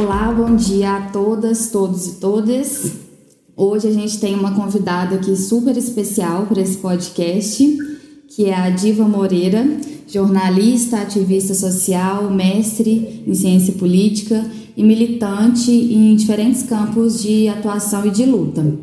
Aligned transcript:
Olá, 0.00 0.32
bom 0.32 0.54
dia 0.54 0.96
a 0.96 1.00
todas, 1.10 1.72
todos 1.72 2.06
e 2.06 2.20
todas. 2.20 2.92
Hoje 3.56 3.88
a 3.88 3.92
gente 3.92 4.20
tem 4.20 4.32
uma 4.32 4.54
convidada 4.54 5.16
aqui 5.16 5.34
super 5.34 5.76
especial 5.76 6.46
para 6.46 6.60
esse 6.62 6.76
podcast, 6.76 7.76
que 8.28 8.44
é 8.44 8.54
a 8.54 8.70
Diva 8.70 9.08
Moreira, 9.08 9.66
jornalista, 10.06 11.00
ativista 11.00 11.52
social, 11.52 12.30
mestre 12.30 13.24
em 13.26 13.34
ciência 13.34 13.74
política 13.74 14.48
e 14.76 14.84
militante 14.84 15.72
em 15.72 16.14
diferentes 16.14 16.62
campos 16.62 17.20
de 17.20 17.48
atuação 17.48 18.06
e 18.06 18.10
de 18.12 18.24
luta. 18.24 18.78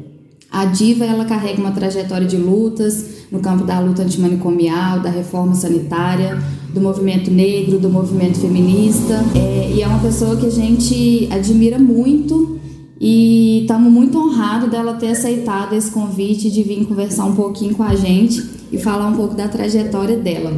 A 0.55 0.63
Diva 0.63 1.03
ela 1.03 1.25
carrega 1.25 1.59
uma 1.59 1.71
trajetória 1.71 2.25
de 2.25 2.37
lutas 2.37 3.25
no 3.29 3.41
campo 3.41 3.65
da 3.65 3.77
luta 3.77 4.03
antimanicomial, 4.03 5.01
da 5.01 5.09
reforma 5.09 5.53
sanitária, 5.53 6.41
do 6.73 6.79
movimento 6.79 7.29
negro, 7.29 7.77
do 7.77 7.89
movimento 7.89 8.39
feminista, 8.39 9.21
é, 9.35 9.73
e 9.75 9.81
é 9.81 9.87
uma 9.87 9.99
pessoa 9.99 10.37
que 10.37 10.45
a 10.45 10.49
gente 10.49 11.27
admira 11.29 11.77
muito 11.77 12.57
e 12.97 13.63
estamos 13.63 13.91
muito 13.91 14.17
honrados 14.17 14.71
dela 14.71 14.93
ter 14.93 15.09
aceitado 15.09 15.73
esse 15.73 15.91
convite 15.91 16.49
de 16.49 16.63
vir 16.63 16.85
conversar 16.85 17.25
um 17.25 17.35
pouquinho 17.35 17.75
com 17.75 17.83
a 17.83 17.93
gente 17.93 18.41
e 18.71 18.77
falar 18.77 19.07
um 19.07 19.15
pouco 19.17 19.35
da 19.35 19.49
trajetória 19.49 20.15
dela. 20.15 20.53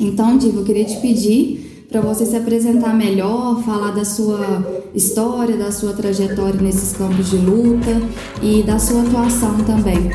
Então, 0.00 0.38
Diva, 0.38 0.60
eu 0.60 0.64
queria 0.64 0.86
te 0.86 0.96
pedir 0.96 1.65
para 1.88 2.00
você 2.00 2.26
se 2.26 2.36
apresentar 2.36 2.94
melhor, 2.94 3.62
falar 3.62 3.92
da 3.92 4.04
sua 4.04 4.88
história, 4.94 5.56
da 5.56 5.70
sua 5.70 5.92
trajetória 5.92 6.60
nesses 6.60 6.96
campos 6.96 7.30
de 7.30 7.36
luta 7.36 8.00
e 8.42 8.62
da 8.62 8.78
sua 8.78 9.02
atuação 9.02 9.56
também. 9.64 10.10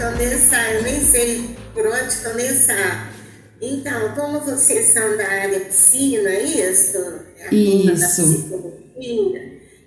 começar, 0.00 0.72
eu 0.74 0.82
nem 0.82 1.00
sei 1.04 1.56
por 1.74 1.86
onde 1.86 2.16
começar. 2.16 3.19
Então, 3.60 4.14
como 4.14 4.40
vocês 4.40 4.92
são 4.92 5.16
da 5.16 5.26
área 5.26 5.60
é 6.26 6.42
isso? 6.42 6.98
É 7.36 7.48
a 7.48 7.54
isso. 7.54 8.50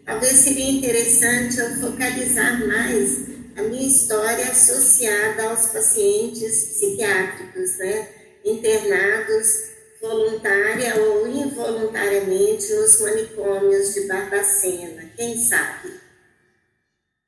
talvez 0.06 0.34
seria 0.34 0.72
interessante 0.72 1.60
eu 1.60 1.70
focalizar 1.82 2.66
mais 2.68 3.24
a 3.56 3.64
minha 3.64 3.88
história 3.88 4.46
associada 4.46 5.44
aos 5.44 5.68
pacientes 5.68 6.66
psiquiátricos, 6.66 7.78
né? 7.78 8.08
Internados 8.46 9.74
voluntária 10.04 11.02
ou 11.02 11.28
involuntariamente 11.28 12.74
nos 12.74 13.00
manicômios 13.00 13.94
de 13.94 14.02
Barbacena, 14.02 15.10
quem 15.16 15.38
sabe? 15.38 15.94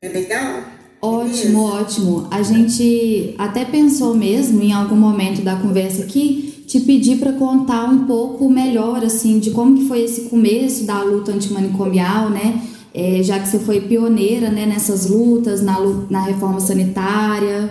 É 0.01 0.09
legal? 0.09 0.84
Ótimo, 1.06 1.64
ótimo. 1.64 2.28
A 2.31 2.42
gente 2.42 3.36
até 3.38 3.64
pensou 3.64 4.16
mesmo 4.16 4.59
em 4.61 4.73
algum 4.73 4.95
momento 4.95 5.44
da 5.44 5.56
conversa 5.56 6.02
aqui 6.02 6.64
te 6.66 6.80
pedir 6.80 7.20
para 7.20 7.34
contar 7.34 7.86
um 7.86 8.06
pouco 8.06 8.50
melhor 8.50 9.06
assim 9.06 9.38
de 9.38 9.52
como 9.52 9.78
que 9.78 9.88
foi 9.88 10.02
esse 10.02 10.22
começo 10.22 10.84
da 10.84 11.03
luta 11.03 11.31
antimanicomial, 11.31 12.31
né? 12.31 12.59
É, 12.92 13.22
já 13.22 13.38
que 13.39 13.47
você 13.47 13.59
foi 13.59 13.81
pioneira 13.81 14.50
né, 14.50 14.66
nessas 14.66 15.08
lutas, 15.08 15.62
na, 15.62 15.78
na 16.09 16.22
reforma 16.22 16.59
sanitária. 16.59 17.69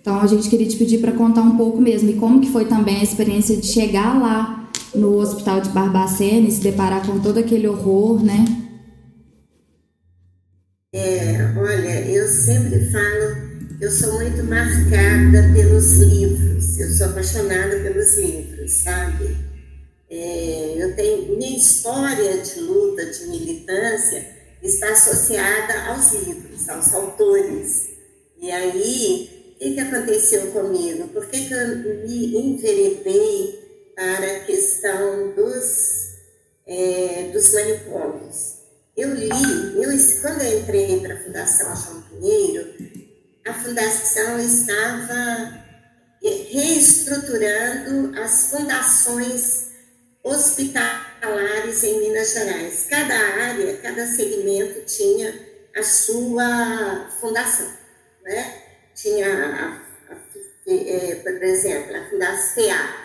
Então 0.00 0.20
a 0.20 0.26
gente 0.26 0.48
queria 0.48 0.68
te 0.68 0.76
pedir 0.76 0.98
para 0.98 1.10
contar 1.10 1.42
um 1.42 1.56
pouco 1.56 1.80
mesmo 1.80 2.10
e 2.10 2.14
como 2.14 2.40
que 2.40 2.48
foi 2.50 2.66
também 2.66 3.00
a 3.00 3.02
experiência 3.02 3.56
de 3.56 3.66
chegar 3.66 4.20
lá 4.20 4.68
no 4.94 5.16
hospital 5.16 5.60
de 5.60 5.70
Barbacena 5.70 6.46
e 6.46 6.50
se 6.52 6.60
deparar 6.60 7.04
com 7.04 7.18
todo 7.18 7.38
aquele 7.38 7.66
horror, 7.66 8.22
né? 8.22 8.44
É, 10.92 11.36
olha, 11.56 12.04
eu 12.10 12.26
sempre 12.26 12.90
falo, 12.90 13.36
eu 13.80 13.92
sou 13.92 14.14
muito 14.14 14.42
marcada 14.42 15.48
pelos 15.54 15.92
livros, 15.98 16.80
eu 16.80 16.90
sou 16.90 17.06
apaixonada 17.06 17.78
pelos 17.78 18.14
livros, 18.16 18.72
sabe? 18.72 19.36
É, 20.10 20.74
eu 20.82 20.96
tenho, 20.96 21.36
minha 21.36 21.56
história 21.56 22.38
de 22.38 22.58
luta, 22.62 23.06
de 23.06 23.24
militância, 23.28 24.26
está 24.60 24.90
associada 24.90 25.92
aos 25.92 26.12
livros, 26.12 26.68
aos 26.68 26.92
autores. 26.92 27.90
E 28.40 28.50
aí, 28.50 29.54
o 29.54 29.58
que, 29.60 29.74
que 29.74 29.80
aconteceu 29.80 30.50
comigo? 30.50 31.06
Por 31.10 31.24
que, 31.26 31.46
que 31.46 31.54
eu 31.54 31.76
me 32.04 32.36
enveredei 32.36 33.92
para 33.94 34.38
a 34.38 34.40
questão 34.40 35.36
dos, 35.36 36.16
é, 36.66 37.30
dos 37.32 37.54
manicômios? 37.54 38.49
Eu 39.00 39.14
li, 39.14 39.30
eu, 39.30 39.90
quando 40.20 40.42
eu 40.42 40.60
entrei 40.60 41.00
para 41.00 41.14
a 41.14 41.20
Fundação 41.20 41.74
João 41.74 42.02
Pinheiro, 42.02 42.68
a 43.46 43.54
Fundação 43.54 44.38
estava 44.38 45.64
reestruturando 46.22 48.20
as 48.20 48.50
fundações 48.50 49.70
hospitalares 50.22 51.82
em 51.82 51.98
Minas 51.98 52.34
Gerais. 52.34 52.88
Cada 52.90 53.14
área, 53.14 53.78
cada 53.78 54.06
segmento 54.06 54.84
tinha 54.84 55.32
a 55.74 55.82
sua 55.82 57.08
fundação. 57.18 57.72
Né? 58.22 58.62
Tinha, 58.94 59.26
a, 59.26 60.12
a, 60.12 60.16
é, 60.66 61.14
por 61.14 61.42
exemplo, 61.42 61.96
a 61.96 62.10
Fundação 62.10 62.54
FEA, 62.54 62.96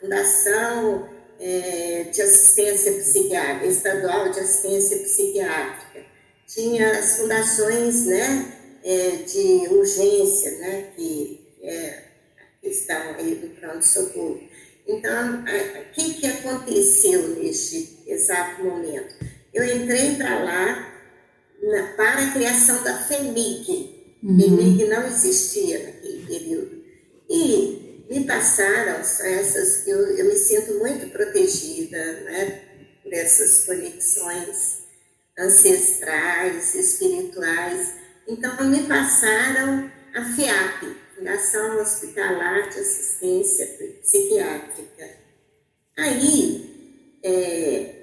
Fundação 0.00 1.13
é, 1.44 2.04
de 2.04 2.22
assistência 2.22 2.92
psiquiátrica, 2.92 3.66
estadual 3.66 4.30
de 4.30 4.40
assistência 4.40 4.98
psiquiátrica. 5.00 6.06
Tinha 6.46 6.90
as 6.98 7.18
fundações 7.18 8.06
né, 8.06 8.56
é, 8.82 9.10
de 9.10 9.68
urgência, 9.68 10.52
né, 10.58 10.88
que 10.96 11.46
é 11.62 12.02
a 12.38 12.62
questão 12.62 13.14
aí 13.16 13.34
do 13.34 13.48
pronto-socorro. 13.60 14.40
Então, 14.88 15.42
o 15.42 15.92
que, 15.92 16.14
que 16.14 16.26
aconteceu 16.26 17.36
neste 17.36 17.98
exato 18.06 18.64
momento? 18.64 19.14
Eu 19.52 19.64
entrei 19.64 20.14
para 20.16 20.44
lá 20.44 20.94
na, 21.62 21.92
para 21.94 22.26
a 22.26 22.30
criação 22.32 22.82
da 22.82 22.96
FEMIG. 23.04 24.16
Uhum. 24.22 24.40
FEMIG 24.40 24.84
não 24.86 25.06
existia 25.06 25.78
naquele 25.78 26.26
período. 26.26 26.84
E 27.28 27.83
me 28.08 28.24
passaram 28.24 29.00
essas, 29.00 29.86
eu, 29.86 30.16
eu 30.16 30.26
me 30.26 30.36
sinto 30.36 30.74
muito 30.78 31.08
protegida 31.10 32.20
né, 32.20 32.60
por 33.02 33.12
essas 33.12 33.64
conexões 33.64 34.84
ancestrais, 35.38 36.74
espirituais. 36.74 37.94
Então, 38.28 38.56
me 38.68 38.86
passaram 38.86 39.90
a 40.14 40.24
FIAP, 40.34 40.96
Fundação 41.16 41.80
Hospitalar 41.80 42.68
de 42.70 42.80
Assistência 42.80 43.66
Psiquiátrica. 44.00 45.10
Aí, 45.96 47.18
é, 47.22 47.94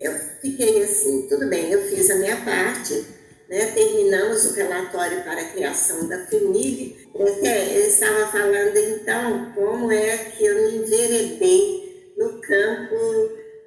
eu 0.00 0.12
fiquei 0.40 0.82
assim, 0.82 1.26
tudo 1.28 1.48
bem, 1.48 1.70
eu 1.70 1.88
fiz 1.88 2.10
a 2.10 2.16
minha 2.16 2.36
parte, 2.44 3.06
né, 3.48 3.66
terminamos 3.66 4.44
o 4.46 4.54
relatório 4.54 5.22
para 5.22 5.40
a 5.40 5.50
criação 5.50 6.08
da. 6.08 6.16
É, 6.16 7.78
eu 7.78 7.86
estava 7.86 8.26
falando 8.30 8.76
então 8.76 9.52
como 9.54 9.90
é 9.92 10.16
que 10.16 10.44
eu 10.44 10.54
me 10.54 10.78
enveredei 10.78 12.12
no 12.16 12.40
campo 12.40 12.96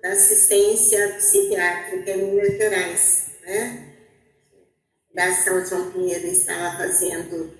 da 0.01 0.09
assistência 0.09 1.15
psiquiátrica 1.17 2.11
em 2.11 2.31
Minas 2.31 2.57
Gerais. 2.57 3.25
Né? 3.43 3.85
Da 5.13 5.31
São 5.33 5.65
João 5.65 5.91
Pinheiro 5.91 6.27
estava 6.27 6.77
fazendo 6.77 7.51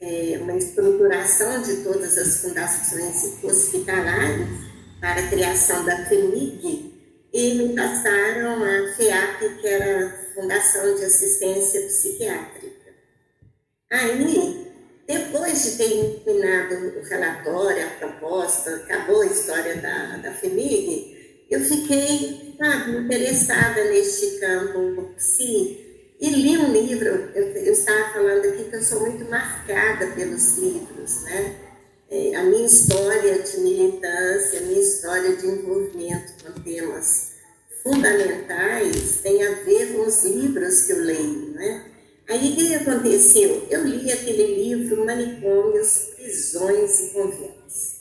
é, 0.00 0.38
uma 0.40 0.56
estruturação 0.56 1.62
de 1.62 1.84
todas 1.84 2.16
as 2.18 2.40
fundações 2.40 3.42
hospitalares 3.42 4.48
para 5.00 5.20
a 5.20 5.28
criação 5.28 5.84
da 5.84 6.04
FEMIG 6.06 6.90
e 7.32 7.54
me 7.54 7.74
passaram 7.74 8.62
a 8.62 8.94
FEAP, 8.94 9.60
que 9.60 9.66
era 9.66 10.29
Fundação 10.34 10.94
de 10.94 11.04
Assistência 11.04 11.82
Psiquiátrica. 11.82 12.90
Aí, 13.90 14.72
depois 15.06 15.62
de 15.64 15.70
ter 15.76 16.22
terminado 16.24 16.98
o 16.98 17.02
relatório, 17.02 17.86
a 17.86 17.90
proposta, 17.90 18.76
acabou 18.76 19.22
a 19.22 19.26
história 19.26 19.76
da, 19.76 20.16
da 20.18 20.32
FEMIG, 20.32 21.46
eu 21.50 21.60
fiquei 21.60 22.54
interessada 22.88 23.84
neste 23.84 24.38
campo 24.38 25.12
psi 25.16 26.14
e 26.20 26.30
li 26.30 26.58
um 26.58 26.72
livro, 26.72 27.08
eu, 27.34 27.44
eu 27.56 27.72
estava 27.72 28.12
falando 28.12 28.44
aqui 28.44 28.64
que 28.64 28.76
eu 28.76 28.82
sou 28.82 29.00
muito 29.00 29.24
marcada 29.28 30.06
pelos 30.08 30.58
livros, 30.58 31.22
né? 31.22 31.70
é, 32.10 32.34
a 32.34 32.42
minha 32.42 32.66
história 32.66 33.40
de 33.40 33.60
militância, 33.60 34.58
a 34.58 34.62
minha 34.62 34.80
história 34.80 35.36
de 35.36 35.46
envolvimento 35.46 36.32
com 36.42 36.60
temas 36.60 37.29
fundamentais 37.82 39.18
tem 39.22 39.42
a 39.46 39.54
ver 39.64 39.92
com 39.92 40.06
os 40.06 40.24
livros 40.24 40.82
que 40.82 40.92
eu 40.92 41.02
leio, 41.02 41.52
né? 41.52 41.86
Aí 42.28 42.52
o 42.52 42.56
que 42.56 42.74
aconteceu? 42.74 43.66
Eu 43.68 43.84
li 43.84 44.10
aquele 44.12 44.62
livro 44.62 45.04
Manicômios, 45.04 46.10
Prisões 46.16 47.00
e 47.00 47.08
Conventos. 47.12 48.00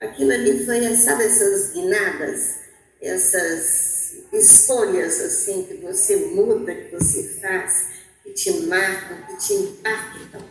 Aquilo 0.00 0.32
ali 0.32 0.64
foi, 0.64 0.96
sabe 0.96 1.24
essas 1.24 1.72
guinadas, 1.72 2.54
essas 3.00 4.14
escolhas 4.32 5.20
assim 5.20 5.62
que 5.64 5.74
você 5.76 6.16
muda, 6.16 6.74
que 6.74 6.96
você 6.96 7.22
faz, 7.40 7.86
que 8.22 8.32
te 8.32 8.52
marcam, 8.66 9.16
que 9.26 9.46
te 9.46 9.54
impactam. 9.54 10.44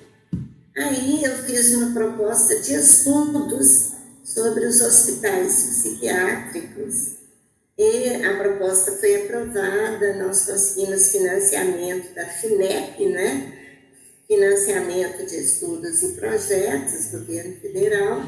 Aí 0.78 1.24
eu 1.24 1.36
fiz 1.44 1.74
uma 1.76 1.94
proposta 1.94 2.60
de 2.60 2.76
estudos 2.76 3.92
sobre 4.24 4.66
os 4.66 4.80
hospitais 4.82 5.64
psiquiátricos 5.64 7.18
e 7.78 8.26
a 8.26 8.36
proposta 8.38 8.94
foi 8.94 9.24
aprovada, 9.24 10.16
nós 10.16 10.48
conseguimos 10.48 11.12
financiamento 11.12 12.12
da 12.16 12.26
FINEP, 12.26 13.06
né? 13.06 13.54
Financiamento 14.28 15.26
de 15.28 15.38
estudos 15.38 16.02
e 16.02 16.14
projetos, 16.14 17.12
governo 17.12 17.56
federal. 17.58 18.24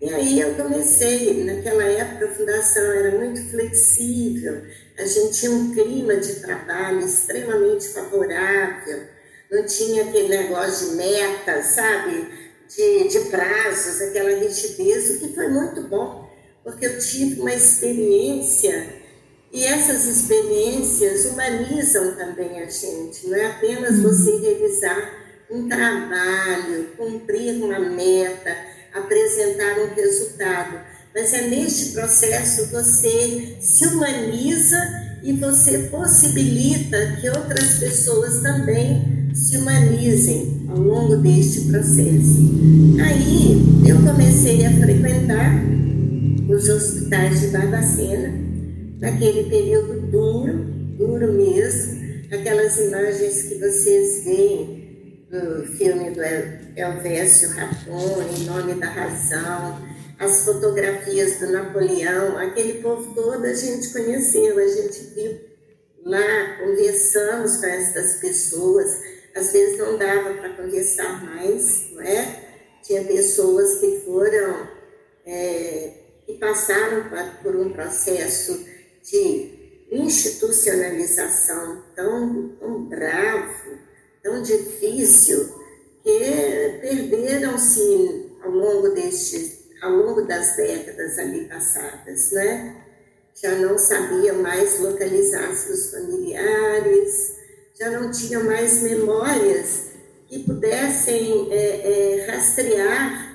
E 0.00 0.12
aí 0.12 0.40
eu 0.40 0.56
comecei, 0.56 1.44
naquela 1.44 1.84
época 1.84 2.26
a 2.26 2.34
fundação 2.34 2.82
era 2.82 3.16
muito 3.16 3.40
flexível, 3.50 4.62
a 4.98 5.06
gente 5.06 5.32
tinha 5.32 5.52
um 5.52 5.72
clima 5.72 6.16
de 6.16 6.40
trabalho 6.40 7.06
extremamente 7.06 7.86
favorável, 7.88 9.04
não 9.48 9.64
tinha 9.64 10.02
aquele 10.02 10.26
negócio 10.26 10.90
de 10.90 10.96
metas, 10.96 11.66
sabe? 11.66 12.26
De, 12.68 13.06
de 13.06 13.20
prazos, 13.30 14.02
aquela 14.02 14.30
rigidez, 14.40 15.10
o 15.10 15.18
que 15.20 15.34
foi 15.34 15.48
muito 15.48 15.82
bom 15.82 16.21
porque 16.64 16.86
eu 16.86 16.98
tive 16.98 17.40
uma 17.40 17.52
experiência 17.52 19.02
e 19.52 19.64
essas 19.64 20.06
experiências 20.06 21.26
humanizam 21.26 22.14
também 22.16 22.62
a 22.62 22.66
gente, 22.70 23.26
não 23.26 23.36
é 23.36 23.46
apenas 23.46 23.96
uhum. 23.96 24.02
você 24.04 24.38
revisar 24.38 25.22
um 25.50 25.68
trabalho, 25.68 26.88
cumprir 26.96 27.62
uma 27.62 27.78
meta, 27.78 28.56
apresentar 28.94 29.78
um 29.80 29.94
resultado, 29.94 30.80
mas 31.14 31.34
é 31.34 31.48
neste 31.48 31.92
processo 31.92 32.70
você 32.70 33.58
se 33.60 33.86
humaniza 33.88 34.78
e 35.22 35.34
você 35.34 35.80
possibilita 35.90 37.18
que 37.20 37.28
outras 37.28 37.74
pessoas 37.74 38.40
também 38.40 39.30
se 39.34 39.58
humanizem 39.58 40.66
ao 40.70 40.78
longo 40.78 41.16
deste 41.18 41.62
processo. 41.62 42.38
Aí 43.04 43.62
eu 43.86 43.96
comecei 44.02 44.64
a 44.64 44.70
frequentar 44.80 45.62
os 46.52 46.68
hospitais 46.68 47.40
de 47.40 47.46
Barbacena, 47.48 48.30
naquele 49.00 49.48
período 49.48 50.00
duro, 50.10 50.52
duro 50.98 51.32
mesmo, 51.32 52.02
aquelas 52.30 52.78
imagens 52.78 53.44
que 53.44 53.54
vocês 53.58 54.24
veem 54.24 55.26
no 55.30 55.64
filme 55.64 56.10
do 56.10 56.20
Elvésio 56.76 57.48
Rapone, 57.50 58.40
Em 58.40 58.44
Nome 58.44 58.74
da 58.74 58.86
Razão, 58.86 59.80
as 60.18 60.44
fotografias 60.44 61.38
do 61.38 61.50
Napoleão, 61.50 62.36
aquele 62.36 62.82
povo 62.82 63.14
todo 63.14 63.44
a 63.44 63.54
gente 63.54 63.90
conheceu, 63.90 64.58
a 64.58 64.68
gente 64.68 65.00
viu 65.14 65.40
lá, 66.04 66.58
conversamos 66.58 67.56
com 67.56 67.66
essas 67.66 68.20
pessoas, 68.20 69.00
às 69.34 69.52
vezes 69.52 69.78
não 69.78 69.96
dava 69.96 70.34
para 70.34 70.50
conversar 70.50 71.24
mais, 71.24 71.90
não 71.92 72.02
é? 72.02 72.40
Tinha 72.82 73.02
pessoas 73.04 73.80
que 73.80 74.02
foram 74.04 74.68
é, 75.24 76.01
que 76.32 76.38
passaram 76.38 77.04
por 77.42 77.56
um 77.56 77.72
processo 77.72 78.64
de 79.02 79.86
institucionalização 79.90 81.82
tão, 81.94 82.48
tão 82.58 82.84
bravo, 82.84 83.78
tão 84.22 84.42
difícil, 84.42 85.60
que 86.02 86.78
perderam-se 86.80 88.32
ao 88.42 88.50
longo 88.50 88.88
deste, 88.90 89.70
ao 89.82 89.92
longo 89.92 90.22
das 90.22 90.56
décadas 90.56 91.18
ali 91.18 91.44
passadas, 91.48 92.32
né? 92.32 92.76
Já 93.34 93.54
não 93.56 93.78
sabiam 93.78 94.42
mais 94.42 94.80
localizar 94.80 95.54
seus 95.54 95.90
familiares, 95.90 97.36
já 97.78 97.90
não 97.90 98.10
tinham 98.10 98.44
mais 98.44 98.82
memórias 98.82 99.92
que 100.28 100.40
pudessem 100.40 101.48
é, 101.50 102.18
é, 102.18 102.26
rastrear 102.26 103.31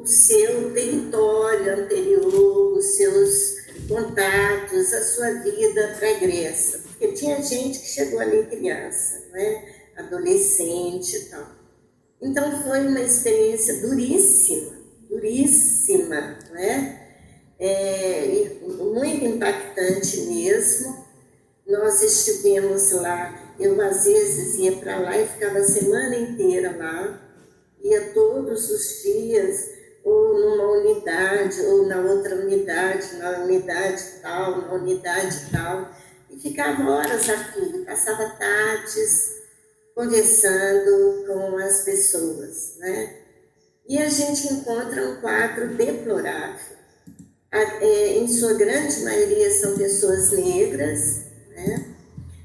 o 0.00 0.06
seu 0.06 0.72
território 0.72 1.84
anterior, 1.84 2.76
os 2.76 2.96
seus 2.96 3.62
contatos, 3.88 4.92
a 4.92 5.02
sua 5.02 5.30
vida 5.42 5.96
pregressa. 5.98 6.78
Porque 6.78 7.08
tinha 7.12 7.42
gente 7.42 7.78
que 7.78 7.86
chegou 7.86 8.20
ali 8.20 8.46
criança, 8.46 9.28
né? 9.32 9.82
adolescente 9.96 11.16
e 11.16 11.24
tal. 11.26 11.46
Então 12.20 12.62
foi 12.62 12.86
uma 12.86 13.00
experiência 13.00 13.80
duríssima, 13.80 14.72
duríssima, 15.08 16.38
né? 16.52 16.98
É, 17.58 18.56
muito 18.62 19.24
impactante 19.24 20.20
mesmo. 20.22 21.02
Nós 21.66 22.02
estivemos 22.02 22.90
lá, 22.92 23.54
eu 23.58 23.80
às 23.80 24.04
vezes 24.04 24.56
ia 24.56 24.76
para 24.76 24.98
lá 24.98 25.16
e 25.18 25.26
ficava 25.26 25.58
a 25.58 25.64
semana 25.64 26.16
inteira 26.16 26.76
lá, 26.76 27.20
ia 27.82 28.12
todos 28.12 28.70
os 28.70 29.02
dias 29.02 29.81
ou 30.04 30.38
numa 30.38 30.72
unidade, 30.72 31.60
ou 31.62 31.86
na 31.86 32.00
outra 32.00 32.36
unidade, 32.36 33.16
na 33.16 33.38
unidade 33.40 34.02
tal, 34.20 34.60
na 34.62 34.72
unidade 34.74 35.46
tal, 35.50 35.90
e 36.30 36.38
ficava 36.38 36.90
horas 36.90 37.28
aqui, 37.28 37.84
passava 37.84 38.30
tardes 38.30 39.42
conversando 39.94 41.24
com 41.26 41.56
as 41.58 41.82
pessoas, 41.82 42.76
né? 42.78 43.16
E 43.86 43.98
a 43.98 44.08
gente 44.08 44.52
encontra 44.52 45.08
um 45.08 45.20
quadro 45.20 45.74
deplorável. 45.74 46.76
É, 47.50 48.16
em 48.16 48.26
sua 48.28 48.54
grande 48.54 49.00
maioria 49.00 49.50
são 49.50 49.76
pessoas 49.76 50.30
negras, 50.30 51.24
né? 51.50 51.94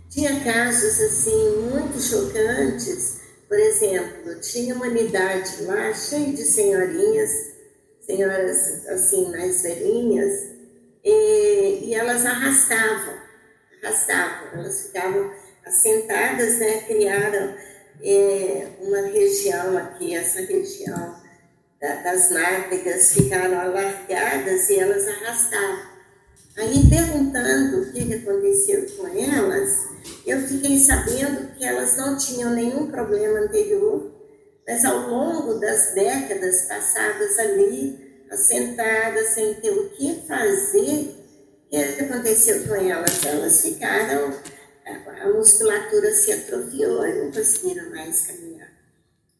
Tinha 0.09 0.43
casos 0.43 0.99
assim 0.99 1.69
muito 1.71 2.01
chocantes 2.01 3.17
por 3.47 3.57
exemplo, 3.57 4.35
tinha 4.41 4.75
uma 4.75 4.87
unidade 4.87 5.63
lá 5.63 5.93
cheia 5.93 6.33
de 6.33 6.43
senhorinhas, 6.43 7.46
senhoras 8.07 8.87
assim 8.87 9.29
mais 9.29 9.61
velhinhas, 9.61 10.33
e, 11.03 11.89
e 11.89 11.93
elas 11.93 12.25
arrastavam, 12.25 13.13
arrastavam, 13.83 14.47
elas 14.53 14.81
ficavam 14.87 15.31
assentadas, 15.65 16.59
né, 16.59 16.81
criaram 16.81 17.55
é, 18.01 18.67
uma 18.81 19.01
região 19.01 19.77
aqui, 19.77 20.15
essa 20.15 20.41
região 20.41 21.15
da, 21.79 21.95
das 22.01 22.29
nádegas 22.31 23.13
ficaram 23.13 23.59
alargadas 23.59 24.69
e 24.69 24.79
elas 24.79 25.07
arrastavam. 25.07 25.97
Aí 26.57 26.89
perguntando 26.89 27.81
o 27.81 27.91
que, 27.91 28.05
que 28.05 28.13
aconteceu 28.15 28.87
com 28.97 29.07
elas, 29.07 29.87
eu 30.25 30.41
fiquei 30.41 30.79
sabendo 30.79 31.53
que 31.55 31.63
elas 31.63 31.95
não 31.97 32.17
tinham 32.17 32.49
nenhum 32.51 32.87
problema 32.87 33.41
anterior, 33.41 34.11
mas 34.67 34.83
ao 34.83 35.09
longo 35.09 35.53
das 35.55 35.93
décadas 35.93 36.63
passadas 36.63 37.39
ali, 37.39 38.25
assentadas, 38.29 39.29
sem 39.29 39.53
ter 39.55 39.71
o 39.71 39.89
que 39.91 40.23
fazer, 40.27 41.15
o 41.65 41.69
que 41.69 42.03
aconteceu 42.03 42.67
com 42.67 42.75
elas? 42.75 43.23
Elas 43.25 43.61
ficaram, 43.61 44.33
a 44.85 45.29
musculatura 45.29 46.13
se 46.13 46.33
atrofiou 46.33 47.07
e 47.07 47.23
não 47.23 47.31
conseguiram 47.31 47.89
mais 47.91 48.27
caminhar. 48.27 48.69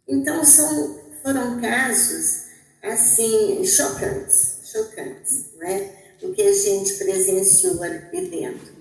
Então, 0.08 0.44
são, 0.46 0.98
foram 1.22 1.60
casos, 1.60 2.46
assim, 2.82 3.66
chocantes, 3.66 4.62
chocantes, 4.64 5.54
não 5.58 5.68
é? 5.68 5.98
o 6.24 6.34
que 6.34 6.42
a 6.42 6.54
gente 6.54 6.94
presenciou 6.94 7.84
ali 7.84 8.30
dentro. 8.30 8.78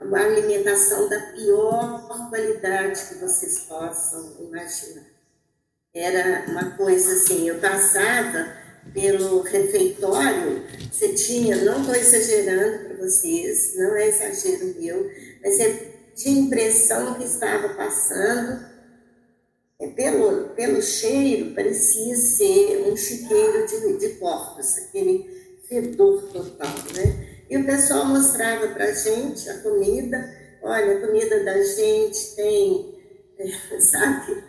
Uma 0.00 0.20
alimentação 0.20 1.08
da 1.08 1.18
pior 1.32 2.04
qualidade 2.34 3.06
que 3.06 3.14
vocês 3.14 3.60
possam 3.60 4.36
imaginar. 4.40 5.13
Era 5.94 6.44
uma 6.48 6.72
coisa 6.72 7.12
assim, 7.12 7.48
eu 7.48 7.60
passava 7.60 8.52
pelo 8.92 9.42
refeitório, 9.42 10.64
você 10.90 11.14
tinha, 11.14 11.56
não 11.58 11.80
estou 11.80 11.94
exagerando 11.94 12.88
para 12.88 12.96
vocês, 12.96 13.76
não 13.76 13.94
é 13.96 14.08
exagero 14.08 14.74
meu, 14.76 15.08
mas 15.40 15.56
você 15.56 15.94
tinha 16.16 16.40
impressão 16.40 17.14
que 17.14 17.24
estava 17.24 17.68
passando, 17.74 18.66
é, 19.80 19.86
pelo, 19.88 20.48
pelo 20.50 20.82
cheiro, 20.82 21.54
parecia 21.54 22.16
ser 22.16 22.88
um 22.88 22.96
chiqueiro 22.96 23.64
de, 23.66 23.98
de 23.98 24.08
porcos, 24.14 24.76
aquele 24.78 25.30
fedor 25.68 26.22
total, 26.32 26.74
né? 26.94 27.44
E 27.48 27.56
o 27.56 27.64
pessoal 27.64 28.04
mostrava 28.06 28.66
para 28.68 28.86
a 28.86 28.92
gente 28.92 29.48
a 29.48 29.58
comida, 29.60 30.34
olha, 30.60 30.98
a 30.98 31.06
comida 31.06 31.44
da 31.44 31.62
gente 31.62 32.34
tem, 32.34 32.94
sabe, 33.80 34.42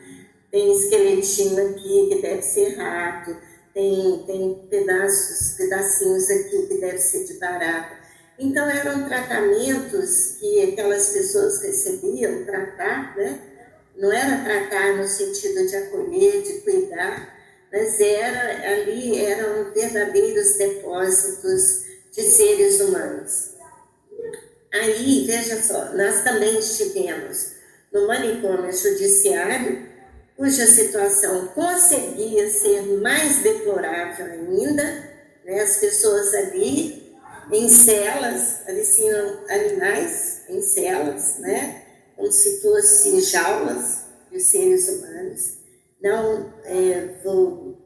tem 0.56 0.72
esqueletinho 0.72 1.70
aqui 1.70 2.08
que 2.08 2.22
deve 2.22 2.42
ser 2.42 2.78
rato, 2.78 3.36
tem, 3.74 4.24
tem 4.26 4.68
pedaços, 4.70 5.58
pedacinhos 5.58 6.30
aqui 6.30 6.68
que 6.68 6.78
deve 6.78 6.98
ser 6.98 7.26
de 7.26 7.34
barata. 7.34 7.98
Então 8.40 8.66
eram 8.70 9.04
tratamentos 9.06 10.38
que 10.40 10.62
aquelas 10.72 11.10
pessoas 11.10 11.62
recebiam, 11.62 12.46
tratar, 12.46 13.18
né? 13.18 13.38
Não 13.98 14.10
era 14.14 14.46
tratar 14.46 14.96
no 14.96 15.06
sentido 15.06 15.68
de 15.68 15.76
acolher, 15.76 16.42
de 16.42 16.62
cuidar, 16.62 17.38
mas 17.70 18.00
era, 18.00 18.76
ali 18.76 19.26
eram 19.26 19.74
verdadeiros 19.74 20.56
depósitos 20.56 21.84
de 22.14 22.22
seres 22.22 22.80
humanos. 22.80 23.56
Aí, 24.74 25.26
veja 25.28 25.62
só, 25.62 25.94
nós 25.94 26.24
também 26.24 26.58
estivemos 26.60 27.56
no 27.92 28.08
manicômio 28.08 28.72
judiciário, 28.72 29.85
cuja 30.36 30.68
situação 30.68 31.48
conseguia 31.48 32.50
ser 32.50 32.82
mais 33.00 33.42
deplorável 33.42 34.26
ainda, 34.26 34.84
né? 35.46 35.62
as 35.62 35.78
pessoas 35.78 36.34
ali 36.34 37.14
em 37.52 37.70
celas, 37.70 38.62
pareciam 38.66 39.40
animais 39.50 40.42
em 40.50 40.62
celas, 40.62 41.38
né? 41.40 41.84
como 42.16 42.32
se 42.32 42.62
fossem 42.62 43.22
jaulas 43.22 44.06
de 44.32 44.40
seres 44.40 44.88
humanos. 44.90 45.58
Não 46.02 46.54
é, 46.66 47.20
vou 47.24 47.78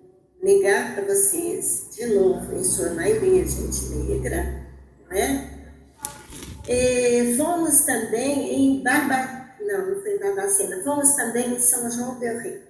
negar 0.42 0.96
para 0.96 1.06
vocês, 1.06 1.88
de 1.92 2.08
novo, 2.08 2.56
em 2.56 2.64
sua 2.64 2.90
maioria, 2.92 3.46
gente 3.46 3.86
negra, 3.90 4.66
né? 5.10 5.60
E 6.68 7.36
fomos 7.36 7.82
também 7.82 8.56
em 8.56 8.84
Barba... 8.84 9.39
Não, 9.70 9.86
não 9.86 10.02
foi 10.02 10.18
Barbacena. 10.18 10.84
Fomos 10.84 11.16
também 11.16 11.54
em 11.54 11.60
São 11.60 11.90
João 11.92 12.18
del 12.18 12.40
Rei. 12.40 12.64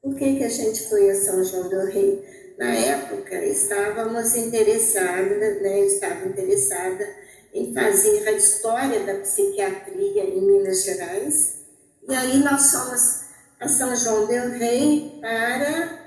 Por 0.00 0.14
que, 0.14 0.36
que 0.36 0.44
a 0.44 0.48
gente 0.48 0.88
foi 0.88 1.10
a 1.10 1.16
São 1.16 1.42
João 1.42 1.68
del 1.68 1.86
Rei? 1.86 2.54
Na 2.56 2.72
época, 2.72 3.44
estávamos 3.44 4.36
interessadas, 4.36 5.60
né? 5.60 5.80
Estava 5.80 6.28
interessada 6.28 7.08
em 7.52 7.74
fazer 7.74 8.28
a 8.28 8.32
história 8.32 9.00
da 9.00 9.14
psiquiatria 9.16 10.22
em 10.22 10.40
Minas 10.42 10.84
Gerais. 10.84 11.54
E 12.08 12.14
aí 12.14 12.38
nós 12.38 12.70
fomos 12.70 13.22
a 13.58 13.66
São 13.66 13.96
João 13.96 14.26
del 14.26 14.50
Rei 14.50 15.18
para 15.20 16.02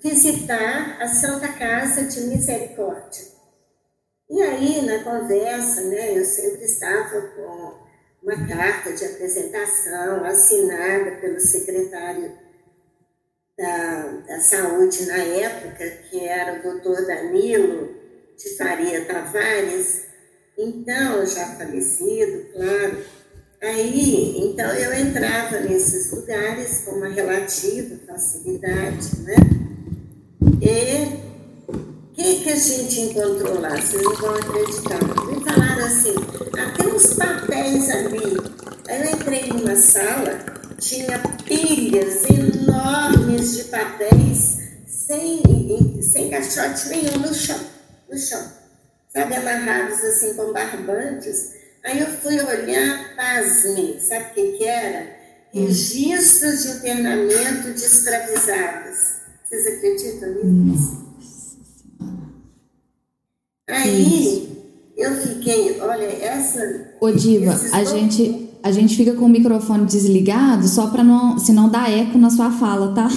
visitar 0.00 1.02
a 1.02 1.08
Santa 1.08 1.48
Casa 1.48 2.04
de 2.04 2.20
Misericórdia. 2.28 3.26
E 4.30 4.40
aí, 4.40 4.82
na 4.82 5.02
conversa, 5.02 5.80
né, 5.82 6.16
eu 6.16 6.24
sempre 6.24 6.64
estava 6.64 7.22
com 7.22 7.87
uma 8.22 8.46
carta 8.46 8.92
de 8.92 9.04
apresentação 9.04 10.24
assinada 10.24 11.12
pelo 11.20 11.40
secretário 11.40 12.32
da, 13.56 14.02
da 14.26 14.40
Saúde 14.40 15.06
na 15.06 15.18
época, 15.18 15.88
que 16.08 16.24
era 16.24 16.58
o 16.58 16.62
doutor 16.62 17.06
Danilo 17.06 17.94
de 18.36 18.56
Faria 18.56 19.04
Tavares, 19.04 20.06
então, 20.56 21.24
já 21.24 21.46
falecido, 21.56 22.52
claro. 22.52 23.04
Aí, 23.60 24.38
então, 24.38 24.70
eu 24.72 24.92
entrava 24.92 25.60
nesses 25.60 26.10
lugares 26.12 26.82
com 26.84 26.92
uma 26.92 27.08
relativa 27.08 27.96
facilidade, 28.06 29.20
né? 29.22 29.34
E 30.60 31.27
que, 32.18 32.40
que 32.40 32.50
a 32.50 32.56
gente 32.56 33.00
encontrou 33.00 33.60
lá? 33.60 33.70
Vocês 33.70 34.02
não 34.02 34.16
vão 34.16 34.34
acreditar. 34.34 34.98
Me 35.26 35.44
falaram 35.44 35.84
assim, 35.84 36.14
ah, 36.58 36.74
tem 36.76 36.92
uns 36.92 37.14
papéis 37.14 37.90
ali. 37.90 38.36
Aí 38.88 39.02
eu 39.02 39.10
entrei 39.12 39.46
numa 39.48 39.76
sala, 39.76 40.38
tinha 40.80 41.18
pilhas 41.44 42.24
enormes 42.28 43.56
de 43.56 43.64
papéis, 43.64 44.58
sem, 44.86 46.02
sem 46.02 46.30
caixote 46.30 46.88
nenhum 46.88 47.18
no 47.18 47.32
chão, 47.32 47.60
no 48.10 48.18
chão. 48.18 48.52
Sabe, 49.14 49.36
amarrados 49.36 50.02
assim 50.02 50.34
com 50.34 50.52
barbantes. 50.52 51.52
Aí 51.84 52.00
eu 52.00 52.08
fui 52.08 52.40
olhar, 52.40 53.14
pasme, 53.14 54.00
sabe 54.00 54.24
o 54.24 54.34
que, 54.34 54.52
que 54.58 54.64
era? 54.64 55.16
Hum. 55.54 55.66
Registros 55.66 56.62
de 56.62 56.68
internamento 56.70 57.72
de 57.72 57.84
escravizados. 57.84 58.98
Vocês 59.44 59.66
acreditam 59.66 60.34
nisso? 60.44 61.07
Aí 63.68 64.48
eu 64.96 65.14
fiquei, 65.16 65.80
olha, 65.80 66.06
essa. 66.24 66.94
Ô 67.00 67.10
Diva, 67.10 67.52
a 67.72 67.84
gente, 67.84 68.50
a 68.62 68.72
gente 68.72 68.96
fica 68.96 69.14
com 69.14 69.26
o 69.26 69.28
microfone 69.28 69.86
desligado 69.86 70.66
só 70.66 70.88
para 70.88 71.04
não, 71.04 71.38
se 71.38 71.52
não 71.52 71.68
dar 71.68 71.90
eco 71.90 72.18
na 72.18 72.30
sua 72.30 72.50
fala, 72.50 72.94
tá? 72.94 73.08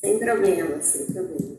Sem 0.00 0.18
problema, 0.18 0.80
sem 0.80 1.06
problema. 1.06 1.52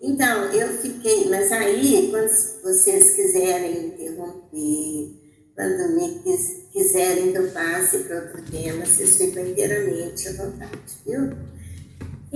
Então, 0.00 0.44
eu 0.52 0.68
fiquei, 0.78 1.28
mas 1.30 1.50
aí, 1.52 2.08
quando 2.10 2.28
vocês 2.62 3.14
quiserem 3.16 3.86
interromper, 3.86 5.24
quando 5.54 5.94
me 5.96 6.22
quiserem 6.72 7.32
que 7.32 7.38
eu 7.38 7.50
passe 7.52 7.98
para 8.00 8.22
outro 8.22 8.42
tema, 8.50 8.84
vocês 8.84 9.16
ficam 9.16 9.46
inteiramente 9.46 10.28
à 10.28 10.32
vontade, 10.32 10.78
viu? 11.06 11.32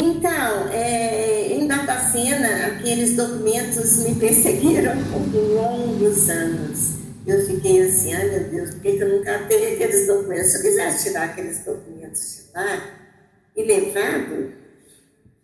Então, 0.00 0.68
é, 0.68 1.52
em 1.54 1.66
Barbacena, 1.66 2.66
aqueles 2.66 3.16
documentos 3.16 3.98
me 4.04 4.14
perseguiram 4.14 4.92
por 5.10 5.34
longos 5.36 6.30
anos. 6.30 6.98
Eu 7.26 7.44
fiquei 7.44 7.82
assim, 7.82 8.14
ai 8.14 8.30
meu 8.30 8.44
Deus, 8.44 8.70
por 8.70 8.80
que, 8.80 8.88
eu 8.88 9.08
nunca 9.08 9.38
tenho 9.48 9.74
aqueles 9.74 10.06
documentos? 10.06 10.52
Se 10.52 10.58
eu 10.58 10.62
quisesse 10.62 11.08
tirar 11.08 11.24
aqueles 11.24 11.64
documentos 11.64 12.20
de 12.20 12.54
lá 12.54 12.98
e 13.56 13.62
levado, 13.64 14.52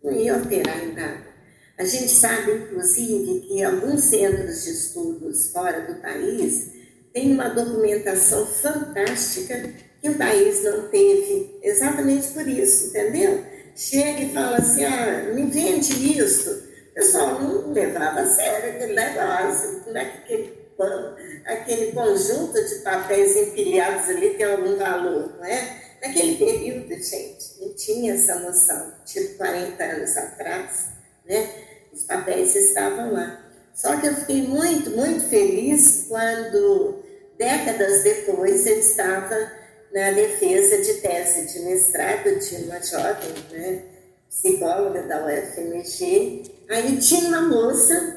não 0.02 0.12
ia 0.12 0.34
alterar 0.34 0.84
em 0.84 0.94
nada. 0.94 1.34
A 1.76 1.84
gente 1.84 2.08
sabe, 2.08 2.52
inclusive, 2.52 3.40
que 3.40 3.62
alguns 3.64 4.04
centros 4.04 4.62
de 4.62 4.70
estudos 4.70 5.50
fora 5.50 5.80
do 5.80 6.00
país 6.00 6.70
têm 7.12 7.32
uma 7.32 7.48
documentação 7.48 8.46
fantástica 8.46 9.68
que 10.00 10.08
o 10.08 10.14
país 10.14 10.62
não 10.62 10.88
teve, 10.88 11.58
exatamente 11.62 12.28
por 12.28 12.46
isso, 12.46 12.88
entendeu? 12.88 13.44
Chega 13.74 14.20
e 14.20 14.32
fala 14.32 14.58
assim, 14.58 14.84
ah, 14.84 15.32
me 15.34 15.46
vende 15.46 16.18
isso. 16.18 16.64
Pessoal 16.94 17.40
não 17.40 17.72
levava 17.72 18.20
a 18.20 18.26
sério 18.26 18.70
aquele 18.70 18.94
negócio, 18.94 19.80
como 19.80 19.98
é 19.98 20.04
que 20.04 20.18
aquele, 20.18 21.42
aquele 21.44 21.92
conjunto 21.92 22.52
de 22.52 22.74
papéis 22.76 23.36
empilhados 23.36 24.08
ali 24.08 24.30
tem 24.34 24.46
algum 24.46 24.76
valor, 24.76 25.34
não 25.36 25.44
é? 25.44 25.82
Naquele 26.00 26.36
período, 26.36 26.88
gente, 26.90 27.60
não 27.60 27.74
tinha 27.74 28.14
essa 28.14 28.38
noção, 28.38 28.94
tipo 29.04 29.36
40 29.38 29.82
anos 29.82 30.16
atrás, 30.16 30.88
né? 31.26 31.48
Os 31.92 32.04
papéis 32.04 32.54
estavam 32.54 33.12
lá. 33.12 33.40
Só 33.74 33.98
que 34.00 34.06
eu 34.06 34.14
fiquei 34.14 34.42
muito, 34.42 34.90
muito 34.90 35.24
feliz 35.28 36.06
quando, 36.08 37.02
décadas 37.36 38.04
depois, 38.04 38.66
eu 38.66 38.78
estava 38.78 39.63
na 39.94 40.10
defesa 40.10 40.78
de 40.78 40.94
tese 40.94 41.52
de 41.52 41.64
mestrado 41.66 42.36
de 42.36 42.56
uma 42.64 42.82
jovem 42.82 43.32
né, 43.52 43.82
psicóloga 44.28 45.02
da 45.04 45.24
UFMG. 45.24 46.42
Aí 46.68 46.96
tinha 46.98 47.28
uma 47.28 47.42
moça 47.42 48.16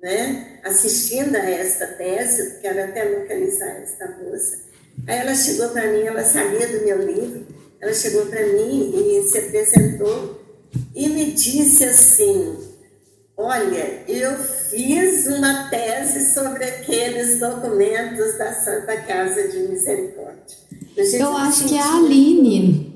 né, 0.00 0.60
assistindo 0.64 1.36
a 1.36 1.50
esta 1.50 1.86
tese, 1.88 2.60
quero 2.62 2.84
até 2.84 3.04
localizar 3.04 3.82
esta 3.82 4.08
moça. 4.12 4.60
Aí 5.06 5.18
ela 5.18 5.34
chegou 5.34 5.68
para 5.68 5.92
mim, 5.92 6.06
ela 6.06 6.24
sabia 6.24 6.66
do 6.66 6.82
meu 6.82 7.02
livro, 7.02 7.46
ela 7.80 7.92
chegou 7.92 8.24
para 8.24 8.46
mim 8.46 9.18
e 9.18 9.28
se 9.28 9.38
apresentou 9.38 10.42
e 10.94 11.06
me 11.10 11.32
disse 11.32 11.84
assim: 11.84 12.56
Olha, 13.36 14.04
eu 14.08 14.36
fiz 14.38 15.26
uma 15.26 15.68
tese 15.68 16.32
sobre 16.32 16.64
aqueles 16.64 17.38
documentos 17.38 18.38
da 18.38 18.54
Santa 18.54 18.96
Casa 19.02 19.48
de 19.48 19.58
Misericórdia. 19.58 20.67
Eu 20.98 21.36
acho 21.36 21.64
que 21.64 21.76
é 21.76 21.80
a 21.80 21.96
Aline. 21.96 22.88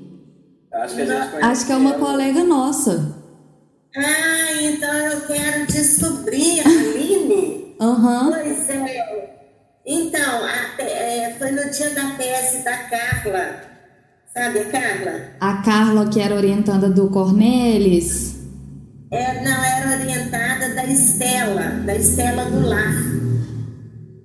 Acho 0.73 0.95
que, 0.95 1.01
acho 1.01 1.65
que 1.65 1.71
é 1.71 1.75
uma 1.77 1.93
colega 1.93 2.43
nossa. 2.43 3.15
Ah, 3.95 4.61
então 4.61 4.93
eu 4.93 5.21
quero 5.21 5.67
descobrir 5.67 6.59
a 6.61 6.69
Aline. 6.69 7.63
Uhum. 7.83 8.31
Pois 8.31 8.69
é. 8.69 9.49
Então, 9.85 10.45
a, 10.45 10.81
é, 10.81 11.35
foi 11.37 11.51
no 11.51 11.69
dia 11.69 11.89
da 11.89 12.11
tese 12.11 12.63
da 12.63 12.77
Carla. 12.77 13.55
Sabe 14.33 14.59
a 14.59 14.65
Carla? 14.69 15.21
A 15.41 15.61
Carla, 15.63 16.07
que 16.07 16.21
era 16.21 16.33
orientada 16.33 16.87
do 16.89 17.09
Cornelis. 17.09 18.37
É, 19.11 19.43
não, 19.43 19.63
era 19.63 19.99
orientada 19.99 20.73
da 20.73 20.85
Estela, 20.85 21.81
da 21.85 21.95
Estela 21.95 22.45
do 22.45 22.65
Lar. 22.65 22.93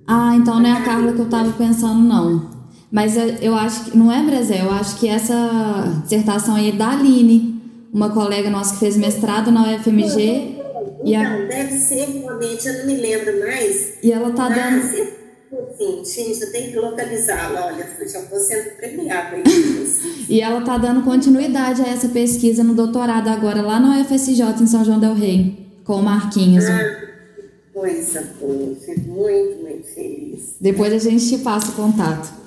Ah, 0.07 0.35
então 0.35 0.59
não 0.61 0.69
é 0.69 0.73
a 0.73 0.83
Carla 0.83 1.11
que 1.11 1.19
eu 1.19 1.29
tava 1.29 1.51
pensando, 1.51 1.99
não. 1.99 2.58
Mas 2.91 3.15
eu 3.41 3.53
acho 3.53 3.85
que, 3.85 3.97
não 3.97 4.11
é, 4.11 4.23
Bresé? 4.23 4.61
Eu 4.61 4.71
acho 4.71 4.99
que 4.99 5.07
essa 5.07 6.01
dissertação 6.03 6.55
aí 6.55 6.69
é 6.69 6.71
da 6.71 6.91
Aline, 6.91 7.61
uma 7.93 8.09
colega 8.09 8.49
nossa 8.49 8.73
que 8.73 8.79
fez 8.79 8.97
mestrado 8.97 9.51
na 9.51 9.75
UFMG. 9.75 10.55
Não, 10.57 11.05
e 11.05 11.15
a... 11.15 11.45
deve 11.45 11.77
ser 11.77 12.05
realmente, 12.05 12.67
eu 12.67 12.79
não 12.79 12.85
me 12.87 12.97
lembro 12.97 13.39
mais. 13.39 13.93
E 14.01 14.11
ela 14.11 14.31
tá 14.31 14.49
dando. 14.49 14.81
Sim, 15.77 16.03
gente, 16.05 16.41
eu 16.41 16.51
tenho 16.51 16.71
que 16.71 16.79
localizá-la. 16.79 17.67
Olha, 17.67 17.87
já 18.07 18.21
vou 18.21 18.39
sendo 18.39 18.75
premiada. 18.77 19.37
e 20.27 20.41
ela 20.41 20.61
tá 20.61 20.77
dando 20.77 21.03
continuidade 21.03 21.81
a 21.81 21.87
essa 21.87 22.09
pesquisa 22.09 22.63
no 22.63 22.73
doutorado 22.73 23.27
agora, 23.29 23.61
lá 23.61 23.79
na 23.79 24.01
UFSJ, 24.01 24.43
em 24.61 24.67
São 24.67 24.83
João 24.83 24.99
Del 24.99 25.13
Rei, 25.13 25.57
com 25.83 25.95
o 25.95 26.03
Marquinhos. 26.03 26.65
Ah, 26.65 27.09
coisa 27.73 28.33
boa, 28.39 28.75
fico 28.75 29.09
muito, 29.09 29.61
muito 29.61 29.87
feliz. 29.87 30.55
Depois 30.59 30.93
a 30.93 30.97
gente 30.97 31.27
te 31.27 31.37
passa 31.39 31.71
o 31.71 31.75
contato. 31.75 32.39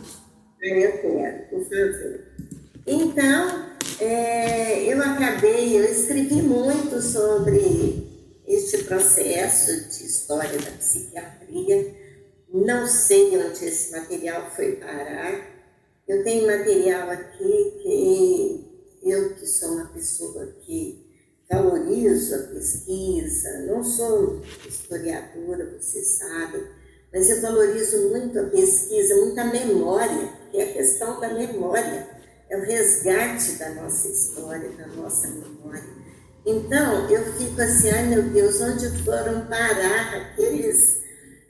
Quero, 0.62 1.49
por 1.50 1.64
favor. 1.64 2.21
Então, 2.87 3.73
é, 3.99 4.85
eu 4.85 5.02
acabei, 5.02 5.76
eu 5.76 5.85
escrevi 5.85 6.40
muito 6.40 7.02
sobre 7.02 8.07
este 8.47 8.85
processo 8.85 9.88
de 9.88 10.07
história 10.07 10.57
da 10.61 10.71
psiquiatria, 10.71 11.97
Não 12.49 12.87
sei 12.87 13.37
onde 13.38 13.64
esse 13.64 13.90
material 13.90 14.52
foi 14.52 14.76
parar. 14.76 15.50
Eu 16.07 16.23
tenho 16.23 16.47
material 16.47 17.11
aqui 17.11 17.81
que 17.83 19.00
eu, 19.02 19.35
que 19.35 19.47
sou 19.47 19.71
uma 19.71 19.87
pessoa 19.87 20.47
que 20.61 21.04
valorizo 21.50 22.37
a 22.37 22.38
pesquisa, 22.38 23.66
não 23.66 23.83
sou 23.83 24.40
historiadora, 24.69 25.76
você 25.76 26.04
sabe, 26.04 26.62
mas 27.12 27.28
eu 27.28 27.42
valorizo 27.42 28.09
muito 28.09 28.40
a 28.40 28.45
pesquisa, 28.45 29.16
muita 29.16 29.45
memória, 29.45 30.33
que 30.50 30.59
é 30.59 30.64
a 30.64 30.73
questão 30.73 31.21
da 31.21 31.28
memória, 31.28 32.09
é 32.49 32.57
o 32.57 32.62
resgate 32.62 33.52
da 33.52 33.71
nossa 33.71 34.09
história, 34.09 34.71
da 34.71 34.87
nossa 34.88 35.28
memória. 35.28 36.02
Então, 36.45 37.09
eu 37.11 37.33
fico 37.35 37.61
assim, 37.61 37.90
ai 37.90 38.07
meu 38.07 38.23
Deus, 38.23 38.61
onde 38.61 38.88
foram 39.04 39.47
parar 39.47 40.14
aqueles, 40.16 41.02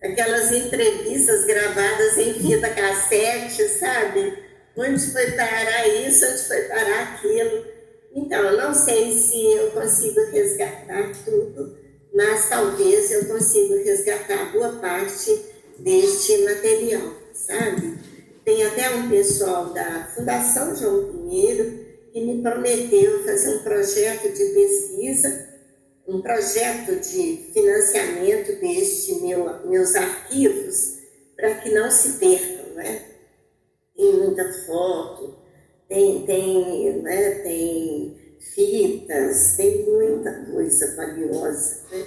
aquelas 0.02 0.50
entrevistas 0.50 1.45
gravadas 1.45 2.19
em 2.19 2.35
fita 2.35 2.69
cassete, 2.69 3.69
sabe? 3.69 4.37
Onde 4.76 5.00
foi 5.12 5.31
parar 5.33 5.88
isso, 5.88 6.26
onde 6.26 6.42
foi 6.42 6.62
parar 6.62 7.14
aquilo? 7.14 7.64
Então, 8.14 8.45
eu 8.45 8.59
não 8.59 8.75
sei 8.75 9.16
se 9.16 9.45
eu 9.54 9.71
consigo 9.71 10.21
resgatar 10.31 11.12
tudo, 11.25 11.78
mas 12.14 12.49
talvez 12.49 13.11
eu 13.12 13.25
consiga 13.26 13.76
resgatar 13.76 14.52
boa 14.52 14.73
parte 14.75 15.51
deste 15.78 16.38
material, 16.44 17.12
sabe? 17.32 17.98
Tem 18.44 18.64
até 18.64 18.90
um 18.90 19.08
pessoal 19.08 19.72
da 19.72 20.10
Fundação 20.14 20.74
João 20.74 21.12
Pinheiro 21.12 21.80
que 22.12 22.20
me 22.20 22.42
prometeu 22.42 23.24
fazer 23.24 23.56
um 23.56 23.62
projeto 23.62 24.32
de 24.32 24.44
pesquisa, 24.52 25.48
um 26.06 26.20
projeto 26.20 26.96
de 26.96 27.50
financiamento 27.52 28.60
deste 28.60 29.14
meu, 29.20 29.66
meus 29.66 29.94
arquivos, 29.94 30.98
para 31.36 31.54
que 31.56 31.70
não 31.70 31.90
se 31.90 32.18
percam, 32.18 32.74
né? 32.74 33.02
Tem 33.96 34.12
muita 34.12 34.52
foto, 34.66 35.38
tem, 35.88 36.24
tem, 36.26 37.02
né, 37.02 37.30
tem 37.42 38.36
fitas, 38.54 39.56
tem 39.56 39.84
muita 39.84 40.32
coisa 40.46 40.96
valiosa. 40.96 41.82
Né? 41.90 42.06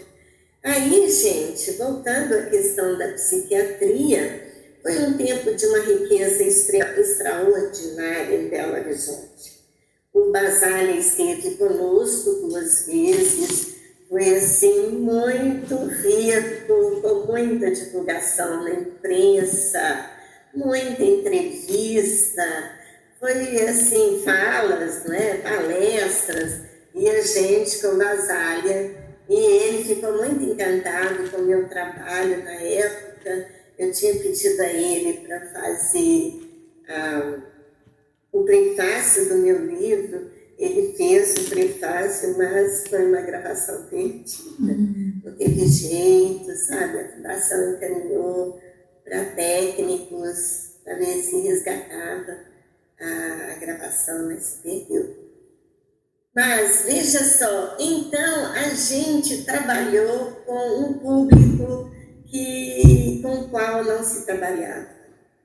Aí, 0.66 1.12
gente, 1.12 1.74
voltando 1.74 2.34
à 2.34 2.42
questão 2.48 2.98
da 2.98 3.10
psiquiatria, 3.10 4.52
foi 4.82 4.98
um 4.98 5.16
tempo 5.16 5.54
de 5.54 5.64
uma 5.68 5.78
riqueza 5.78 6.42
extra, 6.44 7.00
extraordinária 7.00 8.36
em 8.36 8.50
Belo 8.50 8.74
Horizonte. 8.74 9.60
O 10.12 10.32
Basalha 10.32 10.98
esteve 10.98 11.52
conosco 11.52 12.48
duas 12.48 12.88
vezes, 12.88 13.76
foi 14.10 14.38
assim 14.38 14.90
muito 14.90 15.76
rico, 15.86 17.00
com 17.00 17.32
muita 17.32 17.70
divulgação 17.70 18.64
na 18.64 18.72
imprensa, 18.72 20.10
muita 20.52 21.04
entrevista, 21.04 22.72
foi 23.20 23.62
assim, 23.68 24.24
falas, 24.26 25.04
né, 25.04 25.38
palestras, 25.44 26.62
e 26.96 27.08
a 27.08 27.22
gente 27.22 27.80
com 27.84 28.00
Basália, 28.00 29.05
e 29.30 29.36
ele 29.36 29.84
ficou 29.84 30.18
muito 30.18 30.44
encantado 30.44 31.30
com 31.30 31.38
o 31.38 31.46
meu 31.46 31.68
trabalho 31.68 32.44
na 32.44 32.54
época. 32.54 33.48
Eu 33.78 33.92
tinha 33.92 34.14
pedido 34.16 34.62
a 34.62 34.68
ele 34.68 35.26
para 35.26 35.42
fazer 35.48 36.42
ah, 36.88 37.40
o 38.32 38.44
prefácio 38.44 39.30
do 39.30 39.36
meu 39.38 39.66
livro, 39.66 40.30
ele 40.58 40.94
fez 40.94 41.34
o 41.36 41.50
prefácio, 41.50 42.38
mas 42.38 42.88
foi 42.88 43.06
uma 43.08 43.22
gravação 43.22 43.84
perdida. 43.88 44.74
Uhum. 44.74 45.22
Não 45.24 45.36
teve 45.36 45.68
jeito, 45.68 46.54
sabe? 46.56 47.00
A 47.00 47.10
fundação 47.10 47.74
encaminhou 47.74 48.60
para 49.04 49.26
técnicos 49.26 50.76
para 50.84 50.96
ver 50.96 51.22
se 51.24 51.40
resgatava 51.42 52.38
a, 53.00 53.54
a 53.54 53.56
gravação, 53.60 54.28
mas 54.28 54.60
perdeu. 54.64 55.25
Mas 56.36 56.82
veja 56.84 57.24
só, 57.24 57.78
então 57.80 58.52
a 58.52 58.70
gente 58.70 59.46
trabalhou 59.46 60.32
com 60.46 60.80
um 60.82 60.94
público 61.00 61.90
que, 62.26 63.22
com 63.22 63.40
o 63.40 63.50
qual 63.50 63.86
não 63.86 64.04
se 64.04 64.26
trabalhava, 64.26 64.90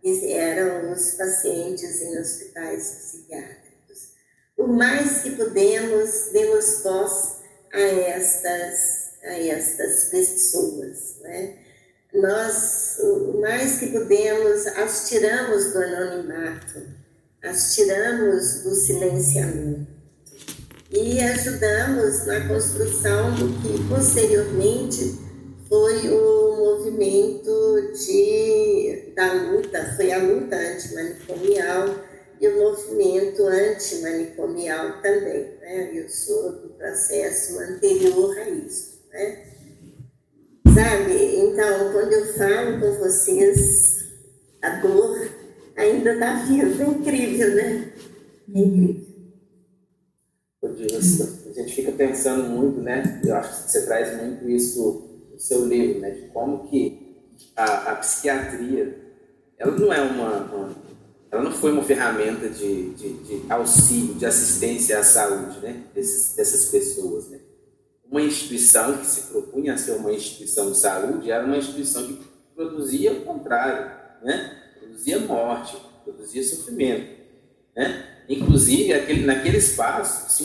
eram 0.04 0.92
os 0.92 1.12
pacientes 1.12 2.02
em 2.02 2.18
hospitais 2.18 2.88
psiquiátricos. 2.88 4.14
O 4.56 4.66
mais 4.66 5.22
que 5.22 5.30
pudemos, 5.30 6.30
demos 6.32 6.82
voz 6.82 7.36
a 7.72 7.80
estas, 7.80 9.12
a 9.22 9.38
estas 9.38 10.06
pessoas. 10.06 11.18
Né? 11.20 11.56
Nós, 12.12 12.98
o 12.98 13.40
mais 13.40 13.78
que 13.78 13.90
pudemos, 13.90 14.66
as 14.66 15.08
tiramos 15.08 15.72
do 15.72 15.78
anonimato 15.78 17.00
as 17.42 17.74
tiramos 17.74 18.62
do 18.64 18.74
silenciamento 18.74 19.99
e 20.92 21.20
ajudamos 21.20 22.26
na 22.26 22.48
construção 22.48 23.32
do 23.34 23.48
que 23.62 23.88
posteriormente 23.88 25.14
foi 25.68 26.08
o 26.08 26.56
movimento 26.56 27.92
de, 27.92 29.12
da 29.14 29.32
luta, 29.32 29.94
foi 29.94 30.10
a 30.10 30.18
luta 30.18 30.56
antimanicomial 30.56 31.94
e 32.40 32.48
o 32.48 32.56
movimento 32.56 33.42
antimanicomial 33.46 35.00
também. 35.00 35.54
Né? 35.60 35.90
Eu 35.94 36.08
sou 36.08 36.52
do 36.52 36.68
processo 36.70 37.60
anterior 37.60 38.36
a 38.38 38.50
isso. 38.50 39.00
Né? 39.12 39.44
Sabe? 40.74 41.36
Então, 41.36 41.92
quando 41.92 42.12
eu 42.12 42.26
falo 42.34 42.80
com 42.80 42.92
vocês, 42.98 44.06
a 44.60 44.70
dor 44.80 45.30
ainda 45.76 46.14
está 46.14 46.44
vivo. 46.44 46.82
É 46.82 46.86
incrível, 46.86 47.54
né? 47.54 47.92
É 48.54 48.58
incrível. 48.58 49.09
A 50.86 51.52
gente 51.52 51.74
fica 51.74 51.92
pensando 51.92 52.44
muito, 52.48 52.80
né? 52.80 53.20
Eu 53.24 53.36
acho 53.36 53.64
que 53.64 53.70
você 53.70 53.84
traz 53.84 54.16
muito 54.22 54.48
isso 54.48 55.26
no 55.32 55.38
seu 55.38 55.66
livro, 55.66 56.00
né? 56.00 56.10
De 56.10 56.28
como 56.28 56.68
que 56.68 57.16
a, 57.56 57.92
a 57.92 57.96
psiquiatria, 57.96 58.98
ela 59.58 59.72
não 59.72 59.92
é 59.92 60.00
uma, 60.00 60.36
uma, 60.44 60.76
ela 61.30 61.42
não 61.42 61.52
foi 61.52 61.72
uma 61.72 61.82
ferramenta 61.82 62.48
de, 62.48 62.90
de, 62.90 63.12
de, 63.14 63.42
auxílio, 63.52 64.14
de 64.14 64.26
assistência 64.26 64.98
à 64.98 65.02
saúde, 65.02 65.58
né? 65.60 65.84
Desses, 65.94 66.34
dessas 66.34 66.66
pessoas, 66.66 67.28
né? 67.28 67.40
Uma 68.10 68.22
instituição 68.22 68.98
que 68.98 69.06
se 69.06 69.28
propunha 69.28 69.74
a 69.74 69.76
ser 69.76 69.92
uma 69.92 70.12
instituição 70.12 70.70
de 70.70 70.78
saúde 70.78 71.30
era 71.30 71.44
uma 71.44 71.56
instituição 71.56 72.06
que 72.06 72.18
produzia 72.54 73.12
o 73.12 73.20
contrário, 73.22 73.90
né? 74.24 74.60
produzia 75.00 75.20
morte, 75.20 75.76
produzia 76.04 76.42
sofrimento. 76.42 77.20
Né? 77.74 78.04
Inclusive, 78.28 78.92
aquele, 78.92 79.24
naquele 79.24 79.58
espaço 79.58 80.30
se 80.30 80.42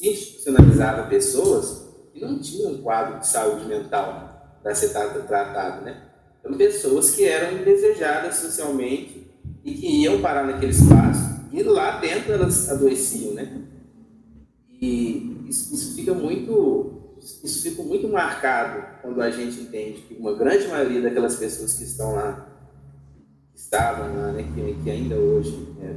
institucionalizava 0.00 1.08
pessoas 1.08 1.88
que 2.12 2.20
não 2.20 2.38
tinham 2.38 2.72
um 2.72 2.82
quadro 2.82 3.20
de 3.20 3.26
saúde 3.26 3.66
mental 3.66 4.58
para 4.62 4.74
ser 4.74 4.90
tratado. 4.90 5.84
Né? 5.84 6.02
Então, 6.40 6.56
pessoas 6.56 7.10
que 7.10 7.24
eram 7.24 7.58
indesejadas 7.58 8.36
socialmente 8.36 9.30
e 9.64 9.74
que 9.74 10.02
iam 10.02 10.20
parar 10.20 10.46
naquele 10.46 10.72
espaço 10.72 11.38
e 11.52 11.62
lá 11.62 11.98
dentro 11.98 12.32
elas 12.32 12.70
adoeciam. 12.70 13.34
Né? 13.34 13.62
E 14.68 15.46
isso, 15.48 15.74
isso 15.74 15.94
fica 15.94 16.14
muito 16.14 16.94
isso 17.42 17.62
fica 17.62 17.82
muito 17.82 18.08
marcado 18.08 19.02
quando 19.02 19.20
a 19.20 19.30
gente 19.30 19.60
entende 19.60 20.02
que 20.02 20.14
uma 20.14 20.34
grande 20.34 20.68
maioria 20.68 21.02
daquelas 21.02 21.34
pessoas 21.34 21.74
que 21.74 21.82
estão 21.82 22.14
lá 22.14 22.48
estavam 23.54 24.16
lá, 24.16 24.32
né, 24.32 24.44
que, 24.54 24.82
que 24.82 24.90
ainda 24.90 25.16
hoje 25.16 25.68
é, 25.82 25.96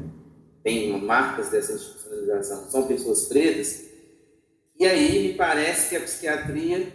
tem 0.64 1.00
marcas 1.00 1.50
dessa 1.50 1.74
institucionalização, 1.74 2.70
são 2.70 2.88
pessoas 2.88 3.26
pretas. 3.26 3.91
E 4.82 4.88
aí 4.88 5.28
me 5.28 5.34
parece 5.36 5.90
que 5.90 5.96
a 5.96 6.00
psiquiatria, 6.00 6.92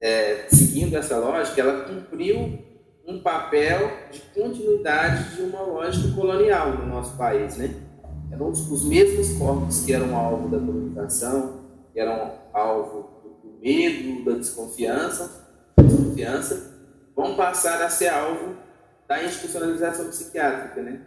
é, 0.00 0.46
seguindo 0.48 0.96
essa 0.96 1.18
lógica, 1.18 1.60
ela 1.60 1.84
cumpriu 1.84 2.58
um 3.06 3.20
papel 3.20 3.92
de 4.10 4.20
continuidade 4.34 5.36
de 5.36 5.42
uma 5.42 5.60
lógica 5.60 6.10
colonial 6.14 6.72
no 6.72 6.86
nosso 6.86 7.18
país, 7.18 7.58
né? 7.58 7.68
Eram 8.32 8.48
os, 8.48 8.66
os 8.70 8.82
mesmos 8.86 9.36
corpos 9.36 9.84
que 9.84 9.92
eram 9.92 10.16
alvo 10.16 10.48
da 10.48 10.58
colonização, 10.58 11.66
que 11.92 12.00
eram 12.00 12.38
alvo 12.54 13.42
do 13.44 13.60
medo, 13.60 14.24
da 14.24 14.38
desconfiança, 14.38 15.52
desconfiança, 15.76 16.80
vão 17.14 17.36
passar 17.36 17.82
a 17.82 17.90
ser 17.90 18.08
alvo 18.08 18.56
da 19.06 19.22
institucionalização 19.22 20.08
psiquiátrica, 20.08 20.80
né? 20.80 21.02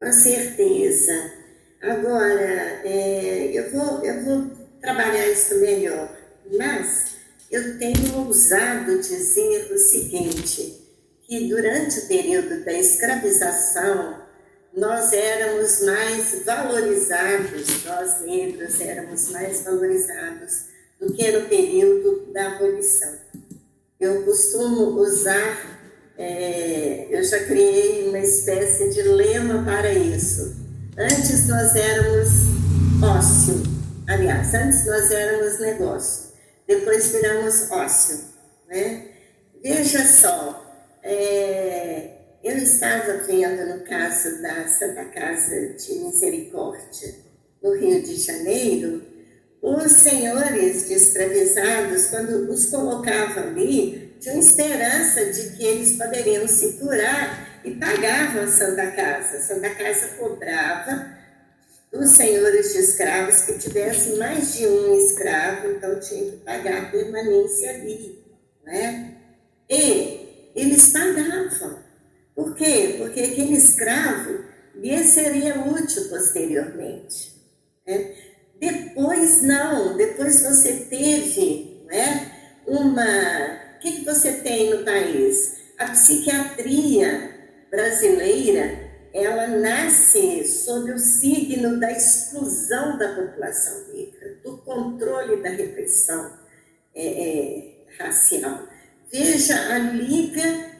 Com 0.00 0.12
certeza. 0.12 1.37
Agora, 1.80 2.80
é, 2.84 3.50
eu, 3.54 3.70
vou, 3.70 4.04
eu 4.04 4.24
vou 4.24 4.50
trabalhar 4.80 5.28
isso 5.28 5.58
melhor, 5.60 6.12
mas 6.56 7.16
eu 7.50 7.78
tenho 7.78 8.26
ousado 8.26 9.00
dizer 9.00 9.72
o 9.72 9.78
seguinte, 9.78 10.84
que 11.22 11.48
durante 11.48 12.00
o 12.00 12.08
período 12.08 12.64
da 12.64 12.72
escravização, 12.72 14.22
nós 14.74 15.12
éramos 15.12 15.82
mais 15.82 16.44
valorizados, 16.44 17.84
nós 17.84 18.20
negros 18.22 18.80
éramos 18.80 19.30
mais 19.30 19.62
valorizados 19.62 20.64
do 21.00 21.12
que 21.12 21.30
no 21.30 21.48
período 21.48 22.32
da 22.32 22.54
abolição. 22.54 23.18
eu 24.00 24.24
costumo 24.24 25.00
usar, 25.00 25.80
é, 26.18 27.06
eu 27.10 27.22
já 27.22 27.44
criei 27.44 28.08
uma 28.08 28.18
espécie 28.18 28.90
de 28.90 29.02
lema 29.02 29.64
para 29.64 29.92
isso. 29.92 30.67
Antes 31.00 31.46
nós 31.46 31.76
éramos 31.76 32.28
ócio, 33.00 33.62
aliás, 34.08 34.52
antes 34.52 34.84
nós 34.84 35.08
éramos 35.12 35.60
negócio, 35.60 36.32
depois 36.66 37.12
viramos 37.12 37.70
ócio, 37.70 38.18
né? 38.68 39.06
Veja 39.62 40.04
só, 40.04 40.98
é, 41.04 42.10
eu 42.42 42.58
estava 42.58 43.18
vendo 43.18 43.76
no 43.76 43.84
caso 43.84 44.42
da 44.42 44.66
Santa 44.66 45.04
Casa 45.04 45.74
de 45.74 45.94
Misericórdia, 46.00 47.14
no 47.62 47.78
Rio 47.78 48.02
de 48.02 48.16
Janeiro, 48.16 49.00
os 49.62 49.92
senhores 49.92 50.88
de 50.88 50.94
escravizados, 50.94 52.06
quando 52.06 52.50
os 52.50 52.66
colocavam 52.66 53.44
ali, 53.44 54.16
tinham 54.18 54.40
esperança 54.40 55.26
de 55.26 55.50
que 55.50 55.64
eles 55.64 55.96
poderiam 55.96 56.48
se 56.48 56.72
curar 56.72 57.47
e 57.64 57.70
pagavam 57.72 58.42
a 58.42 58.46
Santa 58.46 58.90
Casa. 58.92 59.36
A 59.36 59.40
Santa 59.40 59.70
Casa 59.70 60.08
cobrava 60.18 61.18
dos 61.92 62.12
senhores 62.12 62.72
de 62.72 62.78
escravos 62.80 63.42
que 63.42 63.58
tivessem 63.58 64.16
mais 64.18 64.54
de 64.54 64.66
um 64.66 64.94
escravo, 64.94 65.68
então 65.70 65.98
tinha 66.00 66.30
que 66.30 66.36
pagar 66.38 66.82
a 66.82 66.90
permanência 66.90 67.70
ali. 67.70 68.22
Né? 68.64 69.14
E 69.68 70.52
eles 70.54 70.92
pagavam. 70.92 71.78
Por 72.34 72.54
quê? 72.54 72.96
Porque 72.98 73.20
aquele 73.20 73.56
escravo 73.56 74.44
lhe 74.74 75.02
seria 75.04 75.58
útil 75.60 76.08
posteriormente. 76.08 77.34
Né? 77.86 78.14
Depois, 78.60 79.42
não. 79.42 79.96
Depois 79.96 80.42
você 80.42 80.86
teve 80.88 81.82
né, 81.86 82.32
uma. 82.66 83.68
O 83.76 83.78
que, 83.80 83.92
que 83.92 84.04
você 84.04 84.32
tem 84.32 84.70
no 84.70 84.84
país? 84.84 85.56
A 85.78 85.86
psiquiatria 85.86 87.27
brasileira 87.70 88.88
ela 89.12 89.46
nasce 89.46 90.44
sob 90.46 90.92
o 90.92 90.98
signo 90.98 91.80
da 91.80 91.90
exclusão 91.90 92.98
da 92.98 93.14
população 93.14 93.92
negra, 93.92 94.36
do 94.44 94.58
controle 94.58 95.42
da 95.42 95.48
repressão 95.48 96.38
é, 96.94 97.06
é, 97.06 97.74
racial. 97.98 98.66
Veja 99.10 99.54
a 99.72 99.78
Liga 99.78 100.70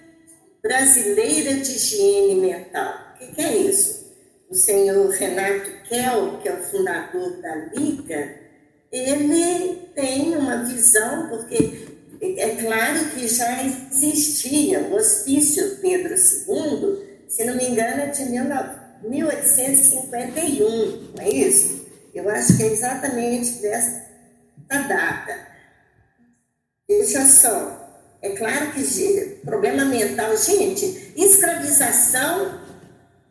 Brasileira 0.63 1.55
de 1.55 1.73
Higiene 1.73 2.35
Mental. 2.41 3.15
O 3.15 3.19
que, 3.19 3.35
que 3.35 3.41
é 3.41 3.57
isso? 3.57 4.09
O 4.51 4.55
senhor 4.55 5.09
Renato 5.11 5.71
Kell, 5.89 6.39
que 6.39 6.49
é 6.49 6.55
o 6.55 6.63
fundador 6.63 7.41
da 7.41 7.55
Liga, 7.75 8.37
ele 8.93 9.89
tem 9.95 10.37
uma 10.37 10.65
visão, 10.65 11.29
porque 11.29 11.98
é 12.21 12.57
claro 12.57 13.11
que 13.11 13.29
já 13.29 13.63
existia 13.65 14.81
o 14.81 14.95
hospício 14.95 15.77
Pedro 15.81 16.15
II, 16.15 17.07
se 17.29 17.45
não 17.45 17.55
me 17.57 17.69
engano, 17.69 18.03
é 18.03 18.07
de 18.07 18.25
1851, 18.25 21.13
não 21.15 21.23
é 21.23 21.29
isso? 21.29 21.87
Eu 22.15 22.29
acho 22.29 22.57
que 22.57 22.65
é 22.65 22.73
exatamente 22.73 23.63
dessa 23.63 24.05
data. 24.69 25.47
Veja 26.89 27.25
só, 27.25 28.05
é 28.21 28.31
claro 28.31 28.73
que 28.73 29.39
problema 29.45 29.85
mental, 29.85 30.37
gente, 30.37 31.13
escravização 31.17 32.67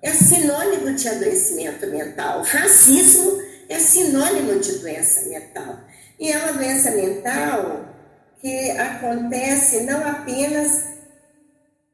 é 0.02 0.14
sinônimo 0.14 0.94
de 0.94 1.10
adoecimento 1.10 1.88
mental, 1.88 2.42
racismo 2.44 3.42
é 3.68 3.78
sinônimo 3.80 4.58
de 4.60 4.78
doença 4.78 5.28
mental. 5.28 5.78
E 6.20 6.32
é 6.32 6.38
uma 6.38 6.54
doença 6.54 6.92
mental 6.92 7.97
que 8.40 8.72
acontece 8.72 9.82
não 9.82 10.06
apenas 10.06 10.98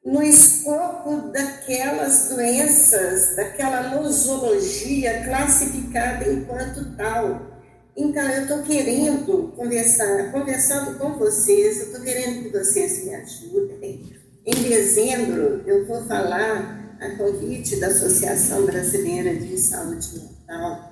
no 0.05 0.21
escopo 0.21 1.31
daquelas 1.31 2.29
doenças, 2.29 3.35
daquela 3.35 3.95
nosologia 3.95 5.23
classificada 5.23 6.29
enquanto 6.29 6.95
tal, 6.97 7.53
então, 7.95 8.23
eu 8.23 8.41
estou 8.41 8.63
querendo 8.63 9.53
conversar, 9.55 10.31
conversando 10.31 10.97
com 10.97 11.13
vocês, 11.13 11.79
eu 11.79 11.85
estou 11.85 12.01
querendo 12.01 12.43
que 12.43 12.49
vocês 12.49 13.05
me 13.05 13.13
ajudem. 13.13 14.19
Em 14.43 14.63
dezembro, 14.63 15.61
eu 15.67 15.85
vou 15.85 16.03
falar 16.05 16.97
a 16.99 17.15
convite 17.15 17.79
da 17.79 17.87
Associação 17.87 18.65
Brasileira 18.65 19.35
de 19.35 19.59
Saúde 19.59 20.09
Mental 20.15 20.91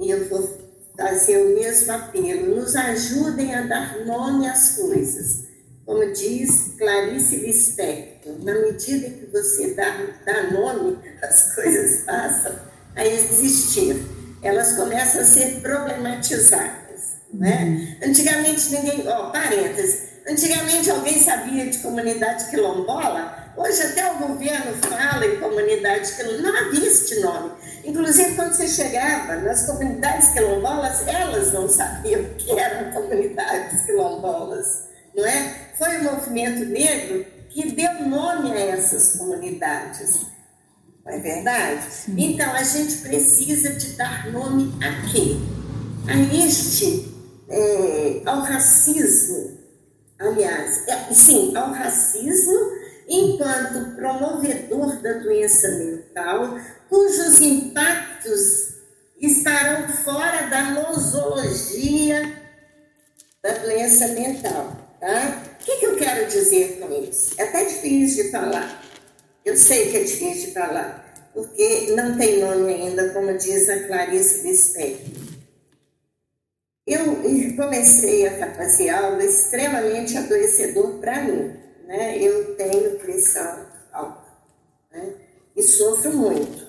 e 0.00 0.10
eu 0.10 0.28
vou 0.28 0.42
fazer 0.96 1.38
o 1.38 1.54
mesmo 1.54 1.92
apelo. 1.92 2.56
Nos 2.56 2.76
ajudem 2.76 3.54
a 3.54 3.62
dar 3.62 4.04
nome 4.04 4.48
às 4.48 4.76
coisas. 4.76 5.44
Como 5.84 6.12
diz 6.12 6.74
Clarice 6.78 7.36
Lispector, 7.36 8.38
na 8.44 8.54
medida 8.54 9.10
que 9.10 9.26
você 9.26 9.74
dá, 9.74 9.96
dá 10.24 10.50
nome, 10.50 10.98
as 11.22 11.54
coisas 11.54 12.04
passam 12.04 12.54
a 12.94 13.04
existir 13.04 14.22
elas 14.42 14.72
começam 14.72 15.20
a 15.20 15.24
ser 15.24 15.60
problematizadas. 15.60 17.22
Né? 17.32 17.64
Uhum. 18.02 18.10
Antigamente 18.10 18.70
ninguém, 18.72 19.08
ó, 19.08 19.30
parênteses, 19.30 20.08
antigamente 20.28 20.90
alguém 20.90 21.22
sabia 21.22 21.70
de 21.70 21.78
comunidade 21.78 22.50
quilombola, 22.50 23.41
hoje 23.56 23.82
até 23.82 24.12
o 24.12 24.18
governo 24.18 24.74
fala 24.76 25.26
em 25.26 25.38
comunidade 25.38 26.12
quilombola, 26.12 26.42
não 26.42 26.56
havia 26.56 26.86
este 26.86 27.20
nome. 27.20 27.52
Inclusive, 27.84 28.34
quando 28.34 28.52
você 28.52 28.68
chegava 28.68 29.36
nas 29.36 29.66
comunidades 29.66 30.28
quilombolas, 30.28 31.06
elas 31.06 31.52
não 31.52 31.68
sabiam 31.68 32.24
que 32.38 32.58
eram 32.58 32.92
comunidades 32.92 33.84
quilombolas, 33.84 34.88
não 35.14 35.26
é? 35.26 35.72
Foi 35.76 35.98
o 35.98 36.04
movimento 36.04 36.64
negro 36.66 37.26
que 37.48 37.72
deu 37.72 38.08
nome 38.08 38.52
a 38.52 38.60
essas 38.60 39.16
comunidades. 39.16 40.20
Não 41.04 41.12
é 41.12 41.18
verdade? 41.18 41.82
Sim. 41.90 42.14
Então, 42.16 42.52
a 42.52 42.62
gente 42.62 42.98
precisa 42.98 43.70
de 43.74 43.96
dar 43.96 44.30
nome 44.30 44.72
a 44.82 45.10
quê? 45.10 45.36
A 46.08 46.46
este, 46.46 47.12
é, 47.48 48.22
ao 48.24 48.40
racismo, 48.40 49.58
aliás, 50.18 50.86
é, 50.88 51.12
sim, 51.12 51.54
ao 51.56 51.72
racismo 51.72 52.81
enquanto 53.12 53.94
promovedor 53.94 55.02
da 55.02 55.12
doença 55.18 55.68
mental, 55.72 56.58
cujos 56.88 57.40
impactos 57.40 58.72
estarão 59.20 59.86
fora 59.88 60.48
da 60.48 60.70
nosologia 60.70 62.40
da 63.42 63.52
doença 63.58 64.08
mental. 64.08 64.76
Tá? 64.98 65.42
O 65.60 65.64
que, 65.64 65.76
que 65.76 65.86
eu 65.86 65.96
quero 65.96 66.26
dizer 66.26 66.78
com 66.80 66.90
isso? 67.04 67.34
É 67.38 67.44
até 67.44 67.64
difícil 67.66 68.24
de 68.24 68.30
falar. 68.30 68.82
Eu 69.44 69.56
sei 69.56 69.90
que 69.90 69.96
é 69.98 70.04
difícil 70.04 70.48
de 70.48 70.54
falar, 70.54 71.30
porque 71.34 71.92
não 71.96 72.16
tem 72.16 72.40
nome 72.40 72.72
ainda, 72.72 73.10
como 73.10 73.36
diz 73.36 73.68
a 73.68 73.86
Clarice 73.86 74.46
Lispector. 74.46 75.22
Eu 76.86 77.16
comecei 77.56 78.26
a 78.26 78.54
fazer 78.54 78.88
algo 78.90 79.20
extremamente 79.20 80.16
adoecedor 80.16 80.98
para 80.98 81.22
mim. 81.22 81.62
Né? 81.92 82.16
Eu 82.22 82.56
tenho 82.56 82.98
pressão 82.98 83.66
alta 83.92 84.26
né? 84.90 85.14
e 85.54 85.62
sofro 85.62 86.10
muito 86.16 86.66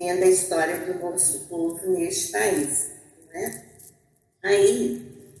vendo 0.00 0.22
a 0.22 0.28
história 0.28 0.78
do 0.78 0.98
nosso 0.98 1.40
povo 1.40 1.86
neste 1.90 2.32
país. 2.32 2.88
Né? 3.34 3.64
Aí, 4.42 5.36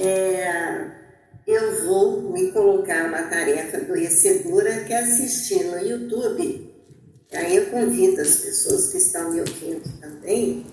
é, 0.00 0.90
eu 1.46 1.84
vou 1.84 2.32
me 2.32 2.50
colocar 2.50 3.06
uma 3.06 3.22
tarefa 3.22 3.76
adoecedora 3.76 4.82
que 4.82 4.92
é 4.92 4.98
assistir 4.98 5.62
no 5.66 5.78
YouTube. 5.78 6.74
Aí 7.32 7.54
eu 7.54 7.66
convido 7.66 8.20
as 8.20 8.34
pessoas 8.38 8.90
que 8.90 8.98
estão 8.98 9.30
me 9.30 9.38
ouvindo 9.42 10.00
também, 10.00 10.66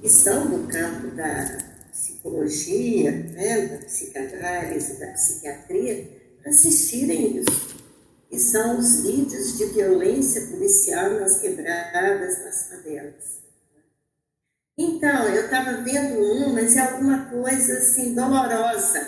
que 0.00 0.08
são 0.08 0.46
do 0.46 0.68
campo 0.68 1.16
da 1.16 1.58
psicologia, 1.90 3.10
né, 3.10 3.66
da 3.66 3.78
psicanálise, 3.78 5.00
da 5.00 5.08
psiquiatria, 5.08 6.21
assistirem 6.46 7.38
isso. 7.38 7.72
Que 8.28 8.38
são 8.38 8.78
os 8.78 9.02
vídeos 9.02 9.58
de 9.58 9.66
violência 9.66 10.46
policial 10.46 11.10
nas 11.20 11.40
quebradas, 11.40 12.44
nas 12.44 12.68
favelas. 12.68 13.42
Então, 14.78 15.28
eu 15.28 15.44
estava 15.44 15.82
vendo 15.82 16.18
um, 16.18 16.54
mas 16.54 16.76
é 16.76 16.80
alguma 16.80 17.26
coisa 17.26 17.74
assim 17.74 18.14
dolorosa, 18.14 19.00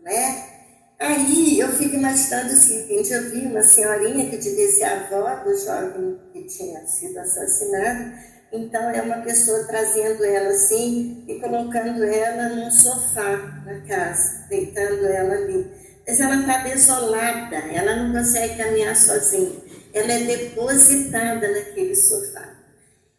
né? 0.00 0.54
Aí 0.98 1.58
eu 1.58 1.68
fico 1.72 1.96
imaginando 1.96 2.54
o 2.54 2.56
seguinte: 2.56 3.12
eu 3.12 3.30
vi 3.30 3.46
uma 3.46 3.62
senhorinha 3.62 4.30
que 4.30 4.38
devia 4.38 4.70
ser 4.70 4.84
a 4.84 5.00
avó 5.00 5.44
do 5.44 5.56
jovem 5.58 6.18
que 6.32 6.44
tinha 6.44 6.86
sido 6.86 7.18
assassinado, 7.18 8.14
então 8.50 8.90
é 8.90 9.02
uma 9.02 9.18
pessoa 9.18 9.64
trazendo 9.64 10.24
ela 10.24 10.50
assim 10.50 11.24
e 11.28 11.38
colocando 11.38 12.02
ela 12.02 12.48
num 12.48 12.70
sofá 12.70 13.62
na 13.66 13.80
casa, 13.86 14.46
deitando 14.48 15.04
ela 15.04 15.34
ali. 15.34 15.83
Mas 16.06 16.20
ela 16.20 16.36
está 16.36 16.58
desolada, 16.58 17.56
ela 17.56 17.96
não 17.96 18.12
consegue 18.12 18.56
caminhar 18.56 18.94
sozinha, 18.94 19.52
ela 19.92 20.12
é 20.12 20.24
depositada 20.24 21.48
naquele 21.48 21.94
sofá. 21.94 22.54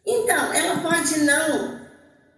Então, 0.06 0.52
ela 0.52 0.80
pode 0.80 1.18
não 1.20 1.80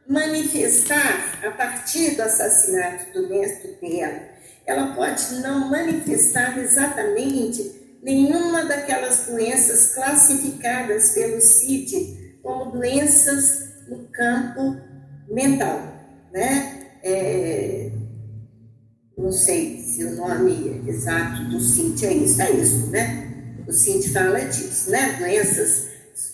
manifestar 0.09 1.39
a 1.47 1.51
partir 1.51 2.17
do 2.17 2.23
assassinato 2.23 3.13
do 3.13 3.29
neto 3.29 3.79
dela 3.81 4.39
ela 4.69 4.95
pode 4.95 5.37
não 5.37 5.71
manifestar 5.71 6.59
exatamente 6.59 7.99
nenhuma 8.03 8.67
daquelas 8.67 9.27
doenças 9.27 9.95
classificadas 9.95 11.13
pelo 11.13 11.41
CID 11.41 12.39
como 12.43 12.73
doenças 12.73 13.67
no 13.89 14.07
campo 14.09 14.77
mental, 15.27 15.81
né? 16.31 16.87
É, 17.03 17.91
não 19.29 19.33
sei 19.33 19.83
se 19.83 20.03
o 20.05 20.17
nome 20.17 20.83
exato 20.87 21.45
do 21.51 21.61
CID 21.61 22.07
é 22.07 22.15
isso, 22.15 22.41
é 22.41 22.51
isso, 22.51 22.87
né? 22.87 23.29
O 23.69 23.73
CID 23.75 24.09
fala 24.09 24.41
disso, 24.41 24.91
né? 24.91 25.17
Doenças. 25.19 25.89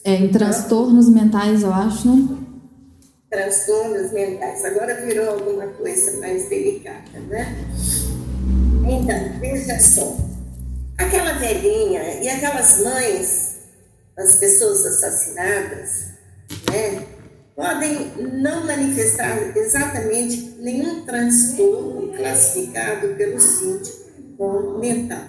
É, 0.04 0.14
em 0.14 0.30
transtornos 0.30 1.08
mentais, 1.08 1.64
eu 1.64 1.74
acho, 1.74 2.06
não? 2.06 2.46
Transtornos 3.28 4.12
mentais. 4.12 4.64
Agora 4.64 5.04
virou 5.04 5.28
alguma 5.28 5.66
coisa 5.72 6.20
mais 6.20 6.48
delicada, 6.48 7.18
né? 7.28 7.56
Então, 8.88 9.40
veja 9.40 9.80
só. 9.80 10.16
Aquela 10.96 11.32
velhinha 11.32 12.22
e 12.22 12.28
aquelas 12.28 12.80
mães 12.80 13.56
das 14.16 14.36
pessoas 14.36 14.86
assassinadas, 14.86 16.10
né? 16.70 17.04
Podem 17.54 18.12
não 18.40 18.66
manifestar 18.66 19.56
exatamente 19.56 20.56
nenhum 20.58 21.04
transtorno 21.04 22.12
classificado 22.12 23.14
pelo 23.14 23.40
síndico 23.40 24.04
como 24.36 24.78
mental. 24.78 25.24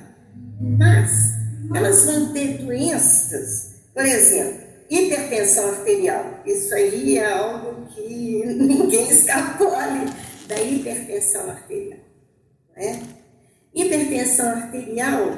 Mas 0.59 1.35
elas 1.73 2.05
vão 2.05 2.33
ter 2.33 2.57
doenças, 2.59 3.75
por 3.93 4.05
exemplo, 4.05 4.65
hipertensão 4.89 5.69
arterial. 5.69 6.41
Isso 6.45 6.73
aí 6.73 7.17
é 7.17 7.31
algo 7.31 7.85
que 7.87 8.43
ninguém 8.57 9.09
escapole 9.09 10.09
da 10.47 10.61
hipertensão 10.61 11.49
arterial. 11.49 11.99
Né? 12.75 13.03
Hipertensão 13.73 14.49
arterial 14.49 15.37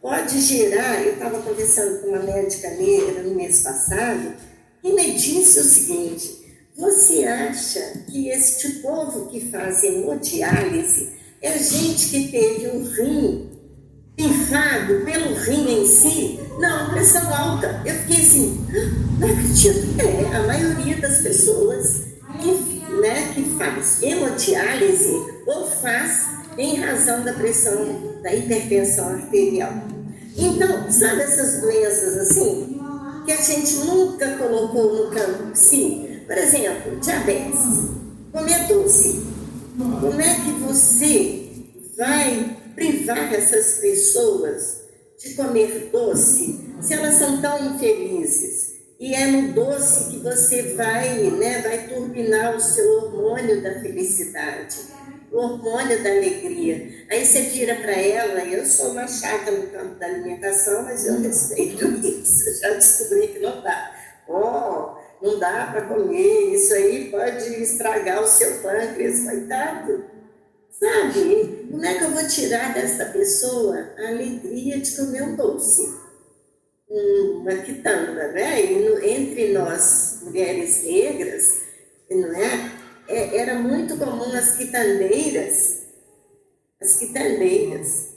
pode 0.00 0.40
gerar, 0.40 1.02
eu 1.02 1.14
estava 1.14 1.40
conversando 1.42 2.00
com 2.00 2.08
uma 2.08 2.22
médica 2.22 2.70
negra 2.70 3.22
no 3.22 3.34
mês 3.34 3.62
passado, 3.62 4.34
e 4.82 4.92
me 4.92 5.12
disse 5.12 5.60
o 5.60 5.64
seguinte: 5.64 6.42
você 6.76 7.24
acha 7.24 8.04
que 8.10 8.28
este 8.28 8.80
povo 8.80 9.26
que 9.28 9.50
faz 9.50 9.84
hemodiálise 9.84 11.10
é 11.40 11.58
gente 11.58 12.08
que 12.08 12.28
teve 12.28 12.68
um 12.68 12.84
rim 12.84 13.50
pifado 14.16 15.04
pelo 15.04 15.34
rim 15.34 15.82
em 15.82 15.86
si? 15.86 16.40
Não, 16.58 16.90
pressão 16.90 17.34
alta. 17.34 17.82
Eu 17.84 17.94
fiquei 17.96 18.22
assim, 18.24 18.66
não 19.18 19.28
acredito. 19.28 20.00
É, 20.00 20.36
a 20.36 20.46
maioria 20.46 20.96
das 20.96 21.18
pessoas 21.18 22.02
que, 22.40 22.92
né, 23.00 23.32
que 23.34 23.44
faz 23.58 24.02
hemodiálise 24.02 25.12
ou 25.46 25.66
faz 25.66 26.26
em 26.56 26.76
razão 26.76 27.22
da 27.22 27.32
pressão, 27.32 28.18
da 28.22 28.34
hipertensão 28.34 29.08
arterial. 29.08 29.72
Então, 30.36 30.90
sabe 30.90 31.22
essas 31.22 31.60
doenças 31.60 32.16
assim? 32.16 32.81
Que 33.24 33.32
a 33.32 33.36
gente 33.36 33.74
nunca 33.78 34.36
colocou 34.36 34.94
no 34.94 35.10
campo 35.10 35.50
sim. 35.54 36.20
Por 36.26 36.36
exemplo, 36.38 36.96
diabetes, 37.00 37.60
comer 38.32 38.66
doce. 38.66 39.22
Como 39.76 40.20
é 40.20 40.34
que 40.34 40.50
você 40.52 41.50
vai 41.96 42.56
privar 42.74 43.32
essas 43.32 43.80
pessoas 43.80 44.82
de 45.18 45.34
comer 45.34 45.90
doce 45.92 46.60
se 46.80 46.94
elas 46.94 47.14
são 47.14 47.40
tão 47.40 47.74
infelizes? 47.74 48.72
E 48.98 49.14
é 49.14 49.26
no 49.26 49.52
doce 49.52 50.10
que 50.10 50.18
você 50.18 50.74
vai, 50.74 51.30
né, 51.30 51.60
vai 51.60 51.88
turbinar 51.88 52.54
o 52.54 52.60
seu 52.60 52.88
hormônio 52.98 53.60
da 53.62 53.80
felicidade 53.80 54.76
o 55.32 55.38
hormônio 55.38 56.02
da 56.02 56.10
alegria. 56.10 57.06
Aí 57.10 57.24
você 57.24 57.42
vira 57.42 57.74
para 57.76 57.92
ela, 57.92 58.44
eu 58.44 58.64
sou 58.66 58.90
uma 58.90 59.08
chata 59.08 59.50
no 59.50 59.66
campo 59.68 59.94
da 59.98 60.06
alimentação, 60.06 60.82
mas 60.82 61.06
eu 61.06 61.20
respeito 61.20 61.88
isso, 62.06 62.60
já 62.60 62.74
descobri 62.74 63.28
que 63.28 63.38
não 63.38 63.62
dá. 63.62 63.96
Oh, 64.28 65.02
não 65.22 65.38
dá 65.38 65.68
para 65.72 65.86
comer, 65.86 66.54
isso 66.54 66.74
aí 66.74 67.10
pode 67.10 67.62
estragar 67.62 68.22
o 68.22 68.26
seu 68.26 68.60
pâncreas, 68.60 69.24
coitado. 69.24 70.04
Sabe, 70.70 71.68
como 71.70 71.84
é 71.84 71.94
que 71.96 72.04
eu 72.04 72.10
vou 72.10 72.26
tirar 72.26 72.74
desta 72.74 73.06
pessoa 73.06 73.94
a 73.98 74.08
alegria 74.08 74.78
de 74.78 74.96
comer 74.96 75.22
um 75.22 75.36
doce? 75.36 75.88
Uma 76.88 77.54
quitanda, 77.56 78.32
né? 78.32 78.66
E 78.66 78.80
no, 78.80 79.02
entre 79.02 79.52
nós, 79.52 80.18
mulheres 80.22 80.82
negras, 80.82 81.60
não 82.10 82.34
é? 82.34 82.81
É, 83.08 83.36
era 83.38 83.58
muito 83.58 83.96
comum 83.96 84.32
as 84.32 84.56
quitandeiras, 84.56 85.82
as 86.80 86.96
quitandeiras. 86.96 88.12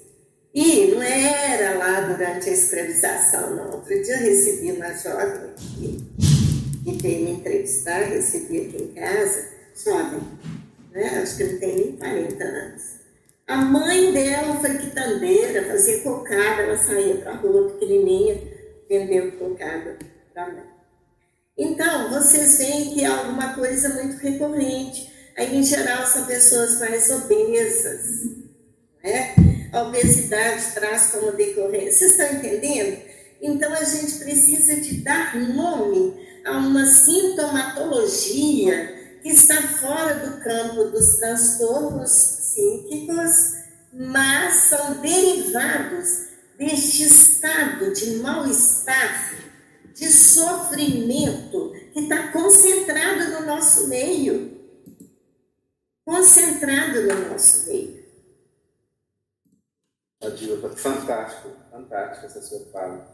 E 0.53 0.87
não 0.87 1.01
era 1.01 1.77
lá 1.77 2.01
durante 2.01 2.49
a 2.49 2.53
escravização, 2.53 3.55
não. 3.55 3.71
Outro 3.71 4.01
dia 4.01 4.15
eu 4.15 4.23
recebi 4.23 4.71
uma 4.71 4.93
jovem 4.93 5.53
que, 5.57 6.83
que 6.83 7.01
veio 7.01 7.25
me 7.25 7.31
entrevistar, 7.31 8.03
recebi 8.03 8.61
aqui 8.61 8.83
em 8.83 8.93
casa, 8.93 9.49
jovem, 9.83 10.21
né? 10.91 11.19
acho 11.21 11.37
que 11.37 11.43
não 11.43 11.59
tem 11.59 11.75
nem 11.75 11.91
40 11.97 12.43
anos. 12.43 12.83
A 13.47 13.57
mãe 13.57 14.13
dela 14.13 14.55
foi 14.59 14.77
quitandeira, 14.77 15.67
fazia 15.67 16.01
cocada, 16.01 16.63
ela 16.63 16.77
saía 16.77 17.17
para 17.17 17.31
a 17.33 17.35
rua 17.35 17.71
pequenininha, 17.71 18.41
vendendo 18.89 19.37
cocada 19.37 19.97
para 20.33 20.53
mãe. 20.53 20.74
Então, 21.57 22.09
vocês 22.09 22.57
veem 22.57 22.93
que 22.93 23.03
é 23.03 23.07
alguma 23.07 23.53
coisa 23.53 23.89
muito 23.89 24.17
recorrente. 24.17 25.09
Aí, 25.37 25.57
em 25.57 25.63
geral, 25.63 26.05
são 26.05 26.25
pessoas 26.25 26.79
mais 26.79 27.09
obesas. 27.09 28.25
Né? 29.01 29.33
A 29.71 29.83
obesidade 29.83 30.73
traz 30.73 31.11
como 31.11 31.31
decorrência. 31.31 32.09
Vocês 32.09 32.11
estão 32.11 32.37
entendendo? 32.37 33.01
Então, 33.41 33.73
a 33.73 33.83
gente 33.83 34.17
precisa 34.17 34.75
de 34.81 34.97
dar 34.97 35.37
nome 35.37 36.13
a 36.45 36.57
uma 36.57 36.85
sintomatologia 36.85 38.93
que 39.21 39.29
está 39.29 39.61
fora 39.79 40.15
do 40.15 40.43
campo 40.43 40.91
dos 40.91 41.15
transtornos 41.15 42.11
psíquicos, 42.11 43.31
mas 43.93 44.53
são 44.69 45.01
derivados 45.01 46.25
deste 46.57 47.03
estado 47.03 47.93
de 47.93 48.17
mal-estar 48.17 49.35
de 49.95 50.11
sofrimento 50.11 51.71
que 51.93 52.01
está 52.01 52.31
concentrado 52.31 53.31
no 53.31 53.45
nosso 53.45 53.87
meio. 53.87 54.59
Concentrado 56.03 57.01
no 57.01 57.29
nosso 57.29 57.67
meio. 57.67 58.05
Fantástico, 60.75 61.49
fantástico 61.71 62.25
essa 62.25 62.41
sua 62.41 62.59
fala. 62.71 63.07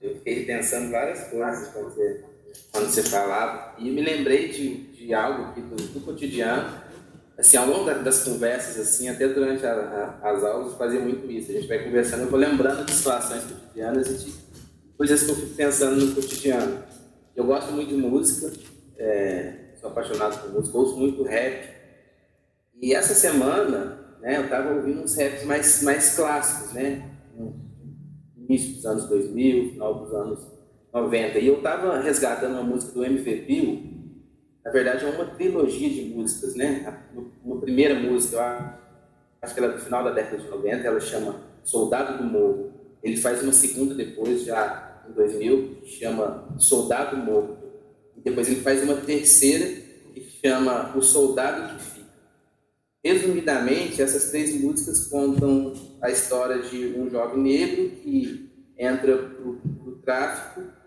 Eu 0.00 0.14
fiquei 0.16 0.46
pensando 0.46 0.92
várias 0.92 1.28
coisas 1.28 1.72
quando 1.72 1.90
você, 1.90 2.24
quando 2.70 2.88
você 2.88 3.02
falava 3.02 3.74
e 3.78 3.90
me 3.90 4.00
lembrei 4.00 4.48
de, 4.48 4.92
de 4.92 5.12
algo 5.12 5.44
aqui 5.46 5.60
do, 5.60 5.74
do 5.74 6.00
cotidiano. 6.04 6.86
Assim, 7.36 7.56
ao 7.56 7.66
longo 7.66 7.84
das 8.02 8.24
conversas, 8.24 8.78
assim, 8.78 9.08
até 9.08 9.28
durante 9.28 9.64
a, 9.64 9.72
a, 10.22 10.30
as 10.30 10.44
aulas, 10.44 10.76
fazia 10.76 11.00
muito 11.00 11.28
isso. 11.30 11.50
A 11.50 11.54
gente 11.54 11.68
vai 11.68 11.82
conversando, 11.82 12.22
eu 12.22 12.30
vou 12.30 12.38
lembrando 12.38 12.84
de 12.84 12.92
situações 12.92 13.44
cotidianas 13.44 14.08
e 14.08 14.47
coisas 14.98 15.22
que 15.22 15.30
eu 15.30 15.36
fico 15.36 15.54
pensando 15.54 16.04
no 16.04 16.14
cotidiano. 16.14 16.82
Eu 17.36 17.46
gosto 17.46 17.70
muito 17.70 17.90
de 17.90 17.96
música, 17.96 18.52
é, 18.98 19.74
sou 19.80 19.90
apaixonado 19.90 20.42
por 20.42 20.52
música, 20.52 20.76
ouço 20.76 20.96
muito 20.96 21.22
rap. 21.22 21.68
E 22.82 22.92
essa 22.92 23.14
semana, 23.14 24.16
né, 24.20 24.38
eu 24.38 24.44
estava 24.44 24.74
ouvindo 24.74 25.02
uns 25.02 25.16
raps 25.16 25.44
mais, 25.44 25.82
mais 25.82 26.16
clássicos, 26.16 26.72
né? 26.72 27.08
Início 28.36 28.74
dos 28.74 28.86
anos 28.86 29.08
2000, 29.08 29.72
final 29.72 30.04
dos 30.04 30.12
anos 30.12 30.46
90. 30.92 31.38
E 31.38 31.46
eu 31.46 31.58
estava 31.58 32.00
resgatando 32.00 32.54
uma 32.54 32.64
música 32.64 32.92
do 32.92 33.04
MV 33.04 33.34
Bill, 33.42 33.98
na 34.64 34.72
verdade 34.72 35.04
é 35.04 35.08
uma 35.08 35.26
trilogia 35.26 35.88
de 35.88 36.10
músicas, 36.10 36.56
né? 36.56 37.04
Uma 37.44 37.60
primeira 37.60 37.94
música, 37.94 38.80
acho 39.40 39.54
que 39.54 39.60
ela 39.60 39.72
é 39.72 39.76
do 39.76 39.82
final 39.82 40.02
da 40.02 40.10
década 40.10 40.38
de 40.38 40.48
90, 40.48 40.86
ela 40.86 41.00
chama 41.00 41.36
Soldado 41.62 42.18
do 42.18 42.24
Morro. 42.24 42.72
Ele 43.00 43.16
faz 43.16 43.42
uma 43.42 43.52
segunda 43.52 43.94
depois, 43.94 44.44
já 44.44 44.87
em 45.08 45.12
2000, 45.12 45.76
que 45.82 45.90
chama 45.90 46.54
Soldado 46.58 47.16
Morto. 47.16 47.58
E 48.16 48.20
depois 48.20 48.48
ele 48.48 48.60
faz 48.60 48.82
uma 48.82 48.96
terceira, 48.96 49.66
que 50.12 50.20
chama 50.42 50.96
O 50.96 51.02
Soldado 51.02 51.74
que 51.74 51.82
Fica. 51.82 52.08
Resumidamente, 53.04 54.02
essas 54.02 54.30
três 54.30 54.60
músicas 54.60 55.06
contam 55.06 55.72
a 56.02 56.10
história 56.10 56.62
de 56.62 56.98
um 56.98 57.08
jovem 57.08 57.42
negro 57.42 57.90
que 57.96 58.50
entra 58.76 59.16
para 59.16 59.48
o 59.48 60.00
tráfico 60.04 60.78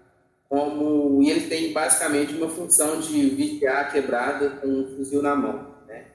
como 0.51 1.23
e 1.23 1.29
ele 1.29 1.47
tem 1.47 1.71
basicamente 1.71 2.35
uma 2.35 2.49
função 2.49 2.99
de 2.99 3.29
vigiar 3.29 3.85
a 3.85 3.89
quebrada 3.89 4.49
com 4.57 4.67
um 4.67 4.97
fuzil 4.97 5.21
na 5.21 5.33
mão, 5.33 5.77
né? 5.87 6.07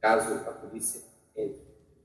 Caso 0.00 0.34
a 0.34 0.52
polícia 0.52 1.00
entre. 1.36 1.62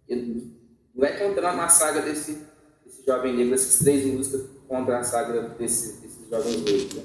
Ele 0.07 0.55
vai 0.93 1.17
contando 1.17 1.55
uma 1.55 1.67
saga 1.67 2.01
desse, 2.01 2.37
desse 2.85 3.03
jovem 3.03 3.35
negro, 3.35 3.55
essas 3.55 3.79
três 3.79 4.05
músicas 4.05 4.56
contra 4.67 4.99
a 4.99 5.03
saga 5.03 5.41
desses, 5.49 5.99
desses 6.01 6.29
jovens 6.29 6.63
negros. 6.63 6.93
Né? 6.95 7.03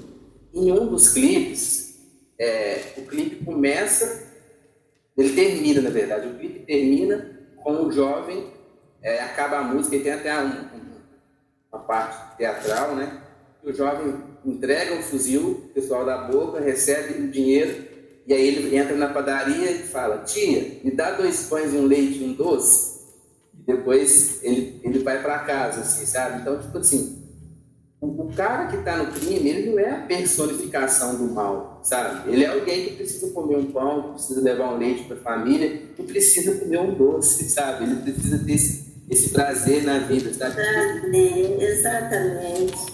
Em 0.53 0.71
um 0.71 0.87
dos 0.87 1.09
clipes, 1.09 1.95
é, 2.37 2.93
o 2.97 3.03
clipe 3.03 3.43
começa, 3.43 4.31
ele 5.17 5.33
termina, 5.33 5.81
na 5.81 5.89
verdade, 5.89 6.27
o 6.27 6.37
clipe 6.37 6.59
termina 6.59 7.39
com 7.63 7.85
o 7.85 7.91
jovem, 7.91 8.51
é, 9.01 9.21
acaba 9.21 9.57
a 9.57 9.63
música 9.63 9.95
e 9.95 10.03
tem 10.03 10.11
até 10.11 10.37
um, 10.39 10.67
uma 11.71 11.81
parte 11.81 12.37
teatral, 12.37 12.95
né? 12.95 13.21
O 13.63 13.71
jovem 13.71 14.15
entrega 14.45 14.93
um 14.95 15.01
fuzil, 15.01 15.51
o 15.51 15.73
pessoal 15.73 16.05
da 16.05 16.17
boca 16.17 16.59
recebe 16.59 17.21
o 17.21 17.31
dinheiro 17.31 17.93
e 18.25 18.33
aí 18.33 18.47
ele 18.47 18.75
entra 18.75 18.95
na 18.95 19.09
padaria 19.09 19.71
e 19.71 19.79
fala: 19.79 20.19
Tia, 20.19 20.79
me 20.83 20.91
dá 20.91 21.11
dois 21.11 21.47
pães, 21.47 21.73
um 21.73 21.85
leite 21.85 22.19
e 22.19 22.25
um 22.25 22.33
doce. 22.33 22.93
E 23.53 23.63
depois 23.63 24.43
ele, 24.43 24.79
ele 24.83 24.99
vai 24.99 25.21
para 25.21 25.39
casa, 25.39 25.81
assim, 25.81 26.05
sabe? 26.05 26.41
Então, 26.41 26.59
tipo 26.59 26.77
assim, 26.77 27.22
o, 28.03 28.33
cara 28.35 28.67
que 28.67 28.77
está 28.77 28.97
no 28.97 29.11
crime, 29.11 29.49
ele 29.49 29.71
não 29.71 29.79
é 29.79 29.91
a 29.91 30.01
personificação 30.01 31.15
do 31.15 31.33
mal, 31.33 31.79
sabe? 31.83 32.31
Ele 32.31 32.43
é 32.43 32.47
alguém 32.47 32.85
que 32.85 32.95
precisa 32.95 33.31
comer 33.31 33.57
um 33.57 33.71
pão, 33.71 34.03
que 34.03 34.09
precisa 34.13 34.41
levar 34.41 34.73
um 34.73 34.77
leite 34.77 35.05
para 35.05 35.15
a 35.15 35.19
família, 35.19 35.81
que 35.95 36.03
precisa 36.03 36.59
comer 36.59 36.79
um 36.79 36.93
doce, 36.93 37.47
sabe? 37.49 37.85
Ele 37.85 37.95
precisa 38.01 38.43
ter 38.43 38.53
esse, 38.53 39.03
esse 39.09 39.29
prazer 39.29 39.83
na 39.83 39.99
vida, 39.99 40.33
sabe? 40.33 40.55
Exatamente. 41.61 42.93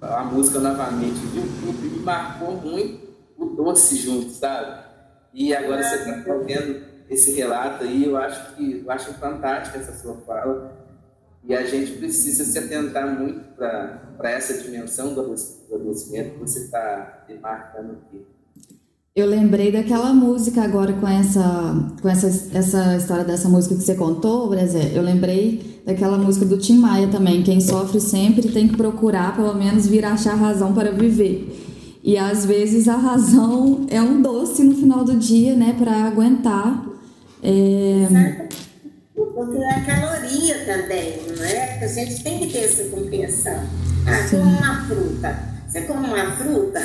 A 0.00 0.24
música 0.24 0.58
novamente, 0.58 1.18
viu? 1.32 1.42
Me 1.72 2.00
marcou 2.00 2.56
muito 2.56 3.06
o 3.38 3.46
doce 3.46 3.96
junto, 3.96 4.30
sabe? 4.30 4.84
E 5.32 5.54
agora 5.54 5.82
você 5.82 5.96
está 5.96 6.22
fazendo 6.22 6.84
esse 7.08 7.32
relato 7.32 7.84
aí, 7.84 8.04
eu 8.06 8.16
acho 8.16 8.54
que 8.54 8.82
eu 8.84 8.90
acho 8.90 9.14
fantástica 9.14 9.78
essa 9.78 9.92
sua 9.92 10.16
fala. 10.26 10.85
E 11.48 11.54
a 11.54 11.64
gente 11.64 11.92
precisa 11.92 12.44
se 12.44 12.58
atentar 12.58 13.18
muito 13.18 13.40
para 13.56 14.30
essa 14.30 14.54
dimensão 14.62 15.14
do 15.14 15.20
adoecimento 15.20 16.30
que 16.30 16.40
você 16.40 16.60
está 16.60 17.24
demarcando 17.28 17.92
aqui. 17.92 18.22
Eu 19.14 19.26
lembrei 19.26 19.72
daquela 19.72 20.12
música 20.12 20.62
agora 20.62 20.92
com 20.92 21.08
essa, 21.08 21.74
com 22.02 22.08
essa, 22.08 22.26
essa 22.52 22.96
história 22.96 23.24
dessa 23.24 23.48
música 23.48 23.74
que 23.74 23.82
você 23.82 23.94
contou, 23.94 24.50
Brezé. 24.50 24.92
Eu 24.92 25.02
lembrei 25.02 25.80
daquela 25.86 26.18
música 26.18 26.44
do 26.44 26.58
Tim 26.58 26.78
Maia 26.78 27.08
também. 27.08 27.42
Quem 27.42 27.60
sofre 27.60 27.98
sempre 27.98 28.50
tem 28.50 28.68
que 28.68 28.76
procurar, 28.76 29.34
pelo 29.34 29.54
menos, 29.54 29.86
vir 29.86 30.04
achar 30.04 30.34
razão 30.34 30.74
para 30.74 30.90
viver. 30.90 31.64
E 32.04 32.18
às 32.18 32.44
vezes 32.44 32.88
a 32.88 32.96
razão 32.96 33.86
é 33.88 34.02
um 34.02 34.20
doce 34.20 34.62
no 34.62 34.74
final 34.74 35.02
do 35.02 35.16
dia, 35.16 35.54
né, 35.54 35.74
para 35.78 36.04
aguentar. 36.04 36.86
É... 37.42 38.48
Porque 39.16 39.56
é 39.56 39.70
a 39.70 39.84
caloria 39.84 40.64
também, 40.66 41.22
não 41.26 41.44
é? 41.44 41.82
A 41.82 41.88
gente 41.88 42.22
tem 42.22 42.38
que 42.38 42.52
ter 42.52 42.64
essa 42.64 42.84
compreensão. 42.84 43.66
Ah, 44.06 44.28
como 44.30 44.42
uma 44.42 44.86
fruta. 44.86 45.56
Você 45.66 45.80
come 45.82 46.06
uma 46.06 46.36
fruta, 46.36 46.80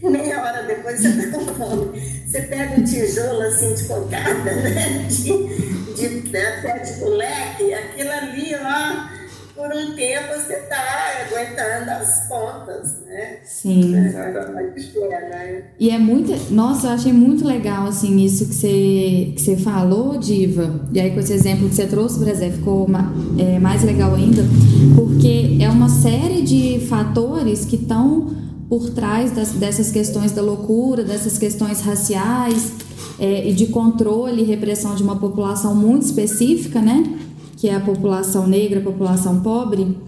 meia 0.02 0.42
hora 0.42 0.62
depois 0.62 1.00
você 1.00 1.08
está 1.08 1.38
com 1.38 1.46
fome. 1.46 2.00
Você 2.26 2.42
pega 2.42 2.80
um 2.80 2.84
tijolo 2.84 3.42
assim 3.42 3.74
de 3.74 3.84
cocada, 3.84 4.54
né? 4.54 5.06
De, 5.08 5.94
de, 5.94 6.20
de, 6.22 6.36
até 6.36 6.78
de 6.78 7.00
moleque, 7.00 7.74
aquilo 7.74 8.10
ali, 8.10 8.54
ó 8.54 9.15
por 9.56 9.68
um 9.74 9.94
tempo 9.94 10.34
você 10.34 10.52
está 10.52 10.76
aguentando 11.26 11.90
as 11.90 12.28
pontas, 12.28 13.00
né? 13.06 13.38
Sim. 13.42 13.96
É, 13.96 14.00
né? 14.00 15.64
E 15.80 15.90
é 15.90 15.98
muito. 15.98 16.52
Nossa, 16.52 16.88
eu 16.88 16.90
achei 16.92 17.12
muito 17.12 17.44
legal, 17.44 17.86
assim, 17.86 18.22
isso 18.22 18.46
que 18.46 18.54
você, 18.54 19.32
que 19.34 19.40
você 19.40 19.56
falou, 19.56 20.18
Diva. 20.18 20.86
E 20.92 21.00
aí, 21.00 21.10
com 21.10 21.20
esse 21.20 21.32
exemplo 21.32 21.68
que 21.70 21.74
você 21.74 21.86
trouxe, 21.86 22.18
Brasil, 22.18 22.52
ficou 22.52 22.86
é, 23.38 23.58
mais 23.58 23.82
legal 23.82 24.14
ainda, 24.14 24.42
porque 24.94 25.56
é 25.60 25.68
uma 25.70 25.88
série 25.88 26.42
de 26.42 26.86
fatores 26.86 27.64
que 27.64 27.76
estão 27.76 28.36
por 28.68 28.90
trás 28.90 29.30
das, 29.30 29.52
dessas 29.52 29.90
questões 29.90 30.32
da 30.32 30.42
loucura, 30.42 31.02
dessas 31.02 31.38
questões 31.38 31.80
raciais 31.80 32.72
é, 33.18 33.48
e 33.48 33.54
de 33.54 33.68
controle 33.68 34.42
e 34.42 34.44
repressão 34.44 34.94
de 34.94 35.02
uma 35.02 35.16
população 35.16 35.74
muito 35.74 36.02
específica, 36.02 36.82
né? 36.82 37.25
Que 37.66 37.70
é 37.70 37.74
a 37.74 37.80
população 37.80 38.46
negra, 38.46 38.78
a 38.78 38.82
população 38.82 39.42
pobre, 39.42 39.98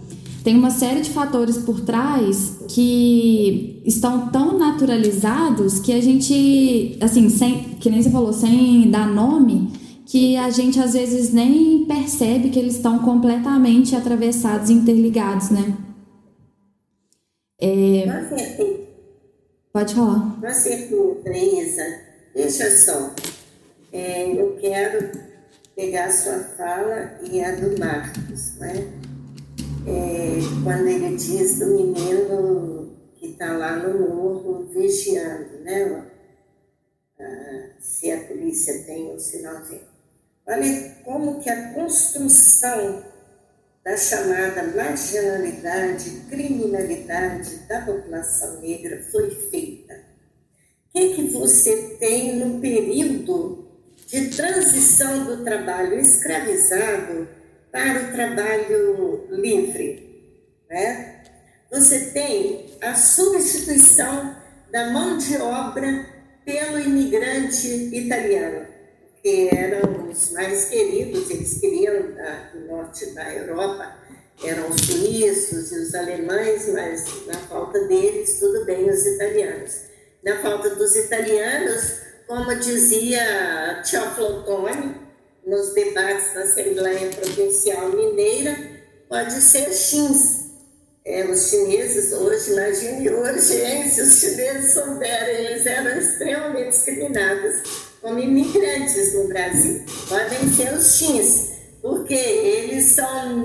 tem 0.44 0.56
uma 0.56 0.70
série 0.70 1.00
de 1.00 1.10
fatores 1.10 1.58
por 1.58 1.80
trás 1.80 2.60
que 2.68 3.82
estão 3.84 4.28
tão 4.28 4.56
naturalizados 4.56 5.80
que 5.80 5.92
a 5.92 6.00
gente, 6.00 6.96
assim, 7.00 7.28
sem, 7.28 7.74
que 7.80 7.90
nem 7.90 8.00
você 8.00 8.10
falou, 8.10 8.32
sem 8.32 8.88
dar 8.88 9.08
nome, 9.08 9.72
que 10.06 10.36
a 10.36 10.50
gente 10.50 10.78
às 10.78 10.92
vezes 10.92 11.32
nem 11.32 11.84
percebe 11.84 12.50
que 12.50 12.60
eles 12.60 12.76
estão 12.76 13.00
completamente 13.00 13.96
atravessados 13.96 14.70
e 14.70 14.74
interligados, 14.74 15.50
né? 15.50 15.76
É... 17.60 18.06
Pode 19.72 19.96
falar. 19.96 20.38
Você, 20.40 20.88
Teresa, 21.24 21.82
deixa 22.36 22.70
só. 22.70 23.14
É, 23.92 24.30
eu 24.30 24.56
quero 24.60 25.10
pegar 25.78 26.10
sua 26.10 26.40
fala 26.40 27.20
e 27.22 27.40
a 27.40 27.54
do 27.54 27.78
Marcos, 27.78 28.56
né? 28.56 28.74
É, 29.86 30.40
quando 30.64 30.88
ele 30.88 31.16
diz 31.16 31.60
do 31.60 31.66
menino 31.66 32.96
que 33.14 33.28
está 33.28 33.56
lá 33.56 33.76
no 33.76 34.08
morro 34.08 34.64
vigiando, 34.64 35.60
né? 35.60 36.04
Ah, 37.20 37.70
se 37.78 38.10
a 38.10 38.24
polícia 38.24 38.82
tem 38.86 39.04
ou 39.04 39.20
se 39.20 39.40
não 39.40 39.64
tem. 39.66 39.80
Olha 40.48 40.96
como 41.04 41.38
que 41.38 41.48
a 41.48 41.72
construção 41.72 43.04
da 43.84 43.96
chamada 43.96 44.64
marginalidade, 44.74 46.10
criminalidade 46.28 47.54
da 47.68 47.82
população 47.82 48.60
negra 48.60 49.00
foi 49.12 49.30
feita. 49.30 49.94
O 50.88 50.98
que, 50.98 51.14
que 51.14 51.28
você 51.28 51.96
tem 52.00 52.34
no 52.34 52.60
período 52.60 53.67
de 54.08 54.28
transição 54.28 55.24
do 55.24 55.44
trabalho 55.44 55.98
escravizado 56.00 57.28
para 57.70 58.04
o 58.04 58.12
trabalho 58.12 59.28
livre. 59.30 60.64
Né? 60.68 61.22
Você 61.70 62.06
tem 62.06 62.78
a 62.80 62.94
substituição 62.94 64.34
da 64.72 64.90
mão 64.90 65.18
de 65.18 65.36
obra 65.36 66.06
pelo 66.42 66.80
imigrante 66.80 67.68
italiano, 67.94 68.66
que 69.22 69.54
eram 69.54 70.08
os 70.08 70.30
mais 70.32 70.64
queridos, 70.70 71.28
eles 71.30 71.60
queriam 71.60 72.14
da, 72.14 72.50
do 72.54 72.60
norte 72.66 73.12
da 73.14 73.30
Europa, 73.34 73.94
eram 74.42 74.70
os 74.70 74.80
suíços 74.80 75.70
e 75.70 75.80
os 75.80 75.94
alemães, 75.94 76.66
mas 76.72 77.26
na 77.26 77.34
falta 77.40 77.78
deles, 77.86 78.38
tudo 78.40 78.64
bem, 78.64 78.88
os 78.88 79.04
italianos. 79.04 79.82
Na 80.24 80.40
falta 80.40 80.74
dos 80.76 80.96
italianos, 80.96 82.07
como 82.28 82.54
dizia 82.56 83.82
Teoflotone 83.90 84.94
nos 85.46 85.72
debates 85.72 86.34
da 86.34 86.42
Assembleia 86.42 87.08
Provincial 87.08 87.88
Mineira, 87.88 88.54
pode 89.08 89.40
ser 89.40 89.72
Xins. 89.72 90.46
É, 91.06 91.24
os 91.24 91.48
chineses 91.48 92.12
hoje, 92.12 92.52
imagine 92.52 93.08
hoje, 93.08 93.62
hein, 93.62 93.88
se 93.88 94.02
os 94.02 94.20
chineses 94.20 94.74
souberem, 94.74 95.46
eles 95.46 95.64
eram 95.64 95.98
extremamente 95.98 96.68
discriminados 96.68 97.88
como 98.02 98.18
imigrantes 98.18 99.14
no 99.14 99.26
Brasil. 99.26 99.82
Podem 100.06 100.52
ser 100.54 100.74
os 100.74 100.98
Xins, 100.98 101.48
porque 101.80 102.12
eles 102.12 102.92
são 102.92 103.38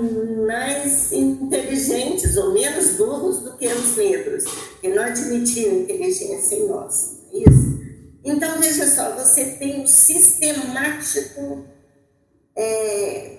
mais 0.46 1.10
inteligentes 1.10 2.36
ou 2.36 2.52
menos 2.52 2.90
burros 2.90 3.38
do 3.38 3.56
que 3.56 3.66
os 3.66 3.96
negros, 3.96 4.44
que 4.82 4.88
não 4.88 5.04
admitiam 5.04 5.72
inteligência 5.72 6.56
em 6.56 6.68
nós. 6.68 7.22
É 7.32 7.38
isso? 7.38 7.93
Então, 8.24 8.58
veja 8.58 8.86
só, 8.86 9.14
você 9.14 9.44
tem 9.58 9.82
o 9.82 9.86
sistemático, 9.86 11.66
é, 12.56 13.36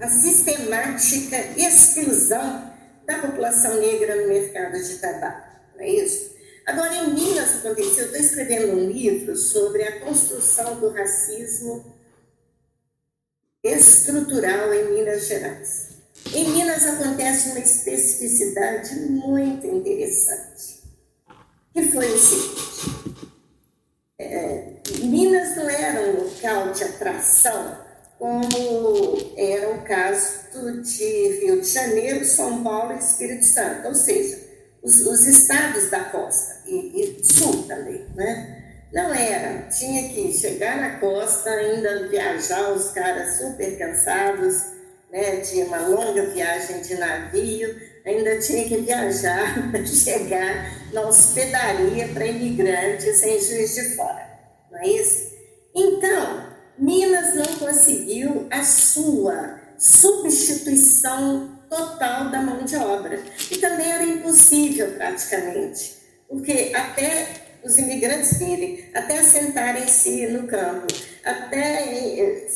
a 0.00 0.08
sistemática 0.08 1.36
exclusão 1.56 2.72
da 3.06 3.18
população 3.20 3.80
negra 3.80 4.16
no 4.16 4.28
mercado 4.28 4.76
de 4.82 4.96
tabaco, 4.96 5.46
não 5.76 5.82
é 5.82 5.90
isso? 5.90 6.36
Agora, 6.66 6.94
em 6.96 7.14
Minas 7.14 7.58
aconteceu, 7.58 8.04
eu 8.04 8.06
estou 8.06 8.20
escrevendo 8.20 8.72
um 8.72 8.90
livro 8.90 9.36
sobre 9.36 9.84
a 9.84 10.00
construção 10.00 10.80
do 10.80 10.90
racismo 10.90 11.96
estrutural 13.62 14.74
em 14.74 14.94
Minas 14.94 15.28
Gerais. 15.28 15.88
Em 16.34 16.50
Minas 16.50 16.84
acontece 16.84 17.50
uma 17.50 17.60
especificidade 17.60 18.96
muito 18.96 19.66
interessante, 19.66 20.82
que 21.72 21.82
foi 21.90 22.12
o 22.12 22.18
seguinte, 22.18 23.27
Minas 25.00 25.56
não 25.56 25.70
era 25.70 26.00
um 26.00 26.24
local 26.24 26.72
de 26.72 26.82
atração 26.82 27.78
como 28.18 29.32
era 29.36 29.70
o 29.70 29.82
caso 29.82 30.82
de 30.82 31.38
Rio 31.40 31.60
de 31.60 31.68
Janeiro, 31.68 32.24
São 32.24 32.64
Paulo 32.64 32.94
e 32.94 32.98
Espírito 32.98 33.44
Santo, 33.44 33.86
ou 33.86 33.94
seja, 33.94 34.40
os, 34.82 35.06
os 35.06 35.24
estados 35.24 35.88
da 35.88 36.00
costa 36.06 36.62
e, 36.66 37.20
e, 37.20 37.24
sul 37.24 37.62
também, 37.68 38.08
né? 38.16 38.88
Não 38.92 39.14
era, 39.14 39.68
tinha 39.68 40.08
que 40.08 40.32
chegar 40.32 40.80
na 40.80 40.98
costa, 40.98 41.50
ainda 41.50 42.08
viajar, 42.08 42.72
os 42.72 42.90
caras 42.90 43.38
super 43.38 43.78
cansados, 43.78 44.64
né, 45.12 45.36
de 45.36 45.62
uma 45.62 45.86
longa 45.86 46.26
viagem 46.26 46.80
de 46.80 46.96
navio, 46.96 47.76
ainda 48.08 48.38
tinha 48.38 48.68
que 48.68 48.78
viajar 48.78 49.70
para 49.70 49.86
chegar 49.86 50.92
na 50.92 51.02
hospedaria 51.02 52.08
para 52.08 52.26
imigrantes 52.26 53.22
em 53.22 53.40
Juiz 53.40 53.74
de 53.74 53.96
Fora, 53.96 54.26
não 54.70 54.78
é 54.78 54.88
isso? 54.88 55.28
Então, 55.74 56.48
Minas 56.78 57.34
não 57.34 57.56
conseguiu 57.58 58.46
a 58.50 58.62
sua 58.62 59.60
substituição 59.76 61.58
total 61.68 62.30
da 62.30 62.40
mão 62.40 62.64
de 62.64 62.76
obra. 62.76 63.22
E 63.50 63.58
também 63.58 63.90
era 63.90 64.04
impossível, 64.04 64.92
praticamente, 64.92 65.96
porque 66.28 66.72
até 66.74 67.28
os 67.62 67.76
imigrantes 67.76 68.38
virem, 68.38 68.90
até 68.94 69.18
assentarem-se 69.18 70.28
no 70.28 70.46
campo, 70.46 70.86
até, 71.24 72.46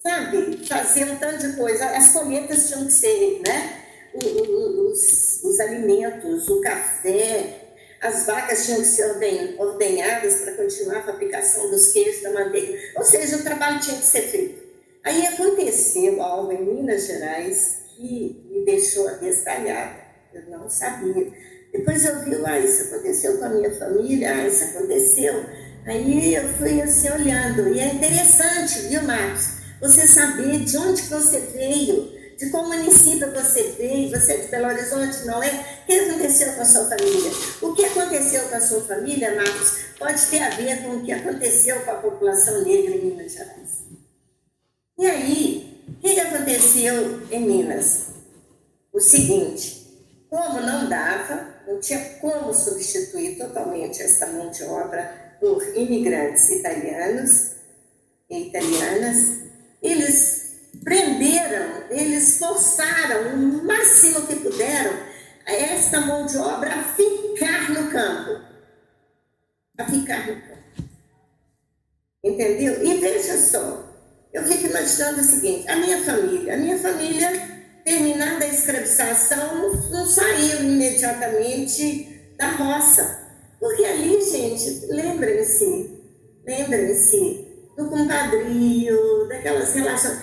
sabe, 0.00 0.66
fazer 0.66 1.10
um 1.10 1.16
tanto 1.16 1.48
de 1.48 1.56
coisa. 1.56 1.86
As 1.86 2.12
colheitas 2.12 2.68
tinham 2.68 2.86
que 2.86 2.92
ser, 2.92 3.42
né? 3.46 3.87
Os, 4.14 5.42
os 5.44 5.60
alimentos, 5.60 6.48
o 6.48 6.60
café, 6.60 7.68
as 8.00 8.26
vacas 8.26 8.64
tinham 8.64 8.80
que 8.80 8.86
ser 8.86 9.56
ordenhadas 9.58 10.40
para 10.42 10.52
continuar 10.52 10.98
a 10.98 11.02
fabricação 11.02 11.70
dos 11.70 11.92
queijos, 11.92 12.22
da 12.22 12.32
manteiga. 12.32 12.78
Ou 12.96 13.04
seja, 13.04 13.36
o 13.36 13.42
trabalho 13.42 13.80
tinha 13.80 13.98
que 13.98 14.06
ser 14.06 14.22
feito. 14.22 14.62
Aí 15.04 15.26
aconteceu 15.26 16.22
algo 16.22 16.52
em 16.52 16.64
Minas 16.64 17.06
Gerais 17.06 17.78
que 17.96 18.46
me 18.50 18.64
deixou 18.64 19.08
abestalhada. 19.08 19.96
Eu 20.32 20.42
não 20.50 20.68
sabia. 20.68 21.32
Depois 21.72 22.04
eu 22.04 22.20
vi, 22.20 22.34
ah, 22.44 22.58
isso 22.58 22.84
aconteceu 22.84 23.38
com 23.38 23.44
a 23.44 23.48
minha 23.48 23.74
família, 23.74 24.32
ah, 24.32 24.46
isso 24.46 24.64
aconteceu. 24.64 25.44
Aí 25.86 26.34
eu 26.34 26.48
fui 26.54 26.80
assim 26.80 27.10
olhando. 27.10 27.68
E 27.68 27.80
é 27.80 27.94
interessante, 27.94 28.88
viu, 28.88 29.02
Marcos? 29.02 29.58
Você 29.80 30.06
saber 30.06 30.58
de 30.60 30.76
onde 30.76 31.02
você 31.02 31.40
veio, 31.40 32.12
de 32.38 32.50
qual 32.50 32.68
município 32.68 33.32
você 33.32 33.74
veio, 33.76 34.10
você 34.10 34.34
é 34.34 34.36
de 34.38 34.48
Belo 34.48 34.68
Horizonte, 34.68 35.26
não 35.26 35.42
é? 35.42 35.82
O 35.82 35.86
que 35.86 35.98
aconteceu 35.98 36.52
com 36.52 36.62
a 36.62 36.64
sua 36.64 36.84
família? 36.88 37.32
O 37.60 37.74
que 37.74 37.84
aconteceu 37.84 38.48
com 38.48 38.54
a 38.54 38.60
sua 38.60 38.80
família, 38.82 39.34
Marcos, 39.34 39.78
pode 39.98 40.24
ter 40.26 40.38
a 40.38 40.50
ver 40.50 40.82
com 40.82 40.96
o 40.96 41.04
que 41.04 41.10
aconteceu 41.10 41.80
com 41.80 41.90
a 41.90 41.94
população 41.96 42.62
negra 42.62 42.94
em 42.94 43.06
Minas 43.06 43.32
Gerais. 43.32 43.82
E 44.96 45.06
aí, 45.06 45.84
o 45.88 45.94
que 46.00 46.20
aconteceu 46.20 47.26
em 47.28 47.40
Minas? 47.40 48.06
O 48.92 49.00
seguinte, 49.00 50.26
como 50.30 50.60
não 50.60 50.88
dava, 50.88 51.56
não 51.66 51.80
tinha 51.80 52.18
como 52.20 52.54
substituir 52.54 53.36
totalmente 53.36 54.00
essa 54.00 54.26
mão 54.26 54.48
de 54.50 54.62
obra 54.62 55.36
por 55.40 55.60
imigrantes 55.76 56.48
italianos 56.50 57.56
e 58.30 58.46
italianas, 58.46 59.38
eles 59.82 60.37
prenderam, 60.84 61.84
eles 61.90 62.38
forçaram 62.38 63.34
o 63.34 63.64
máximo 63.64 64.26
que 64.26 64.36
puderam 64.36 64.92
esta 65.46 66.00
mão 66.00 66.26
de 66.26 66.36
obra 66.36 66.74
a 66.74 66.84
ficar 66.94 67.70
no 67.70 67.90
campo. 67.90 68.42
A 69.78 69.84
ficar 69.84 70.26
no 70.26 70.34
campo. 70.34 70.58
Entendeu? 72.22 72.84
E 72.84 72.94
veja 72.94 73.38
só, 73.38 73.88
eu 74.32 74.44
fico 74.44 74.66
imaginando 74.66 75.20
o 75.20 75.24
seguinte: 75.24 75.68
a 75.68 75.76
minha 75.76 76.04
família, 76.04 76.54
a 76.54 76.56
minha 76.56 76.78
família, 76.78 77.30
terminada 77.84 78.44
a 78.44 78.48
escravização, 78.48 79.72
não, 79.90 80.06
saiu 80.06 80.62
imediatamente 80.64 82.32
da 82.36 82.50
roça. 82.50 83.26
Porque 83.58 83.84
ali, 83.84 84.22
gente, 84.22 84.86
lembrem-se, 84.86 85.98
lembrem-se 86.46 87.47
do 87.78 87.88
compadrio, 87.88 89.28
daquelas 89.28 89.72
relações. 89.72 90.18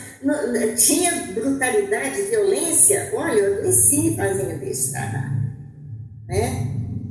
tinha 0.77 1.33
brutalidade, 1.33 2.21
violência. 2.23 3.09
Olha, 3.13 3.39
eu 3.39 3.61
cresci 3.61 4.13
fazendo 4.13 4.61
isso, 4.65 4.91
tá? 4.91 5.31
Né? 6.27 6.67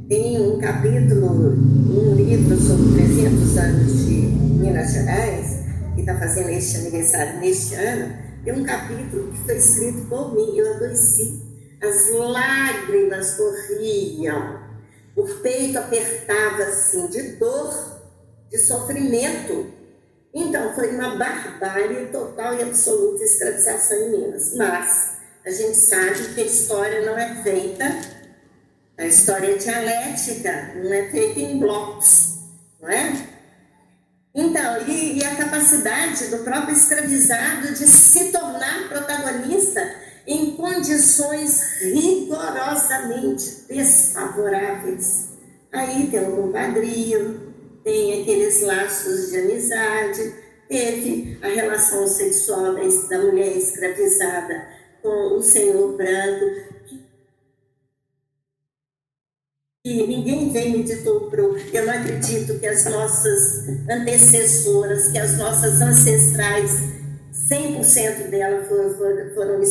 Tem 0.07 0.38
um 0.38 0.59
capítulo, 0.59 1.30
um 1.30 2.14
livro 2.14 2.57
sobre 2.59 2.92
300 2.95 3.57
anos 3.57 4.05
de 4.05 4.12
Minas 4.12 4.92
Gerais, 4.92 5.64
que 5.95 6.01
está 6.03 6.18
fazendo 6.18 6.51
este 6.51 6.76
aniversário 6.76 7.40
neste 7.40 7.74
ano, 7.76 8.14
tem 8.45 8.53
um 8.53 8.64
capítulo 8.64 9.32
que 9.32 9.38
foi 9.47 9.57
escrito 9.57 10.07
por 10.11 10.34
mim, 10.34 10.59
eu 10.59 10.74
adoeci. 10.74 11.42
As 11.82 12.12
lágrimas 12.12 13.34
corriam, 13.34 14.61
o 15.16 15.24
peito 15.42 15.78
apertava 15.78 16.64
assim, 16.64 17.07
de 17.07 17.36
dor, 17.36 17.72
de 18.51 18.59
sofrimento. 18.59 19.84
Então, 20.35 20.74
foi 20.74 20.91
uma 20.97 21.16
barbárie 21.16 22.07
total 22.07 22.59
e 22.59 22.62
absoluta 22.62 23.22
escravização 23.22 23.97
em 23.97 24.11
Minas. 24.11 24.57
Mas 24.57 25.18
a 25.47 25.51
gente 25.51 25.76
sabe 25.76 26.35
que 26.35 26.41
a 26.41 26.45
história 26.45 27.07
não 27.07 27.16
é 27.16 27.41
feita, 27.43 27.85
a 28.99 29.07
história 29.07 29.53
é 29.53 29.57
dialética, 29.57 30.72
não 30.74 30.93
é 30.93 31.09
feita 31.11 31.39
em 31.39 31.61
blocos, 31.61 32.39
não 32.82 32.89
é? 32.89 33.28
Então, 34.35 34.89
e, 34.89 35.20
e, 35.20 35.24
a 35.24 35.37
capacidade 35.37 36.26
do 36.26 36.39
próprio 36.39 36.74
escravizado 36.76 37.68
de 37.68 37.87
se 37.87 38.32
tornar 38.32 38.89
protagonista 38.89 39.80
em 40.26 40.57
condições 40.57 41.61
rigorosamente 41.80 43.66
desfavoráveis. 43.68 45.28
Aí 45.72 46.09
tem 46.09 46.28
o 46.28 46.37
compadrio, 46.37 47.53
tem 47.85 48.22
aqueles 48.22 48.62
laços 48.62 49.30
de 49.30 49.39
amizade, 49.39 50.35
teve 50.68 51.39
a 51.43 51.49
relação 51.49 52.07
sexual 52.07 52.74
da 52.74 53.18
mulher 53.18 53.57
escravizada 53.57 54.66
com 55.03 55.37
o 55.37 55.43
senhor 55.43 55.97
branco, 55.97 56.74
E 59.87 60.07
ninguém 60.07 60.51
vem 60.51 60.78
me 60.78 60.82
ditou 60.82 61.30
Eu 61.70 61.85
não 61.85 61.93
acredito 61.93 62.59
que 62.59 62.66
as 62.66 62.87
nossas 62.87 63.68
antecessoras, 63.87 65.12
que 65.12 65.18
as 65.18 65.37
nossas 65.37 65.78
ancestrais, 65.82 67.03
100% 67.49 68.30
delas 68.30 68.66
foram, 68.68 69.62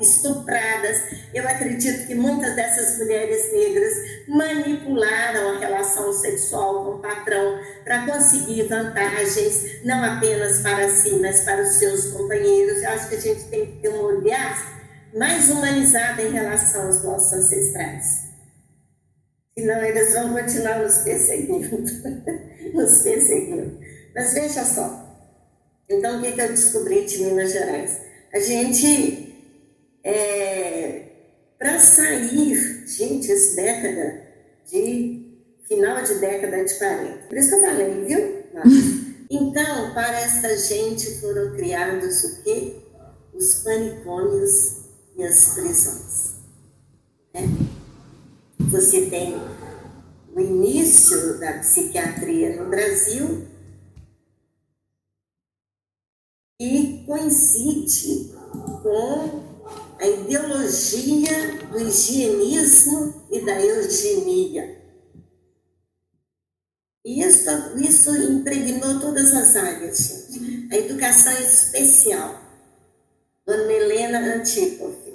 estupradas. 0.00 1.02
Eu 1.34 1.46
acredito 1.48 2.06
que 2.06 2.14
muitas 2.14 2.54
dessas 2.54 2.98
mulheres 2.98 3.52
negras 3.52 3.92
manipularam 4.28 5.56
a 5.56 5.58
relação 5.58 6.12
sexual 6.12 6.84
com 6.84 6.90
o 6.92 6.98
patrão 6.98 7.58
para 7.84 8.06
conseguir 8.06 8.62
vantagens, 8.68 9.84
não 9.84 10.02
apenas 10.04 10.60
para 10.60 10.88
si, 10.88 11.18
mas 11.20 11.40
para 11.40 11.62
os 11.62 11.74
seus 11.74 12.12
companheiros. 12.12 12.82
Eu 12.82 12.90
acho 12.90 13.08
que 13.08 13.16
a 13.16 13.20
gente 13.20 13.44
tem 13.44 13.66
que 13.66 13.82
ter 13.82 13.88
um 13.88 14.02
olhar 14.02 14.76
mais 15.14 15.50
humanizado 15.50 16.20
em 16.20 16.30
relação 16.30 16.86
aos 16.86 17.02
nossos 17.02 17.32
ancestrais. 17.32 18.26
Senão 19.58 19.82
eles 19.82 20.12
vão 20.12 20.34
continuar 20.34 20.80
nos 20.80 20.98
perseguindo. 20.98 21.78
nos 22.74 22.98
perseguindo. 22.98 23.80
Mas 24.14 24.34
veja 24.34 24.62
só. 24.64 25.05
Então, 25.88 26.18
o 26.18 26.22
que, 26.22 26.32
que 26.32 26.40
eu 26.40 26.48
descobri 26.48 27.04
de 27.04 27.22
Minas 27.24 27.52
Gerais? 27.52 28.00
A 28.32 28.40
gente, 28.40 29.34
é, 30.02 31.02
para 31.58 31.78
sair, 31.78 32.84
gente, 32.86 33.30
essa 33.30 33.56
década 33.56 34.22
de 34.66 35.26
final 35.68 36.02
de 36.02 36.14
década 36.14 36.64
de 36.64 36.74
40. 36.74 37.28
Por 37.28 37.36
isso 37.36 37.48
que 37.48 37.54
eu 37.54 37.60
falei, 37.60 38.04
viu? 38.04 38.36
Então, 39.28 39.92
para 39.92 40.20
esta 40.20 40.56
gente 40.56 41.20
foram 41.20 41.56
criados 41.56 42.22
o 42.22 42.42
quê? 42.44 42.76
Os 43.34 43.56
panicônios 43.56 44.84
e 45.16 45.24
as 45.24 45.46
prisões. 45.46 46.34
Né? 47.34 47.48
Você 48.70 49.06
tem 49.06 49.36
o 50.32 50.40
início 50.40 51.40
da 51.40 51.54
psiquiatria 51.54 52.54
no 52.62 52.70
Brasil 52.70 53.48
e 56.58 57.04
coincide 57.06 58.32
com 58.82 59.42
a 59.98 60.06
ideologia 60.06 61.58
do 61.70 61.78
higienismo 61.78 63.24
e 63.30 63.40
da 63.40 63.60
eugenia. 63.60 64.82
Isso, 67.04 67.50
isso 67.78 68.16
impregnou 68.16 69.00
todas 69.00 69.32
as 69.32 69.56
áreas, 69.56 70.28
A 70.70 70.76
educação 70.76 71.32
especial. 71.38 72.42
Dona 73.46 73.72
Helena 73.72 74.18
Antípope. 74.34 75.14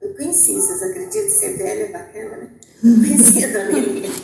Eu 0.00 0.14
conheci, 0.14 0.54
vocês 0.54 0.82
acreditam? 0.82 1.28
Ser 1.28 1.58
velha 1.58 1.82
é 1.82 1.92
bacana, 1.92 2.36
né? 2.38 2.50
Conheci 2.80 3.44
a 3.44 3.48
Dona 3.48 3.78
Helena. 3.78 4.14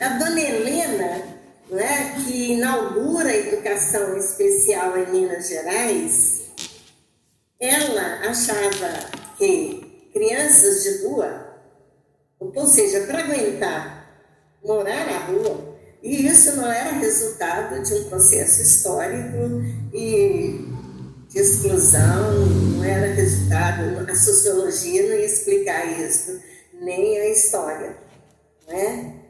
A 0.00 0.08
Dona 0.18 0.40
Helena, 0.40 1.31
né, 1.72 2.14
que 2.16 2.52
inaugura 2.52 3.30
a 3.30 3.36
educação 3.36 4.16
especial 4.16 4.96
em 4.98 5.10
Minas 5.10 5.48
Gerais, 5.48 6.42
ela 7.58 8.28
achava 8.28 9.10
que 9.38 10.10
crianças 10.12 10.82
de 10.82 11.06
rua, 11.06 11.56
ou 12.38 12.66
seja, 12.66 13.06
para 13.06 13.20
aguentar 13.20 14.02
morar 14.62 15.06
na 15.06 15.18
rua, 15.26 15.78
e 16.02 16.26
isso 16.26 16.56
não 16.56 16.70
era 16.70 16.92
resultado 16.92 17.82
de 17.82 17.94
um 17.94 18.04
processo 18.04 18.60
histórico 18.60 19.62
e 19.94 20.68
de 21.30 21.38
exclusão, 21.38 22.46
não 22.76 22.84
era 22.84 23.14
resultado, 23.14 24.10
a 24.10 24.14
sociologia 24.14 25.08
não 25.08 25.14
ia 25.14 25.24
explicar 25.24 25.86
isso 25.98 26.38
nem 26.74 27.18
a 27.18 27.28
história. 27.30 27.96
Né? 28.68 29.21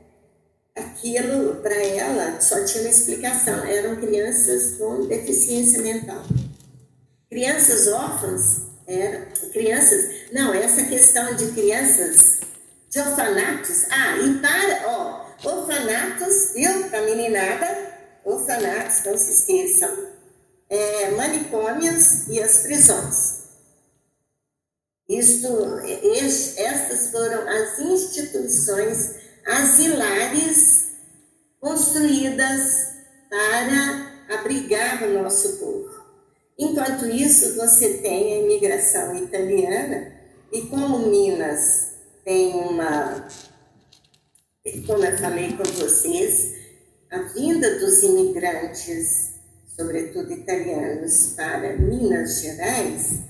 Aquilo 0.75 1.57
para 1.57 1.75
ela 1.75 2.41
só 2.41 2.65
tinha 2.65 2.85
uma 2.85 2.91
explicação: 2.91 3.65
eram 3.65 3.97
crianças 3.97 4.77
com 4.77 5.07
deficiência 5.07 5.81
mental. 5.83 6.23
Crianças 7.31 7.89
órfãs 7.89 8.63
eram 8.87 9.27
crianças. 9.53 10.31
Não, 10.33 10.53
essa 10.55 10.85
questão 10.85 11.35
de 11.35 11.53
crianças 11.53 12.41
de 12.91 13.01
orfanatos. 13.01 13.87
Ah, 13.91 14.19
e 14.19 14.39
para, 14.39 14.83
ó, 14.89 15.27
orfanatos, 15.49 16.53
viu? 16.55 16.91
Para 16.91 17.03
meninada, 17.03 17.93
orfanatos, 18.25 19.05
não 19.05 19.17
se 19.17 19.33
esqueçam, 19.33 20.09
é, 20.69 21.11
manicômios 21.13 22.29
e 22.29 22.41
as 22.41 22.61
prisões. 22.61 23.43
Isto, 25.09 25.79
estas 26.57 27.11
foram 27.11 27.49
as 27.49 27.79
instituições 27.79 29.22
asilares 29.47 30.89
construídas 31.61 32.89
para 33.29 34.39
abrigar 34.39 35.03
o 35.05 35.23
nosso 35.23 35.59
povo. 35.59 36.03
Enquanto 36.59 37.07
isso, 37.07 37.55
você 37.57 37.99
tem 37.99 38.35
a 38.35 38.39
imigração 38.45 39.17
italiana, 39.17 40.13
e 40.53 40.63
como 40.63 41.09
Minas 41.09 41.93
tem 42.25 42.53
uma, 42.53 43.27
como 44.87 45.05
eu 45.05 45.19
falei 45.19 45.57
com 45.57 45.65
vocês, 45.65 46.55
a 47.11 47.23
vinda 47.35 47.79
dos 47.79 48.03
imigrantes, 48.03 49.33
sobretudo 49.77 50.33
italianos, 50.33 51.33
para 51.35 51.77
Minas 51.77 52.41
Gerais, 52.41 53.21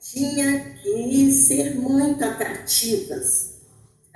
tinha 0.00 0.76
que 0.82 1.32
ser 1.32 1.76
muito 1.76 2.24
atrativas, 2.24 3.52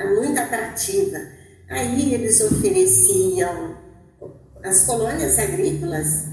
muito 0.01 0.39
atrativa. 0.39 1.36
Aí 1.69 2.14
eles 2.14 2.41
ofereciam 2.41 3.77
as 4.62 4.85
colônias 4.85 5.39
agrícolas, 5.39 6.27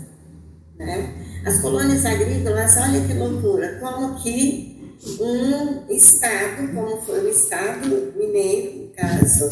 né? 0.78 1.14
As 1.46 1.60
colônias 1.60 2.06
agrícolas, 2.06 2.78
olha 2.78 3.02
que 3.02 3.14
loucura, 3.14 3.80
como 3.80 4.22
que 4.22 4.96
um 5.20 5.92
estado, 5.92 6.74
como 6.74 7.02
foi 7.02 7.26
o 7.26 7.30
estado 7.30 8.14
mineiro, 8.16 8.84
no 8.84 8.90
caso, 8.90 9.50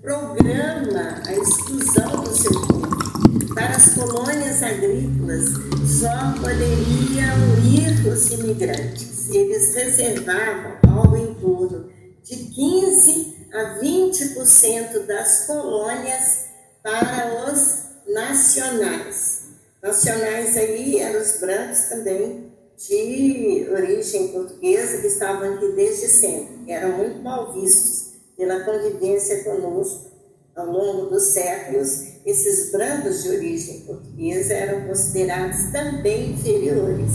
programa 0.00 1.20
a 1.26 1.32
exclusão 1.32 2.22
do 2.22 2.34
seu 2.34 2.52
povo. 2.52 3.54
Para 3.54 3.76
as 3.76 3.94
colônias 3.94 4.62
agrícolas, 4.62 5.50
só 5.86 6.32
poderiam 6.40 7.58
ir 7.64 8.06
os 8.06 8.30
imigrantes. 8.32 9.30
Eles 9.30 9.74
reservavam 9.74 10.78
algo 10.88 11.16
em 11.16 11.34
torno 11.34 11.88
de 12.22 12.36
15 12.36 13.43
a 13.54 13.78
20% 13.80 15.06
das 15.06 15.46
colônias 15.46 16.46
para 16.82 17.50
os 17.50 17.84
nacionais. 18.12 19.44
Nacionais 19.80 20.56
aí 20.56 20.98
eram 20.98 21.22
os 21.22 21.38
brancos 21.38 21.84
também 21.88 22.52
de 22.76 23.68
origem 23.70 24.28
portuguesa 24.28 25.00
que 25.00 25.06
estavam 25.06 25.54
aqui 25.54 25.72
desde 25.72 26.08
sempre, 26.08 26.72
eram 26.72 26.96
muito 26.96 27.22
mal 27.22 27.52
vistos 27.52 28.14
pela 28.36 28.64
convivência 28.64 29.44
conosco 29.44 30.10
ao 30.56 30.66
longo 30.66 31.06
dos 31.06 31.22
séculos. 31.22 32.14
Esses 32.26 32.72
brancos 32.72 33.22
de 33.22 33.28
origem 33.28 33.80
portuguesa 33.80 34.54
eram 34.54 34.88
considerados 34.88 35.70
também 35.70 36.32
inferiores. 36.32 37.12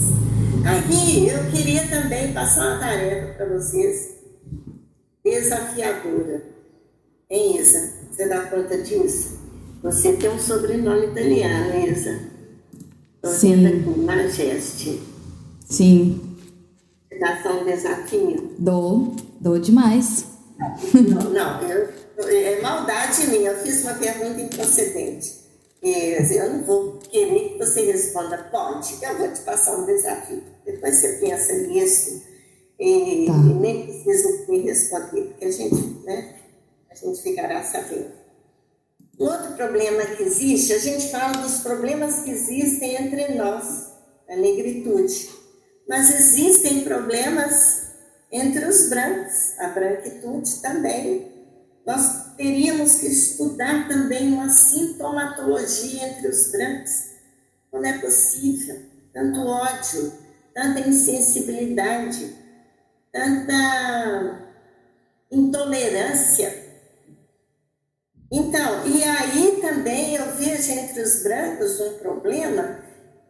Aqui 0.66 1.28
eu 1.28 1.52
queria 1.52 1.88
também 1.88 2.32
passar 2.32 2.68
uma 2.68 2.80
tarefa 2.80 3.34
para 3.34 3.58
vocês 3.58 4.19
desafiadora. 5.30 6.44
Hein, 7.30 7.58
Isa? 7.58 7.94
Você 8.12 8.28
dá 8.28 8.42
conta 8.48 8.78
disso? 8.82 9.40
Você 9.84 10.14
tem 10.14 10.30
um 10.30 10.40
sobrenome 10.40 11.08
italiano, 11.08 11.88
Isa. 11.88 12.20
Sim. 13.26 13.84
Com 13.84 14.02
Majeste. 14.02 15.02
Sim. 15.66 16.38
Você 17.10 17.20
dá 17.20 17.52
um 17.52 17.66
desafio? 17.66 18.56
Dou, 18.58 19.16
dou 19.40 19.60
demais. 19.60 20.26
Não, 20.94 21.30
não 21.30 21.62
eu, 21.70 21.90
é 22.28 22.62
maldade 22.62 23.28
minha. 23.28 23.52
Eu 23.52 23.58
fiz 23.64 23.84
uma 23.84 23.94
pergunta 23.94 24.42
improcedente. 24.42 25.40
Eu 25.82 26.54
não 26.54 26.64
vou 26.66 27.00
querer 27.10 27.54
que 27.54 27.58
você 27.58 27.86
responda, 27.86 28.38
pode, 28.52 28.98
eu 29.02 29.18
vou 29.18 29.32
te 29.32 29.40
passar 29.42 29.78
um 29.78 29.86
desafio. 29.86 30.44
Depois 30.66 30.96
você 30.96 31.14
pensa 31.22 31.54
nisso 31.54 32.22
e, 32.80 33.26
tá. 33.28 33.34
e 33.34 33.54
nem 33.56 33.86
precisa 33.86 34.46
me 34.48 34.60
responder, 34.60 35.22
porque 35.24 35.46
a 35.46 35.52
gente, 35.52 36.04
né, 36.06 36.36
a 36.90 36.96
gente 36.96 37.22
ficará 37.22 37.62
sabendo. 37.64 38.12
Outro 39.18 39.54
problema 39.54 40.06
que 40.06 40.24
existe, 40.24 40.72
a 40.72 40.80
gente 40.80 41.12
fala 41.12 41.34
dos 41.42 41.58
problemas 41.60 42.22
que 42.22 42.32
existem 42.32 42.96
entre 42.96 43.36
nós, 43.36 43.90
a 44.30 44.36
negritude, 44.36 45.30
mas 45.88 46.10
existem 46.10 46.84
problemas 46.86 47.90
entre 48.32 48.64
os 48.66 48.90
brancos, 48.90 49.60
a 49.60 49.70
branquitude 49.70 50.62
também. 50.62 51.28
Nós 51.86 52.36
teríamos 52.38 53.00
que 53.00 53.08
estudar 53.08 53.90
também 53.90 54.32
uma 54.32 54.50
sintomatologia 54.50 56.08
entre 56.08 56.28
os 56.28 56.52
brancos. 56.52 57.10
Não 57.74 57.84
é 57.84 57.98
possível 57.98 58.80
tanto 59.12 59.42
ódio, 59.42 60.14
tanta 60.54 60.88
insensibilidade, 60.88 62.39
tanta 63.12 64.50
intolerância. 65.32 66.70
Então, 68.32 68.88
e 68.88 69.04
aí 69.04 69.60
também 69.62 70.16
eu 70.16 70.36
vejo 70.36 70.72
entre 70.72 71.02
os 71.02 71.24
brancos 71.24 71.80
um 71.80 71.98
problema 71.98 72.84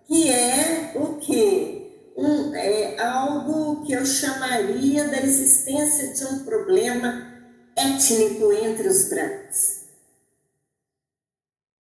que 0.05 0.29
é 0.29 0.91
o 0.95 1.17
que? 1.17 2.13
Um, 2.17 2.53
é 2.53 2.99
algo 2.99 3.85
que 3.85 3.93
eu 3.93 4.05
chamaria 4.05 5.07
da 5.07 5.21
existência 5.21 6.13
de 6.13 6.33
um 6.33 6.43
problema 6.43 7.31
étnico 7.77 8.51
entre 8.51 8.87
os 8.87 9.07
brancos. 9.07 9.79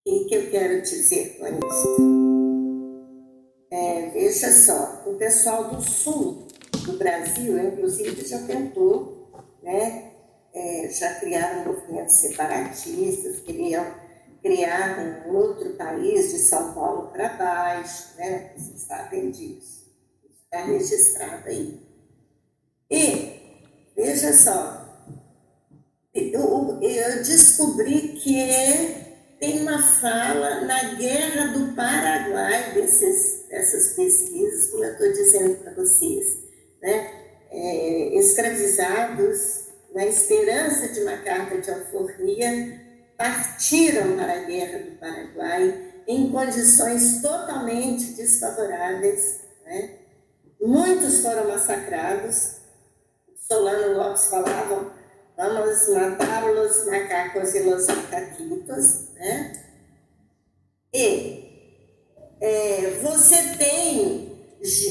E 0.06 0.22
o 0.22 0.26
que 0.26 0.34
eu 0.34 0.50
quero 0.50 0.80
dizer 0.80 1.36
com 1.38 1.46
isso? 1.46 2.12
É, 3.70 4.10
veja 4.10 4.52
só, 4.52 5.02
o 5.06 5.14
pessoal 5.14 5.64
do 5.70 5.82
sul 5.82 6.41
do 6.78 6.98
Brasil, 6.98 7.58
inclusive, 7.58 8.26
já 8.26 8.38
tentou, 8.46 9.30
né, 9.62 10.12
é, 10.54 10.88
já 10.90 11.14
criaram 11.14 11.72
movimentos 11.72 12.16
separatistas, 12.16 13.40
queriam 13.40 13.94
criar 14.42 15.24
um 15.26 15.36
outro 15.36 15.74
país 15.74 16.32
de 16.32 16.38
São 16.38 16.74
Paulo 16.74 17.10
para 17.12 17.30
baixo, 17.34 18.16
né, 18.16 18.52
vocês 18.56 18.80
sabem 18.82 19.30
disso, 19.30 19.90
está 20.44 20.64
registrado 20.64 21.48
aí. 21.48 21.80
E, 22.90 23.92
veja 23.96 24.32
só, 24.32 24.82
eu, 26.12 26.80
eu 26.82 27.22
descobri 27.22 28.20
que 28.22 29.02
tem 29.38 29.62
uma 29.62 29.82
fala 29.82 30.60
na 30.62 30.94
Guerra 30.94 31.52
do 31.52 31.74
Paraguai 31.74 32.74
desses, 32.74 33.48
dessas 33.48 33.94
pesquisas, 33.94 34.70
como 34.70 34.84
eu 34.84 34.92
estou 34.92 35.12
dizendo 35.12 35.56
para 35.62 35.74
vocês 35.74 36.41
né, 36.82 37.10
é, 37.50 38.18
escravizados, 38.18 39.62
na 39.94 40.06
esperança 40.06 40.88
de 40.88 41.00
uma 41.00 41.18
carta 41.18 41.58
de 41.58 41.70
alforria, 41.70 42.80
partiram 43.16 44.16
para 44.16 44.32
a 44.32 44.44
Guerra 44.44 44.78
do 44.78 44.98
Paraguai 44.98 45.92
em 46.06 46.30
condições 46.30 47.20
totalmente 47.20 48.12
desfavoráveis. 48.14 49.40
Né? 49.64 49.98
Muitos 50.60 51.20
foram 51.20 51.48
massacrados. 51.48 52.56
Solano 53.36 53.98
Lopes 53.98 54.26
falava, 54.26 54.92
vamos 55.36 55.88
matar 55.88 56.50
os 56.50 56.86
macacos 56.86 57.54
e 57.54 57.60
os 57.60 57.86
macaquitos. 57.86 59.08
Né? 59.14 59.52
E 60.92 61.52
é, 62.40 62.98
você 63.02 63.56
tem 63.56 64.31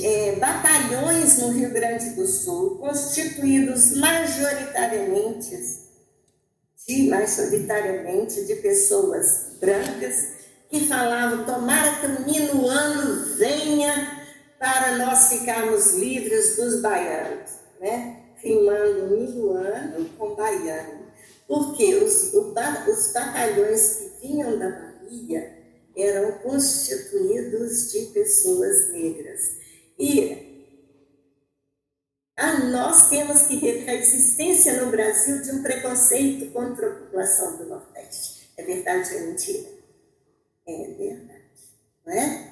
é, 0.04 0.36
batalhões 0.36 1.38
no 1.38 1.50
Rio 1.50 1.72
Grande 1.72 2.10
do 2.10 2.28
Sul, 2.28 2.78
constituídos 2.78 3.96
majoritariamente 3.98 5.58
de, 6.88 7.08
majoritariamente 7.10 8.46
de 8.46 8.56
pessoas 8.56 9.58
brancas 9.62 10.28
que 10.70 10.88
falavam: 10.88 11.46
tomara 11.46 12.02
que 12.02 12.08
o 12.08 12.26
minuano 12.26 13.36
venha 13.38 14.26
para 14.60 14.98
nós 14.98 15.30
ficarmos 15.30 15.94
livres 15.94 16.58
dos 16.58 16.82
baianos, 16.82 17.52
né? 17.80 18.18
rimando 18.38 19.08
minuano 19.08 20.10
com 20.18 20.36
baiano. 20.36 21.02
Porque 21.48 21.96
os, 21.96 22.34
os 22.34 22.54
batalhões 23.14 23.96
que 23.96 24.28
vinham 24.28 24.58
da 24.58 24.70
Bahia 24.70 25.62
eram 25.96 26.32
constituídos 26.40 27.92
de 27.92 28.06
pessoas 28.08 28.92
negras. 28.92 29.61
E 30.02 30.42
a 32.36 32.60
nós 32.66 33.08
temos 33.08 33.44
que 33.44 33.58
ver 33.58 33.88
a 33.88 33.94
existência 33.94 34.84
no 34.84 34.90
Brasil 34.90 35.44
de 35.44 35.52
um 35.52 35.62
preconceito 35.62 36.52
contra 36.52 36.88
a 36.88 36.96
população 36.96 37.58
do 37.58 37.66
Nordeste. 37.68 38.52
É 38.58 38.64
verdade 38.64 39.14
ou 39.14 39.20
é 39.20 39.24
mentira? 39.28 39.70
É 40.68 40.88
verdade, 40.98 41.44
não 42.04 42.14
é? 42.14 42.52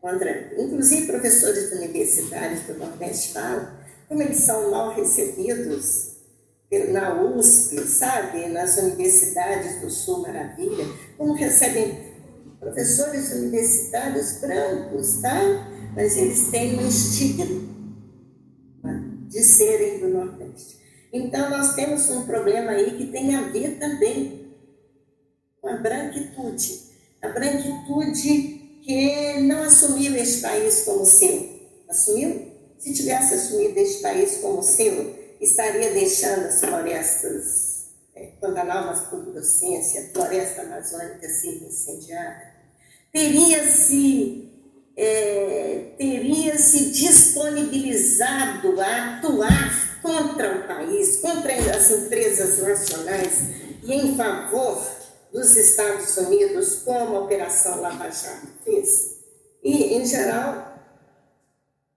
Contra, 0.00 0.54
inclusive, 0.58 1.06
professores 1.08 1.72
universitários 1.72 2.62
do 2.62 2.78
Nordeste 2.78 3.34
falam 3.34 3.68
como 4.08 4.22
eles 4.22 4.38
são 4.38 4.70
mal 4.70 4.94
recebidos 4.94 6.16
na 6.88 7.22
USP, 7.22 7.86
sabe? 7.86 8.46
Nas 8.48 8.78
universidades 8.78 9.82
do 9.82 9.90
Sul 9.90 10.22
Maravilha, 10.22 10.86
como 11.18 11.34
recebem 11.34 12.14
professores 12.58 13.30
universitários 13.32 14.40
brancos, 14.40 15.20
tá? 15.20 15.76
Mas 15.98 16.16
eles 16.16 16.46
têm 16.52 16.78
um 16.78 16.88
estigma 16.88 17.60
de 19.26 19.42
serem 19.42 19.98
do 19.98 20.06
Nordeste. 20.10 20.78
Então, 21.12 21.50
nós 21.50 21.74
temos 21.74 22.08
um 22.10 22.24
problema 22.24 22.70
aí 22.70 22.96
que 22.96 23.08
tem 23.08 23.34
a 23.34 23.48
ver 23.48 23.80
também 23.80 24.54
com 25.60 25.68
a 25.68 25.76
branquitude. 25.78 26.82
A 27.20 27.30
branquitude 27.30 28.78
que 28.80 29.40
não 29.40 29.64
assumiu 29.64 30.14
este 30.14 30.40
país 30.40 30.84
como 30.84 31.04
seu. 31.04 31.66
Assumiu? 31.88 32.46
Se 32.78 32.94
tivesse 32.94 33.34
assumido 33.34 33.76
este 33.80 34.00
país 34.00 34.36
como 34.36 34.62
seu, 34.62 35.18
estaria 35.40 35.92
deixando 35.94 36.46
as 36.46 36.60
florestas 36.60 37.88
é, 38.14 38.26
Pantanal, 38.40 38.94
Pudocência, 39.10 40.10
floresta 40.12 40.62
amazônica 40.62 41.28
sendo 41.28 41.64
incendiada. 41.64 42.52
Teria 43.10 43.68
se 43.68 44.47
é, 44.98 45.92
teria 45.96 46.58
se 46.58 46.90
disponibilizado 46.90 48.80
a 48.80 49.18
atuar 49.18 50.00
contra 50.02 50.56
o 50.56 50.66
país, 50.66 51.18
contra 51.20 51.54
as 51.54 51.88
empresas 51.88 52.58
nacionais 52.58 53.44
e 53.84 53.92
em 53.92 54.16
favor 54.16 54.84
dos 55.32 55.56
Estados 55.56 56.16
Unidos, 56.16 56.82
como 56.84 57.16
a 57.16 57.20
Operação 57.20 57.80
Lava 57.80 58.10
Jato 58.10 58.48
fez. 58.64 59.18
E, 59.62 59.94
em 59.94 60.04
geral, 60.04 60.76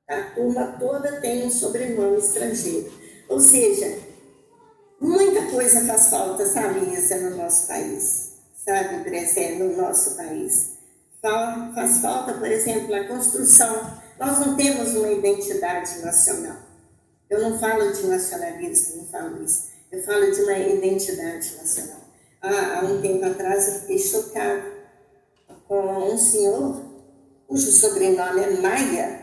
a 0.07 0.21
turma 0.35 0.77
toda 0.79 1.19
tem 1.21 1.43
um 1.43 1.49
sobrenome 1.49 2.19
estrangeiro. 2.19 2.91
Ou 3.29 3.39
seja, 3.39 3.97
muita 4.99 5.47
coisa 5.49 5.85
faz 5.85 6.11
falta, 6.11 6.45
sabe, 6.45 6.81
no 6.81 7.37
nosso 7.37 7.67
país, 7.67 8.33
sabe, 8.63 8.97
Bresé, 9.03 9.55
no 9.55 9.75
nosso 9.75 10.17
país. 10.17 10.80
Faz 11.21 12.01
falta, 12.01 12.33
por 12.33 12.47
exemplo, 12.47 12.93
a 12.95 13.07
construção. 13.07 13.99
Nós 14.19 14.39
não 14.39 14.55
temos 14.55 14.95
uma 14.95 15.11
identidade 15.11 15.99
nacional. 15.99 16.57
Eu 17.29 17.41
não 17.41 17.59
falo 17.59 17.93
de 17.93 18.07
nacionalismo, 18.07 18.97
não 18.97 19.05
falo 19.05 19.43
isso. 19.43 19.69
Eu 19.91 20.01
falo 20.03 20.31
de 20.31 20.41
uma 20.41 20.57
identidade 20.57 21.55
nacional. 21.55 22.01
Há, 22.41 22.79
há 22.79 22.85
um 22.85 23.01
tempo 23.01 23.23
atrás 23.25 23.67
eu 23.67 23.79
fiquei 23.81 23.99
chocada 23.99 24.63
com 25.67 26.13
um 26.13 26.17
senhor 26.17 26.91
cujo 27.47 27.71
sobrenome 27.71 28.41
é 28.41 28.49
Maia 28.61 29.21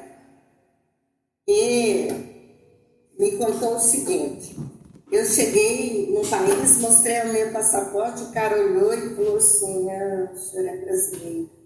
e 1.47 2.09
me 3.19 3.33
contou 3.39 3.77
o 3.77 3.81
seguinte. 3.81 4.57
Eu 5.11 5.25
cheguei 5.25 6.11
no 6.13 6.27
país, 6.29 6.79
mostrei 6.79 7.23
o 7.23 7.33
meu 7.33 7.51
passaporte, 7.51 8.23
o 8.23 8.33
cara 8.33 8.61
olhou 8.61 8.93
e 8.93 9.15
falou 9.17 9.37
assim, 9.37 9.91
ah, 9.91 10.31
o 10.33 10.37
senhor 10.37 10.67
é 10.69 10.77
brasileiro. 10.77 11.58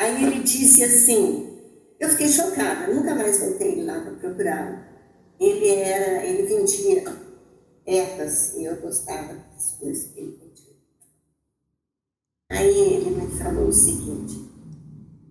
Aí 0.00 0.24
ele 0.24 0.42
disse 0.42 0.82
assim, 0.82 1.58
eu 2.00 2.08
fiquei 2.08 2.28
chocada, 2.28 2.90
nunca 2.90 3.14
mais 3.14 3.38
voltei 3.38 3.84
lá 3.84 4.00
para 4.00 4.12
procurá-lo. 4.12 4.78
Ele 5.38 5.68
era, 5.68 6.24
ele 6.24 6.44
vendia 6.44 7.04
ervas 7.84 8.54
e 8.54 8.64
eu 8.64 8.76
gostava 8.76 9.34
das 9.34 9.72
coisas 9.72 10.04
que 10.04 10.20
ele 10.20 10.38
vendia. 10.40 10.74
Aí 12.50 12.94
ele 12.94 13.10
me 13.10 13.38
falou 13.38 13.68
o 13.68 13.72
seguinte, 13.74 14.40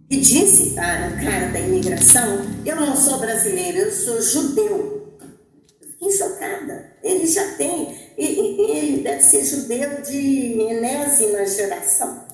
e 0.08 0.18
disse 0.18 0.76
para 0.76 1.16
o 1.16 1.24
cara 1.24 1.48
da 1.52 1.60
imigração, 1.60 2.46
eu 2.64 2.76
não 2.76 2.96
sou 2.96 3.18
brasileiro, 3.18 3.80
eu 3.80 3.92
sou 3.92 4.22
judeu. 4.22 5.18
Eu 5.82 5.88
fiquei 5.88 6.12
chocada. 6.12 6.96
Ele 7.02 7.26
já 7.26 7.56
tem, 7.56 8.14
ele 8.16 9.02
deve 9.02 9.24
ser 9.24 9.44
judeu 9.44 10.00
de 10.04 10.62
enésima 10.62 11.44
geração 11.48 12.29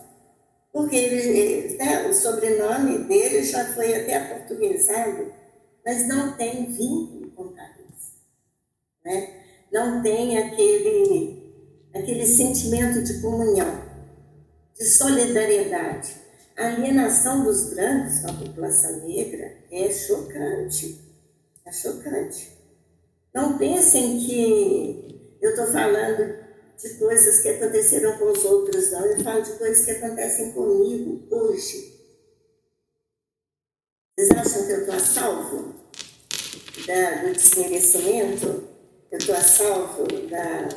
porque 0.76 0.97
ele, 0.97 1.78
né, 1.78 2.05
o 2.05 2.13
sobrenome 2.13 3.05
dele 3.05 3.41
já 3.45 3.63
foi 3.73 3.95
até 3.95 4.17
aportuguesado, 4.17 5.32
mas 5.86 6.05
não 6.05 6.36
tem 6.36 6.65
vínculo 6.65 7.32
com 7.32 7.55
Paris. 7.55 8.19
Né? 9.05 9.45
Não 9.71 10.03
tem 10.03 10.38
aquele, 10.38 11.53
aquele 11.95 12.26
sentimento 12.26 13.01
de 13.05 13.21
comunhão, 13.21 13.84
de 14.78 14.84
solidariedade. 14.84 16.13
A 16.57 16.67
alienação 16.67 17.45
dos 17.45 17.73
brancos 17.73 18.19
com 18.19 18.32
a 18.32 18.34
população 18.34 19.07
negra 19.07 19.55
é 19.71 19.89
chocante. 19.89 20.99
É 21.65 21.71
chocante. 21.71 22.51
Não 23.34 23.57
pensem 23.57 24.19
que 24.19 25.38
eu 25.41 25.51
estou 25.51 25.67
falando 25.67 26.44
de 26.82 26.89
coisas 26.95 27.41
que 27.41 27.49
aconteceram 27.49 28.17
com 28.17 28.32
os 28.32 28.43
outros, 28.43 28.91
não. 28.91 29.05
Eu 29.05 29.23
falo 29.23 29.41
de 29.41 29.51
coisas 29.53 29.86
que 29.86 29.91
acontecem 29.91 30.51
comigo 30.51 31.28
hoje. 31.32 31.95
Vocês 34.17 34.32
acham 34.32 34.65
que 34.65 34.71
eu 34.71 34.80
estou 34.80 34.95
a 34.95 34.99
salvo 34.99 35.76
da, 36.88 37.23
do 37.23 37.34
desmerecimento? 37.34 38.63
Eu 39.11 39.17
estou 39.17 39.36
a 39.36 39.41
salvo 39.41 40.05
da, 40.30 40.69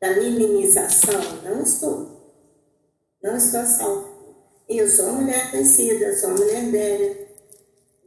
da 0.00 0.16
minimização? 0.20 1.42
Não 1.42 1.62
estou. 1.62 2.14
Não 3.22 3.36
estou 3.36 3.60
a 3.60 3.66
salvo. 3.66 4.14
Eu 4.68 4.88
sou 4.88 5.06
uma 5.06 5.22
mulher 5.22 5.50
conhecida, 5.50 6.16
sou 6.16 6.30
uma 6.30 6.38
mulher 6.38 6.70
velha. 6.70 7.28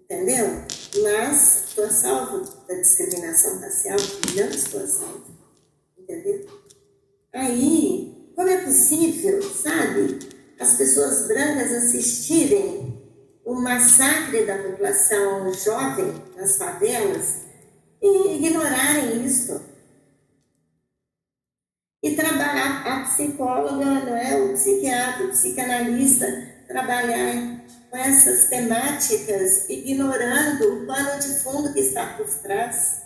Entendeu? 0.04 0.46
Mas 1.04 1.68
estou 1.68 1.86
a 1.86 1.90
salvo 1.90 2.40
da 2.68 2.76
discriminação 2.76 3.60
racial? 3.60 3.98
Não 4.36 4.50
estou 4.50 4.84
a 4.84 4.88
salvo. 4.88 5.38
Entendeu? 5.98 6.48
Aí, 7.38 8.32
como 8.36 8.50
é 8.50 8.64
possível, 8.64 9.40
sabe, 9.44 10.18
as 10.60 10.76
pessoas 10.76 11.28
brancas 11.28 11.72
assistirem 11.72 13.00
o 13.46 13.54
massacre 13.62 14.44
da 14.44 14.58
população 14.58 15.54
jovem 15.54 16.16
nas 16.36 16.58
favelas 16.58 17.42
e 18.02 18.38
ignorarem 18.38 19.24
isso? 19.24 19.62
E 22.02 22.16
trabalhar 22.16 22.88
a 22.88 23.04
psicóloga, 23.04 23.86
não 23.86 24.18
é? 24.18 24.36
o 24.36 24.54
psiquiatra, 24.54 25.28
o 25.28 25.30
psicanalista, 25.30 26.26
trabalhar 26.68 27.62
com 27.92 27.98
essas 27.98 28.50
temáticas, 28.50 29.70
ignorando 29.70 30.74
o 30.74 30.88
pano 30.88 31.20
de 31.20 31.38
fundo 31.44 31.72
que 31.72 31.82
está 31.82 32.18
por 32.18 32.28
trás. 32.42 33.04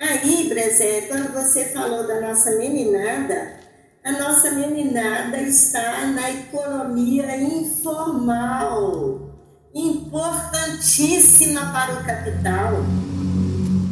Aí, 0.00 0.48
Brezé, 0.48 1.02
quando 1.02 1.34
você 1.34 1.66
falou 1.66 2.06
da 2.06 2.22
nossa 2.22 2.52
meninada, 2.52 3.62
a 4.04 4.12
nossa 4.12 4.50
meninada 4.50 5.40
está 5.40 6.06
na 6.08 6.30
economia 6.30 7.38
informal, 7.38 9.30
importantíssima 9.74 11.72
para 11.72 11.94
o 11.94 12.04
capital, 12.04 12.84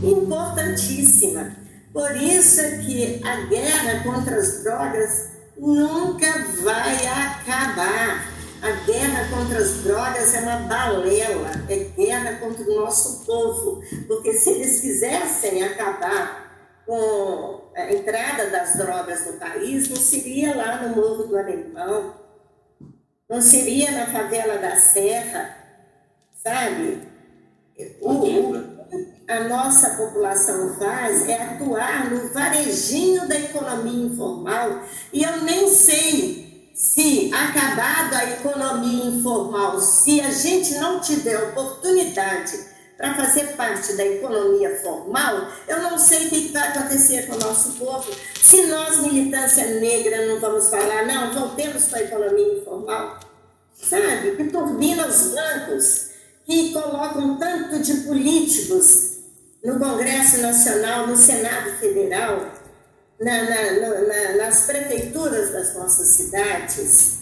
importantíssima. 0.02 1.56
Por 1.94 2.14
isso 2.14 2.60
é 2.60 2.76
que 2.76 3.22
a 3.24 3.36
guerra 3.46 4.02
contra 4.02 4.36
as 4.36 4.62
drogas 4.62 5.30
nunca 5.56 6.30
vai 6.62 7.06
acabar. 7.06 8.30
A 8.60 8.70
guerra 8.84 9.28
contra 9.30 9.58
as 9.58 9.78
drogas 9.78 10.34
é 10.34 10.40
uma 10.40 10.56
balela, 10.68 11.50
é 11.70 11.76
guerra 11.96 12.34
contra 12.34 12.62
o 12.70 12.76
nosso 12.76 13.24
povo, 13.24 13.82
porque 14.06 14.34
se 14.34 14.50
eles 14.50 14.80
quisessem 14.80 15.64
acabar 15.64 16.41
com 16.87 17.70
a 17.74 17.93
entrada 17.93 18.51
das 18.51 18.76
drogas 18.76 19.26
no 19.26 19.35
país 19.35 19.89
não 19.89 19.97
seria 19.97 20.55
lá 20.57 20.83
no 20.83 20.97
Morro 20.97 21.24
do 21.24 21.39
Alemão, 21.39 22.14
não 23.28 23.41
seria 23.41 23.91
na 23.93 24.07
favela 24.07 24.59
da 24.59 24.76
Serra, 24.76 25.57
sabe? 26.43 27.09
O, 28.01 28.55
a 29.26 29.49
nossa 29.49 29.91
população 29.97 30.76
faz 30.78 31.28
é 31.28 31.43
atuar 31.43 32.11
no 32.11 32.33
varejinho 32.33 33.26
da 33.26 33.39
economia 33.39 34.07
informal 34.07 34.83
e 35.12 35.22
eu 35.22 35.43
nem 35.43 35.68
sei 35.74 36.72
se 36.74 37.30
acabada 37.33 38.18
a 38.18 38.30
economia 38.33 39.05
informal, 39.05 39.80
se 39.80 40.20
a 40.20 40.30
gente 40.30 40.74
não 40.74 41.01
tiver 41.01 41.37
oportunidade 41.37 42.72
para 43.03 43.16
fazer 43.16 43.57
parte 43.57 43.94
da 43.94 44.07
economia 44.07 44.78
formal, 44.80 45.48
eu 45.66 45.82
não 45.82 45.98
sei 45.98 46.28
o 46.28 46.30
que 46.30 46.53
vai 46.53 46.68
acontecer 46.68 47.26
com 47.26 47.34
o 47.34 47.38
nosso 47.38 47.72
povo. 47.72 48.09
Se 48.40 48.64
nós, 48.68 49.00
militância 49.03 49.80
negra, 49.80 50.24
não 50.26 50.38
vamos 50.38 50.70
falar, 50.70 51.05
não, 51.05 51.34
voltemos 51.34 51.86
para 51.86 51.98
a 51.98 52.03
economia 52.05 52.59
informal, 52.59 53.18
sabe? 53.74 54.36
Que 54.36 54.44
turbina 54.44 55.05
os 55.09 55.34
bancos, 55.34 56.11
que 56.46 56.72
colocam 56.72 57.36
tanto 57.38 57.80
de 57.80 57.92
políticos 58.03 59.18
no 59.64 59.80
Congresso 59.80 60.38
Nacional, 60.38 61.09
no 61.09 61.16
Senado 61.16 61.72
Federal, 61.80 62.53
na, 63.20 63.42
na, 63.42 63.72
na, 63.72 64.36
nas 64.36 64.61
prefeituras 64.66 65.50
das 65.50 65.74
nossas 65.74 66.07
cidades, 66.07 67.22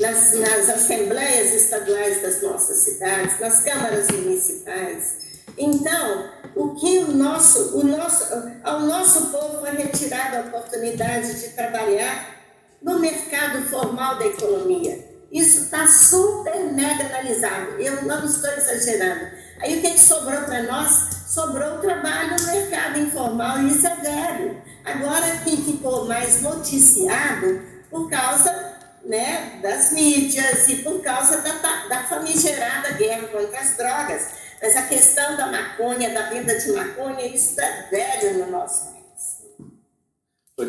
nas, 0.00 0.38
nas 0.38 0.68
assembleias 0.68 1.52
estaduais 1.54 2.22
das 2.22 2.42
nossas 2.42 2.78
cidades, 2.78 3.40
nas 3.40 3.62
câmaras 3.62 4.08
municipais. 4.08 5.26
Então, 5.58 6.30
o 6.54 6.74
que 6.74 6.98
o 6.98 7.12
nosso, 7.12 7.78
o 7.78 7.84
nosso, 7.84 8.24
ao 8.62 8.80
nosso 8.80 9.30
povo 9.30 9.60
foi 9.60 9.70
retirada 9.70 10.38
a 10.38 10.40
oportunidade 10.42 11.40
de 11.40 11.48
trabalhar 11.50 12.36
no 12.82 12.98
mercado 12.98 13.62
formal 13.68 14.18
da 14.18 14.26
economia. 14.26 15.16
Isso 15.32 15.64
está 15.64 15.86
super 15.86 16.72
mega 16.72 17.06
analisado. 17.06 17.72
Eu 17.78 18.02
não 18.02 18.24
estou 18.24 18.50
exagerando. 18.50 19.26
Aí 19.60 19.78
o 19.78 19.80
que, 19.80 19.92
que 19.92 20.00
sobrou 20.00 20.42
para 20.42 20.62
nós? 20.64 21.16
Sobrou 21.26 21.76
o 21.76 21.78
trabalho 21.78 22.36
no 22.38 22.46
mercado 22.46 22.98
informal, 23.00 23.58
e 23.60 23.70
isso 23.70 23.86
é 23.86 23.96
velho. 23.96 24.62
Agora 24.84 25.38
que 25.42 25.56
ficou 25.56 26.06
mais 26.06 26.42
noticiado 26.42 27.60
por 27.90 28.08
causa 28.08 28.75
né, 29.06 29.60
das 29.62 29.92
mídias 29.92 30.68
e 30.68 30.76
por 30.82 31.00
causa 31.00 31.40
da, 31.40 31.86
da 31.88 32.04
famigerada 32.04 32.92
guerra 32.92 33.28
contra 33.28 33.60
as 33.60 33.76
drogas. 33.76 34.28
Mas 34.60 34.76
a 34.76 34.82
questão 34.82 35.36
da 35.36 35.46
maconha, 35.46 36.12
da 36.12 36.30
venda 36.30 36.58
de 36.58 36.72
maconha, 36.72 37.26
isso 37.26 37.60
é 37.60 37.88
velho 37.90 38.38
no 38.38 38.50
nosso 38.50 38.92
país. 38.92 39.42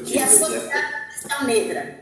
e 0.05 0.19
a 0.19 0.27
sociedade 0.27 1.07
questão 1.07 1.45
negra. 1.45 1.99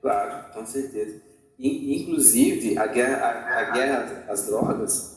Claro, 0.00 0.52
com 0.52 0.66
certeza. 0.66 1.20
Inclusive, 1.58 2.78
a 2.78 2.86
guerra, 2.86 3.16
a, 3.24 3.58
a 3.60 3.70
guerra 3.70 4.24
às 4.28 4.46
drogas, 4.46 5.16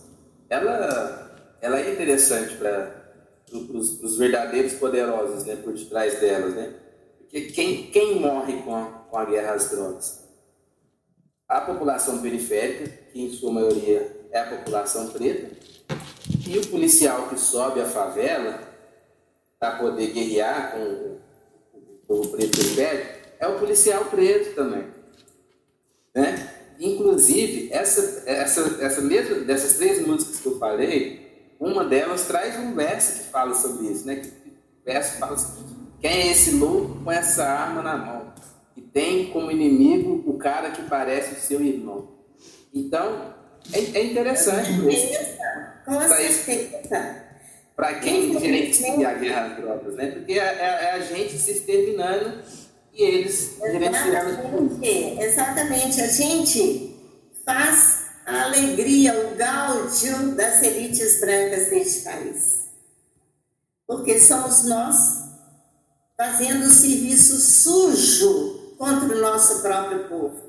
ela, 0.50 1.58
ela 1.62 1.80
é 1.80 1.92
interessante 1.92 2.56
para 2.56 3.06
os 3.52 4.18
verdadeiros 4.18 4.74
poderosos, 4.74 5.44
né, 5.46 5.56
por 5.58 5.74
detrás 5.74 6.20
delas, 6.20 6.54
né? 6.54 6.74
Porque 7.20 7.42
quem, 7.52 7.88
quem 7.88 8.20
morre 8.20 8.62
com 8.62 8.76
a, 8.76 8.86
com 9.10 9.18
a 9.18 9.26
guerra 9.26 9.54
às 9.54 9.70
drogas? 9.70 10.25
A 11.48 11.62
população 11.62 12.22
periférica, 12.22 12.88
que 13.12 13.22
em 13.22 13.32
sua 13.32 13.52
maioria 13.52 14.28
é 14.32 14.40
a 14.40 14.58
população 14.58 15.10
preta, 15.10 15.56
e 16.48 16.58
o 16.58 16.68
policial 16.68 17.28
que 17.30 17.40
sobe 17.40 17.82
a 17.82 17.86
favela 17.86 18.60
para 19.60 19.78
poder 19.78 20.08
guerrear 20.12 20.72
com 20.72 20.84
o 20.84 21.20
povo 22.08 22.30
preto 22.30 22.58
periférico 22.58 23.26
é 23.40 23.48
o 23.48 23.60
policial 23.60 24.06
preto 24.06 24.56
também. 24.56 24.86
Né? 26.14 26.50
Inclusive, 26.80 27.70
essa, 27.72 28.24
essa, 28.30 28.84
essa 28.84 29.02
mesma, 29.02 29.40
dessas 29.40 29.78
três 29.78 30.06
músicas 30.06 30.40
que 30.40 30.46
eu 30.46 30.60
falei, 30.60 31.54
uma 31.60 31.86
delas 31.86 32.26
traz 32.26 32.58
um 32.60 32.74
verso 32.74 33.24
que 33.24 33.30
fala 33.30 33.56
sobre 33.56 33.88
isso, 33.88 34.06
né? 34.06 34.18
Que, 34.18 34.32
verso 34.84 35.18
fala 35.18 35.34
assim, 35.34 35.64
quem 36.02 36.12
é 36.12 36.32
esse 36.32 36.52
louco 36.52 37.04
com 37.04 37.12
essa 37.12 37.46
arma 37.46 37.82
na 37.82 37.98
mão? 37.98 38.15
Tem 38.96 39.30
como 39.30 39.52
inimigo 39.52 40.24
o 40.26 40.38
cara 40.38 40.72
que 40.72 40.82
parece 40.84 41.34
o 41.34 41.42
seu 41.42 41.62
irmão. 41.62 42.16
Então, 42.74 43.36
é, 43.74 43.80
é 43.80 44.06
interessante 44.06 44.72
Para 47.76 47.96
quem 47.96 48.40
gerencia 48.40 49.10
a 49.10 49.14
guerra 49.16 49.48
às 49.48 49.58
drogas, 49.58 49.96
né? 49.96 50.12
Porque 50.12 50.32
é, 50.32 50.38
é, 50.38 50.84
é 50.86 50.92
a 50.92 51.00
gente 51.02 51.38
se 51.38 51.52
exterminando 51.52 52.42
e 52.94 53.04
eles 53.04 53.58
Exatamente. 53.62 55.22
Exatamente. 55.22 56.02
A 56.02 56.08
gente 56.08 56.96
faz 57.44 58.06
a 58.26 58.44
alegria, 58.44 59.28
o 59.28 59.36
gáudio 59.36 60.36
das 60.38 60.64
elites 60.64 61.20
brancas 61.20 61.70
deste 61.70 62.06
país. 62.06 62.70
Porque 63.86 64.22
somos 64.22 64.64
nós 64.64 64.96
fazendo 66.16 66.64
o 66.64 66.70
serviço 66.70 67.36
sujo 67.36 68.55
contra 68.78 69.16
o 69.16 69.22
nosso 69.22 69.62
próprio 69.62 70.08
povo. 70.08 70.42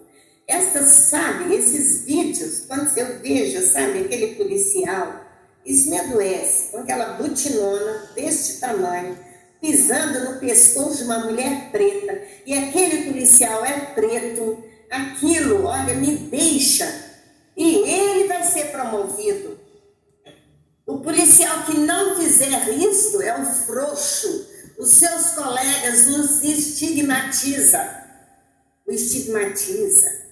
Estas, 0.47 0.87
sabe, 1.09 1.55
esses 1.55 2.05
vídeos, 2.05 2.65
quando 2.69 2.97
eu 2.97 3.19
vejo, 3.19 3.61
sabe, 3.63 4.01
aquele 4.01 4.37
policial, 4.37 5.25
isso 5.65 5.91
me 5.91 5.99
adoece, 5.99 6.71
com 6.71 6.79
aquela 6.79 7.15
butinona 7.15 8.11
deste 8.15 8.61
tamanho, 8.61 9.19
pisando 9.61 10.31
no 10.31 10.39
pescoço 10.39 10.99
de 10.99 11.05
uma 11.05 11.19
mulher 11.19 11.71
preta, 11.73 12.23
e 12.47 12.55
aquele 12.55 13.11
policial 13.11 13.65
é 13.65 13.73
preto, 13.95 14.63
aquilo, 14.89 15.65
olha, 15.65 15.95
me 15.95 16.17
deixa, 16.17 16.89
e 17.57 17.79
ele 17.79 18.29
vai 18.29 18.45
ser 18.45 18.67
promovido. 18.67 19.59
O 20.87 21.01
policial 21.01 21.65
que 21.65 21.77
não 21.77 22.17
fizer 22.17 22.69
isso 22.69 23.21
é 23.21 23.37
um 23.37 23.45
frouxo, 23.45 24.47
os 24.79 24.91
seus 24.91 25.31
colegas 25.31 26.07
nos 26.07 26.45
estigmatiza, 26.45 28.06
o 28.87 28.93
estigmatiza. 28.93 30.27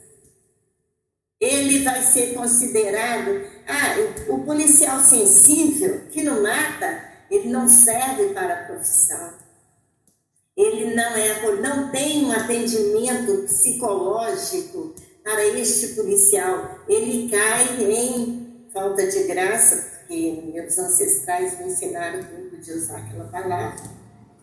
Ele 1.41 1.83
vai 1.83 2.03
ser 2.03 2.35
considerado, 2.35 3.43
ah, 3.67 4.33
o 4.33 4.45
policial 4.45 5.01
sensível 5.01 6.03
que 6.11 6.23
não 6.23 6.43
mata, 6.43 7.13
ele 7.31 7.49
não 7.49 7.69
serve 7.69 8.33
para 8.33 8.55
a 8.55 8.65
profissão. 8.67 9.35
Ele 10.57 10.95
não, 10.95 11.17
é, 11.17 11.61
não 11.61 11.91
tem 11.91 12.25
um 12.25 12.33
atendimento 12.33 13.43
psicológico 13.43 14.95
para 15.23 15.45
este 15.47 15.89
policial. 15.89 16.79
Ele 16.89 17.29
cai 17.29 17.83
em 17.83 18.69
falta 18.73 19.07
de 19.07 19.25
graça, 19.25 19.99
porque 19.99 20.43
meus 20.53 20.79
ancestrais 20.79 21.59
me 21.59 21.73
ensinaram 21.73 22.23
que 22.23 22.33
não 22.33 22.51
podia 22.51 22.77
usar 22.77 22.99
aquela 22.99 23.25
palavra. 23.25 23.83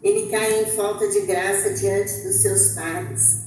Ele 0.04 0.30
cai 0.30 0.64
em 0.64 0.72
falta 0.76 1.08
de 1.08 1.22
graça 1.22 1.74
diante 1.74 2.22
dos 2.22 2.36
seus 2.38 2.74
pais. 2.74 3.41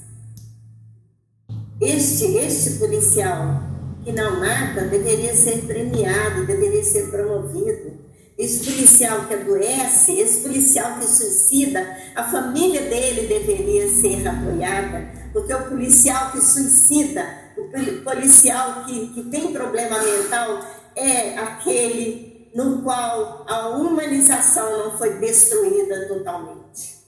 Este, 1.84 2.36
este 2.38 2.78
policial 2.78 3.60
que 4.02 4.10
não 4.10 4.40
mata 4.40 4.86
deveria 4.86 5.36
ser 5.36 5.66
premiado, 5.66 6.46
deveria 6.46 6.82
ser 6.82 7.10
promovido 7.10 8.02
esse 8.38 8.64
policial 8.64 9.26
que 9.26 9.34
adoece, 9.34 10.18
esse 10.18 10.40
policial 10.40 10.98
que 10.98 11.06
suicida, 11.06 11.80
a 12.16 12.24
família 12.24 12.80
dele 12.88 13.28
deveria 13.28 13.88
ser 13.88 14.26
apoiada, 14.26 15.08
porque 15.32 15.52
o 15.52 15.68
policial 15.68 16.32
que 16.32 16.40
suicida, 16.40 17.22
o 17.56 18.02
policial 18.02 18.86
que, 18.86 19.08
que 19.08 19.22
tem 19.24 19.52
problema 19.52 20.02
mental, 20.02 20.60
é 20.96 21.38
aquele 21.38 22.50
no 22.54 22.82
qual 22.82 23.44
a 23.46 23.68
humanização 23.76 24.84
não 24.84 24.98
foi 24.98 25.18
destruída 25.18 26.08
totalmente. 26.08 27.04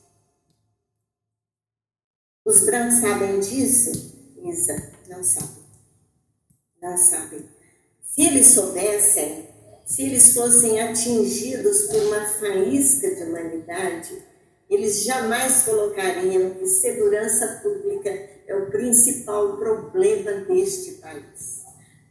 Os 2.45 2.65
brancos 2.65 2.97
sabem 2.97 3.41
disso? 3.41 4.16
Não 5.09 5.25
sabem. 5.25 5.65
Não 6.81 6.97
sabem. 6.97 7.49
Se 8.03 8.23
eles 8.23 8.47
soubessem, 8.47 9.49
se 9.85 10.03
eles 10.03 10.35
fossem 10.35 10.81
atingidos 10.81 11.83
por 11.83 11.97
uma 12.03 12.27
faísca 12.27 13.15
de 13.15 13.25
humanidade, 13.25 14.23
eles 14.71 15.05
jamais 15.05 15.63
colocariam 15.65 16.51
que 16.51 16.67
segurança 16.67 17.61
pública 17.63 18.11
é 18.47 18.55
o 18.55 18.71
principal 18.71 19.57
problema 19.57 20.33
deste 20.45 20.93
país. 20.93 21.65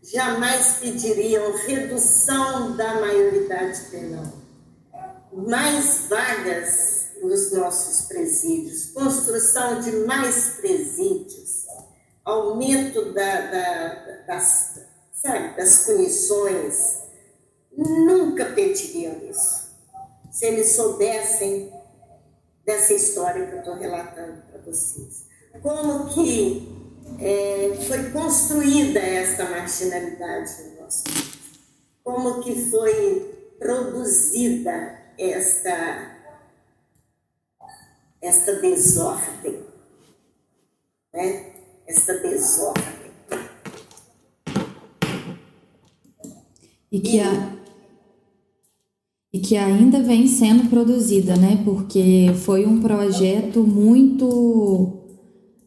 Jamais 0.04 0.78
pediriam 0.80 1.56
redução 1.66 2.76
da 2.76 3.00
maioridade 3.00 3.82
penal, 3.90 4.32
mais 5.34 6.06
vagas 6.08 6.96
nos 7.22 7.52
nossos 7.52 8.08
presídios, 8.08 8.92
construção 8.92 9.82
de 9.82 9.92
mais 10.06 10.56
presídios, 10.62 11.45
aumento 12.26 13.14
da, 13.14 13.42
da, 13.42 13.94
das, 14.28 14.82
sabe, 15.14 15.56
das 15.56 15.86
punições 15.86 17.00
nunca 17.78 18.46
pediriam 18.46 19.30
isso. 19.30 19.66
Se 20.32 20.48
eles 20.48 20.76
soubessem 20.76 21.72
dessa 22.66 22.94
história 22.94 23.46
que 23.46 23.54
eu 23.54 23.60
estou 23.60 23.76
relatando 23.76 24.42
para 24.50 24.60
vocês. 24.62 25.28
Como 25.62 26.10
que 26.10 26.68
é, 27.20 27.76
foi 27.88 28.12
construída 28.12 29.00
essa 29.00 29.46
marginalidade 29.46 30.64
no 30.64 30.82
nosso 30.82 31.04
país? 31.04 31.40
Como 32.04 32.42
que 32.42 32.70
foi 32.70 33.56
produzida 33.60 35.00
esta, 35.18 36.18
esta 38.22 38.56
desordem? 38.56 39.66
Né? 41.14 41.55
Esta 41.88 42.14
desordem. 42.14 42.84
E 46.92 47.00
que 47.00 47.20
a, 47.20 47.56
e 49.34 49.40
que 49.40 49.58
ainda 49.58 50.02
vem 50.02 50.28
sendo 50.28 50.70
produzida, 50.70 51.36
né? 51.36 51.62
Porque 51.66 52.32
foi 52.44 52.66
um 52.66 52.80
projeto 52.80 53.64
muito 53.64 54.94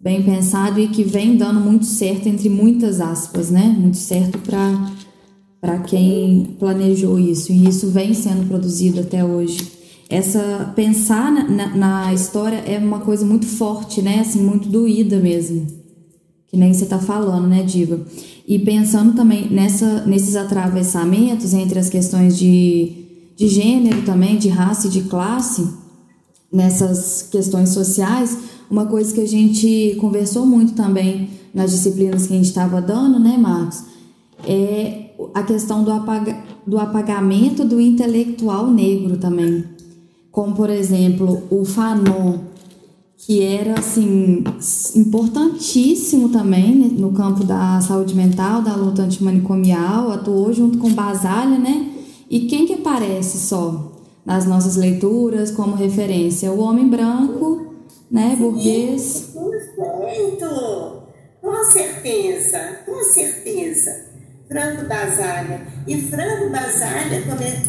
bem 0.01 0.23
pensado 0.23 0.81
e 0.81 0.89
que 0.89 1.05
vem 1.05 1.37
dando 1.37 1.61
muito 1.61 1.85
certo 1.85 2.29
entre 2.29 2.49
muitas 2.49 3.01
aspas, 3.01 3.51
né? 3.51 3.77
Muito 3.79 3.99
certo 3.99 4.39
para 4.39 4.97
para 5.61 5.79
quem 5.81 6.57
planejou 6.59 7.19
isso 7.19 7.53
e 7.53 7.69
isso 7.69 7.91
vem 7.91 8.15
sendo 8.15 8.47
produzido 8.47 9.01
até 9.01 9.25
hoje. 9.25 9.73
essa 10.09 10.73
pensar 10.75 11.33
na, 11.33 11.49
na, 11.49 11.77
na, 11.77 12.15
história 12.15 12.57
é 12.59 12.79
uma 12.79 13.01
coisa 13.01 13.27
muito 13.27 13.45
forte, 13.45 14.01
né? 14.01 14.21
Assim, 14.21 14.41
muito 14.41 14.69
doída 14.69 15.19
mesmo. 15.19 15.78
Que 16.49 16.57
nem 16.57 16.73
você 16.73 16.87
tá 16.87 16.99
falando, 16.99 17.47
né, 17.47 17.63
Diva? 17.63 18.01
E 18.47 18.59
pensando 18.59 19.15
também 19.15 19.49
nessa, 19.51 20.07
nesses 20.07 20.35
atravessamentos 20.35 21.53
entre 21.53 21.79
as 21.79 21.91
questões 21.91 22.39
de, 22.39 22.93
de 23.37 23.49
gênero 23.49 24.03
também, 24.03 24.39
de 24.39 24.49
raça 24.49 24.87
e 24.87 24.91
de 24.91 25.03
classe, 25.03 25.69
nessas 26.51 27.29
questões 27.31 27.71
sociais, 27.71 28.39
uma 28.71 28.87
coisa 28.87 29.15
que 29.15 29.21
a 29.21 29.29
gente 29.29 29.97
conversou 30.01 30.47
muito 30.47 30.73
também 30.73 31.29
nas 31.53 31.71
disciplinas 31.71 32.27
que 32.27 32.33
a 32.33 32.37
gente 32.37 32.47
estava 32.47 32.81
dando, 32.81 33.19
né, 33.19 33.37
Marcos? 33.37 33.83
É 34.47 35.11
a 35.35 35.43
questão 35.43 35.85
do, 35.85 35.91
apaga, 35.91 36.37
do 36.67 36.79
apagamento 36.79 37.65
do 37.65 37.81
intelectual 37.81 38.71
negro 38.71 39.19
também 39.19 39.79
como 40.39 40.55
por 40.55 40.71
exemplo 40.71 41.43
o 41.51 41.65
Fanon, 41.65 42.39
que 43.19 43.43
era 43.43 43.79
assim 43.79 44.45
importantíssimo 44.95 46.29
também 46.29 46.75
né, 46.75 46.89
no 46.93 47.13
campo 47.13 47.43
da 47.43 47.81
saúde 47.81 48.15
mental, 48.15 48.63
da 48.63 48.77
luta 48.77 49.03
antimanicomial, 49.03 50.13
atuou 50.13 50.53
junto 50.53 50.79
com 50.79 50.93
Basalha, 50.93 51.59
né? 51.59 51.95
E 52.31 52.47
quem 52.47 52.65
que 52.65 52.75
aparece 52.75 53.39
só 53.39 53.93
nas 54.25 54.47
nossas 54.47 54.77
leituras 54.77 55.51
como 55.51 55.75
referência? 55.75 56.53
O 56.53 56.61
homem 56.61 56.89
branco, 56.89 57.75
né, 58.09 58.37
burguês. 58.39 59.35
Perfeito! 59.35 61.03
Com 61.43 61.65
certeza, 61.73 62.79
com 62.87 63.03
certeza. 63.13 64.07
Franco 64.47 64.87
Basalha. 64.87 65.67
E 65.87 65.97
Franco 66.03 66.51
Basalha, 66.51 67.25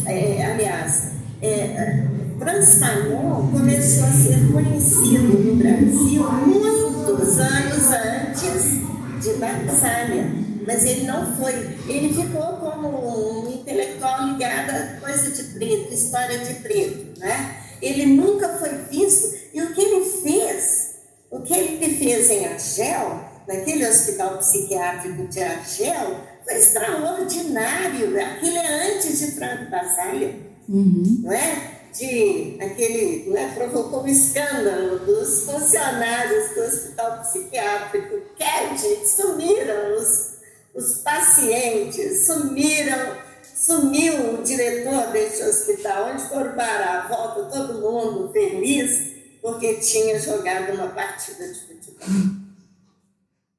é, 0.06 0.46
aliás, 0.46 1.12
é, 1.42 2.08
Franz 2.40 2.76
Fanon 2.76 3.52
começou 3.52 4.06
a 4.06 4.12
ser 4.12 4.52
conhecido 4.54 5.40
no 5.44 5.56
Brasil 5.56 6.24
muitos 6.48 7.38
anos 7.38 7.84
antes 7.92 8.80
de 9.22 9.34
Batalha, 9.38 10.32
mas 10.66 10.86
ele 10.86 11.06
não 11.06 11.36
foi. 11.36 11.52
Ele 11.90 12.14
ficou 12.14 12.54
como 12.58 13.44
um 13.44 13.52
intelectual 13.52 14.26
ligado 14.28 14.70
a 14.70 15.02
coisa 15.02 15.32
de 15.32 15.44
preto, 15.56 15.94
história 15.94 16.40
de 16.40 16.54
preto, 16.62 17.20
né? 17.20 17.58
Ele 17.82 18.06
nunca 18.06 18.48
foi 18.58 18.70
visto 18.90 19.38
e 19.54 19.62
o 19.62 19.74
que 19.74 19.82
ele 19.82 20.06
fez, 20.06 20.96
o 21.30 21.42
que 21.42 21.54
ele 21.54 21.94
fez 21.98 22.30
em 22.30 22.46
Argel, 22.46 23.22
naquele 23.50 23.86
hospital 23.86 24.38
psiquiátrico 24.38 25.28
de 25.28 25.44
Argel, 25.44 26.22
foi 26.46 26.56
extraordinário. 26.56 28.18
Aquilo 28.18 28.58
é 28.58 28.94
antes 28.94 29.20
de 29.20 29.32
Franco 29.34 29.70
Batalha, 29.70 30.36
uhum. 30.70 31.20
não 31.22 31.34
é? 31.34 31.79
De 32.00 32.58
aquele, 32.62 33.30
né, 33.30 33.54
provocou 33.54 34.04
um 34.04 34.08
escândalo 34.08 35.00
dos 35.00 35.44
funcionários 35.44 36.56
do 36.56 36.62
hospital 36.62 37.20
psiquiátrico, 37.20 38.22
que 38.38 39.06
sumiram 39.06 39.98
os, 39.98 40.38
os 40.74 41.00
pacientes, 41.00 42.26
sumiram, 42.26 43.18
sumiu 43.54 44.36
o 44.36 44.44
diretor 44.44 45.08
desse 45.12 45.44
hospital, 45.44 46.14
onde 46.14 46.24
foram 46.30 46.56
parar, 46.56 47.10
volta 47.10 47.58
todo 47.58 47.82
mundo 47.82 48.32
feliz, 48.32 49.20
porque 49.42 49.76
tinha 49.76 50.18
jogado 50.20 50.74
uma 50.74 50.88
partida 50.88 51.48
de 51.48 51.60
futebol. 51.60 52.08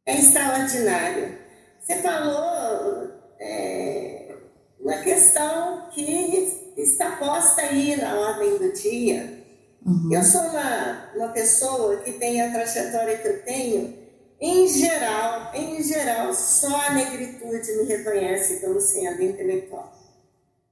É 0.06 0.18
extraordinário. 0.18 1.38
Você 1.78 1.96
falou 1.96 3.10
é, 3.38 4.34
uma 4.80 4.96
questão 4.96 5.90
que 5.90 6.69
está 6.82 7.16
posta 7.16 7.62
aí 7.62 7.96
na 7.96 8.18
ordem 8.18 8.58
do 8.58 8.72
dia. 8.72 9.44
Uhum. 9.84 10.12
Eu 10.12 10.22
sou 10.22 10.40
uma, 10.42 11.10
uma 11.16 11.28
pessoa 11.28 11.96
que 11.98 12.12
tem 12.12 12.40
a 12.42 12.52
trajetória 12.52 13.18
que 13.18 13.28
eu 13.28 13.42
tenho, 13.42 13.98
em 14.40 14.66
geral, 14.68 15.54
em 15.54 15.82
geral, 15.82 16.32
só 16.32 16.74
a 16.74 16.92
negritude 16.92 17.76
me 17.76 17.84
reconhece 17.84 18.60
como 18.60 18.80
sendo 18.80 19.22
intelectual. 19.22 19.92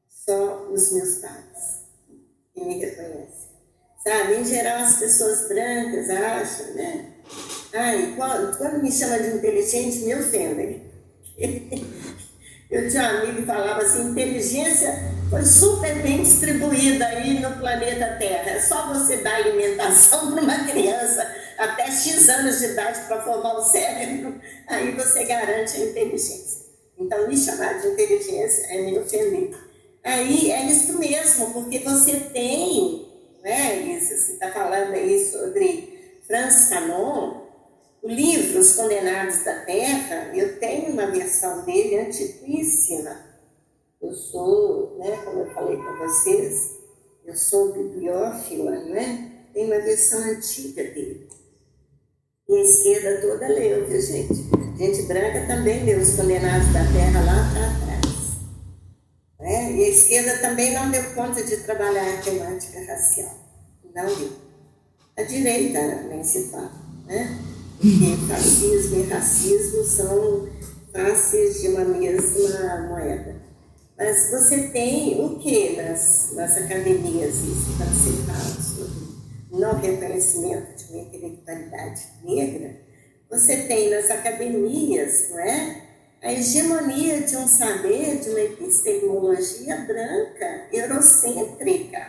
Só 0.09 0.69
os 0.71 0.93
meus 0.93 1.17
pais 1.17 1.85
que 2.55 2.65
me 2.65 2.79
reconhecem. 2.79 3.49
Sabe, 4.03 4.37
em 4.37 4.45
geral 4.45 4.79
as 4.79 4.99
pessoas 4.99 5.49
brancas 5.49 6.09
acham, 6.09 6.75
né? 6.75 7.15
Ai, 7.75 8.15
quando, 8.17 8.57
quando 8.57 8.83
me 8.83 8.91
chamam 8.91 9.21
de 9.21 9.37
inteligente, 9.37 9.99
me 9.99 10.15
ofendem. 10.15 10.91
Eu 12.71 12.87
tinha 12.91 13.03
um 13.03 13.07
amigo 13.07 13.37
que 13.37 13.47
falava 13.47 13.81
assim, 13.81 14.11
inteligência 14.11 14.95
foi 15.31 15.43
super 15.43 16.03
bem 16.03 16.23
distribuída 16.23 17.07
aí 17.07 17.41
no 17.41 17.57
planeta 17.57 18.17
Terra. 18.19 18.51
É 18.51 18.61
só 18.61 18.93
você 18.93 19.19
dar 19.19 19.37
alimentação 19.37 20.33
para 20.33 20.43
uma 20.43 20.65
criança 20.67 21.35
até 21.57 21.87
X 21.87 22.29
anos 22.29 22.59
de 22.59 22.67
idade 22.67 23.01
para 23.07 23.23
formar 23.23 23.55
o 23.55 23.63
cérebro, 23.63 24.39
aí 24.67 24.93
você 24.93 25.25
garante 25.25 25.77
a 25.77 25.85
inteligência. 25.87 26.69
Então, 26.99 27.27
me 27.27 27.37
chamar 27.37 27.81
de 27.81 27.89
inteligência 27.89 28.67
é 28.69 28.83
me 28.83 28.99
ofender. 28.99 29.51
Aí 30.05 30.53
é 30.53 30.67
isso 30.67 30.99
mesmo, 30.99 31.53
porque 31.53 31.79
você 31.79 32.17
tem, 32.33 33.09
né, 33.43 33.77
isso, 33.77 34.09
você 34.09 34.33
está 34.33 34.51
falando 34.53 34.93
aí 34.93 35.25
sobre 35.25 36.21
Franz 36.27 36.69
Fanon, 36.69 37.48
o 38.03 38.09
livro 38.09 38.61
Os 38.61 38.75
Condenados 38.75 39.45
da 39.45 39.65
Terra, 39.65 40.31
eu 40.35 40.59
tenho 40.59 40.93
uma 40.93 41.07
versão 41.07 41.65
dele 41.65 41.99
antiquíssima, 42.01 43.17
eu 44.01 44.13
sou, 44.13 44.97
né, 44.99 45.17
como 45.25 45.41
eu 45.41 45.51
falei 45.53 45.77
para 45.77 46.07
vocês, 46.07 46.79
eu 47.27 47.37
sou 47.37 47.73
bibliófila, 47.73 48.71
né? 48.85 49.33
Tem 49.53 49.67
uma 49.67 49.81
versão 49.81 50.21
antiga 50.21 50.85
dele. 50.85 51.29
E 52.49 52.57
a 52.57 52.63
esquerda 52.63 53.21
toda 53.21 53.49
leu, 53.49 53.87
viu, 53.87 54.01
gente? 54.01 54.49
Gente 54.79 55.03
branca 55.03 55.47
também 55.47 55.85
leu 55.85 56.01
Os 56.01 56.15
Condenados 56.15 56.73
da 56.73 56.81
Terra 56.85 57.25
lá 57.25 57.43
atrás. 57.43 57.99
Né? 59.41 59.73
E 59.73 59.85
a 59.85 59.89
esquerda 59.89 60.39
também 60.39 60.73
não 60.73 60.91
deu 60.91 61.03
conta 61.15 61.43
de 61.43 61.57
trabalhar 61.59 62.19
a 62.19 62.23
temática 62.23 62.81
racial. 62.87 63.35
Não 63.95 64.07
deu. 64.07 64.33
A 65.17 65.23
direita 65.25 66.05
nem 66.09 66.23
se 66.23 66.45
fala, 66.45 66.73
né? 67.07 67.58
Porque 67.81 68.17
fascismo 68.29 68.99
e 68.99 69.03
racismo 69.05 69.85
são 69.85 70.49
faces 70.93 71.61
de 71.61 71.69
uma 71.69 71.85
mesma 71.85 72.89
moeda. 72.89 73.37
Mas 73.97 74.31
você 74.31 74.69
tem 74.69 75.25
o 75.25 75.39
que 75.39 75.77
nas, 75.77 76.31
nas 76.33 76.57
academias, 76.57 77.35
isso 77.37 77.77
quando 77.77 77.95
se 77.95 78.23
fala 78.27 78.63
sobre 78.63 79.09
não 79.53 79.75
reconhecimento 79.81 80.77
de 80.77 80.93
uma 80.93 81.03
intelectualidade 81.03 82.03
negra, 82.25 82.81
você 83.31 83.65
tem 83.69 83.91
nas 83.91 84.11
academias, 84.11 85.31
não 85.31 85.39
é? 85.39 85.83
A 86.21 86.33
hegemonia 86.33 87.23
de 87.23 87.37
um 87.37 87.47
saber, 87.47 88.19
de 88.19 88.31
uma 88.31 88.41
epistemologia 88.41 89.77
branca, 89.77 90.69
eurocêntrica. 90.73 92.07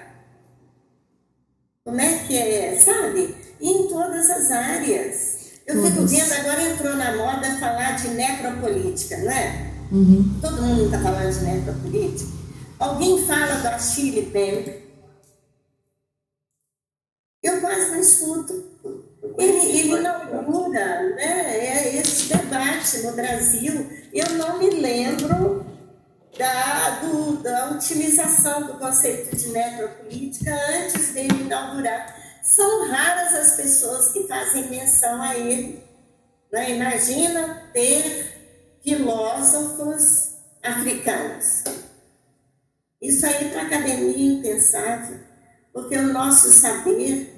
Como 1.83 1.99
é 1.99 2.19
que 2.25 2.37
é, 2.37 2.79
sabe? 2.79 3.35
E 3.59 3.69
em 3.69 3.87
todas 3.87 4.29
as 4.29 4.49
áreas. 4.49 5.38
Eu 5.69 5.83
fico 5.85 6.07
vendo, 6.07 6.33
agora 6.33 6.63
entrou 6.63 6.95
na 6.95 7.15
moda 7.15 7.59
falar 7.59 7.91
de 7.91 8.07
necropolítica, 8.07 9.17
não 9.17 9.31
é? 9.31 9.71
Uhum. 9.91 10.39
Todo 10.41 10.63
mundo 10.63 10.85
está 10.85 10.99
falando 10.99 11.31
de 11.31 11.45
necropolítica. 11.45 12.31
Alguém 12.79 13.23
fala 13.27 13.55
do 13.57 13.67
Achille 13.67 14.23
Bembe. 14.23 14.89
Eu 17.43 17.61
quase 17.61 17.91
não 17.91 17.99
escuto. 17.99 18.65
Ele, 19.37 19.79
ele 19.79 19.99
inaugura 19.99 21.13
né, 21.15 21.57
é 21.57 21.97
esse 21.97 22.33
debate 22.33 23.03
no 23.03 23.11
Brasil. 23.11 23.87
Eu 24.11 24.29
não 24.37 24.57
me 24.57 24.71
lembro 24.71 25.63
da, 26.35 26.99
do, 27.01 27.43
da 27.43 27.69
utilização 27.69 28.65
do 28.65 28.73
conceito 28.79 29.35
de 29.35 29.49
necropolítica 29.49 30.51
antes 30.79 31.13
dele 31.13 31.43
inaugurar. 31.43 32.18
São 32.55 32.89
raras 32.89 33.35
as 33.35 33.51
pessoas 33.55 34.11
que 34.11 34.27
fazem 34.27 34.71
menção 34.71 35.21
a 35.21 35.37
ele. 35.37 35.83
Né? 36.51 36.71
Imagina 36.71 37.69
ter 37.71 38.79
filósofos 38.83 40.33
africanos. 40.63 41.63
Isso 42.99 43.23
aí 43.25 43.49
para 43.49 43.61
a 43.61 43.65
academia 43.67 44.15
é 44.15 44.19
impensável, 44.19 45.19
porque 45.71 45.95
o 45.95 46.11
nosso 46.11 46.49
saber 46.49 47.31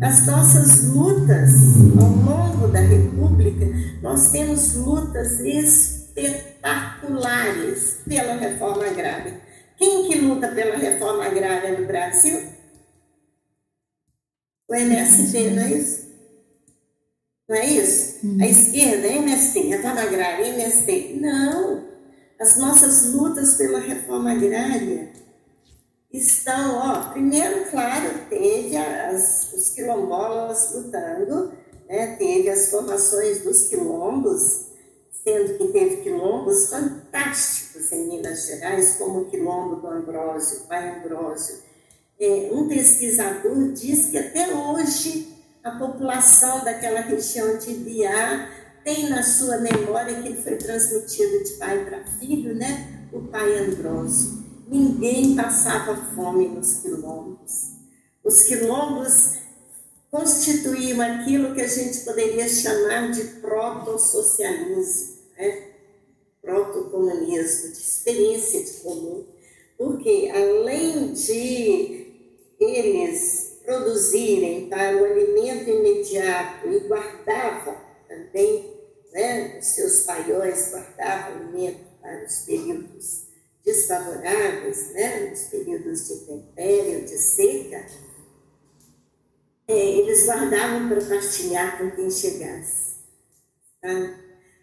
as 0.00 0.24
nossas 0.26 0.88
lutas 0.88 1.52
ao 2.00 2.08
longo 2.08 2.68
da 2.68 2.80
República, 2.80 3.66
nós 4.00 4.30
temos 4.30 4.76
lutas 4.76 5.40
espetaculares 5.40 7.98
pela 8.08 8.32
reforma 8.34 8.86
agrária. 8.86 9.42
Quem 9.76 10.08
que 10.08 10.20
luta 10.20 10.48
pela 10.48 10.76
reforma 10.76 11.26
agrária 11.26 11.78
no 11.78 11.86
Brasil? 11.86 12.40
O 14.68 14.74
MST, 14.74 15.50
não 15.50 15.62
é 15.62 15.72
isso? 15.72 16.10
Não 17.48 17.56
é 17.56 17.66
isso? 17.66 18.26
Uhum. 18.26 18.38
A 18.40 18.46
esquerda, 18.46 19.08
MST, 19.08 19.60
reforma 19.60 20.02
agrária, 20.02 20.46
MST. 20.46 21.18
Não. 21.20 21.91
As 22.42 22.56
nossas 22.56 23.14
lutas 23.14 23.54
pela 23.54 23.78
reforma 23.78 24.32
agrária 24.32 25.12
estão, 26.12 26.76
ó, 26.76 27.12
primeiro, 27.12 27.70
claro, 27.70 28.18
teve 28.28 28.76
as, 28.76 29.52
os 29.52 29.70
quilombolas 29.70 30.74
lutando, 30.74 31.52
né, 31.88 32.16
teve 32.16 32.50
as 32.50 32.68
formações 32.68 33.44
dos 33.44 33.68
quilombos, 33.68 34.66
sendo 35.22 35.56
que 35.56 35.68
teve 35.68 35.98
quilombos 35.98 36.68
fantásticos 36.68 37.92
em 37.92 38.08
Minas 38.08 38.44
Gerais, 38.48 38.96
como 38.96 39.20
o 39.20 39.24
quilombo 39.26 39.76
do 39.76 39.86
Ambrósio, 39.86 40.66
pai 40.66 40.98
Ambrósio. 40.98 41.60
É, 42.18 42.50
um 42.50 42.66
pesquisador 42.66 43.70
diz 43.70 44.06
que 44.06 44.18
até 44.18 44.52
hoje 44.52 45.32
a 45.62 45.70
população 45.78 46.64
daquela 46.64 47.02
região 47.02 47.56
de 47.56 47.70
Ibiá 47.70 48.61
tem 48.84 49.08
na 49.08 49.22
sua 49.22 49.58
memória 49.58 50.20
que 50.20 50.28
ele 50.28 50.42
foi 50.42 50.56
transmitido 50.56 51.44
de 51.44 51.52
pai 51.52 51.84
para 51.84 52.04
filho, 52.18 52.54
né? 52.54 53.08
O 53.12 53.20
pai 53.22 53.58
Ambrósio. 53.58 54.42
Ninguém 54.66 55.36
passava 55.36 55.96
fome 56.14 56.48
nos 56.48 56.78
quilombos. 56.78 57.72
Os 58.24 58.42
quilombos 58.42 59.34
constituíam 60.10 61.00
aquilo 61.00 61.54
que 61.54 61.60
a 61.60 61.68
gente 61.68 62.00
poderia 62.00 62.48
chamar 62.48 63.10
de 63.10 63.24
proto-socialismo, 63.40 65.16
né? 65.36 65.68
proto-comunismo, 66.40 67.72
de 67.72 67.78
experiência 67.78 68.62
de 68.62 68.72
comum, 68.80 69.24
porque 69.78 70.30
além 70.34 71.12
de 71.12 72.06
eles 72.58 73.60
produzirem 73.64 74.68
para 74.68 74.96
o 74.96 75.04
alimento 75.04 75.70
imediato 75.70 76.68
e 76.68 76.80
guardavam 76.80 77.76
também, 78.08 78.71
né, 79.12 79.58
os 79.58 79.66
seus 79.66 80.00
paióis 80.00 80.70
guardavam 80.70 81.36
alimento 81.36 81.84
para 82.00 82.24
os 82.24 82.38
períodos 82.40 83.32
desfavoráveis, 83.64 84.92
né, 84.92 85.30
nos 85.30 85.40
períodos 85.44 86.08
de 86.08 86.26
tempério, 86.26 87.04
de 87.04 87.18
seca, 87.18 87.86
é, 89.68 89.74
eles 89.74 90.26
guardavam 90.26 90.88
para 90.88 91.00
partilhar 91.00 91.78
com 91.78 91.90
quem 91.92 92.10
chegasse. 92.10 92.96
Tá? 93.80 94.18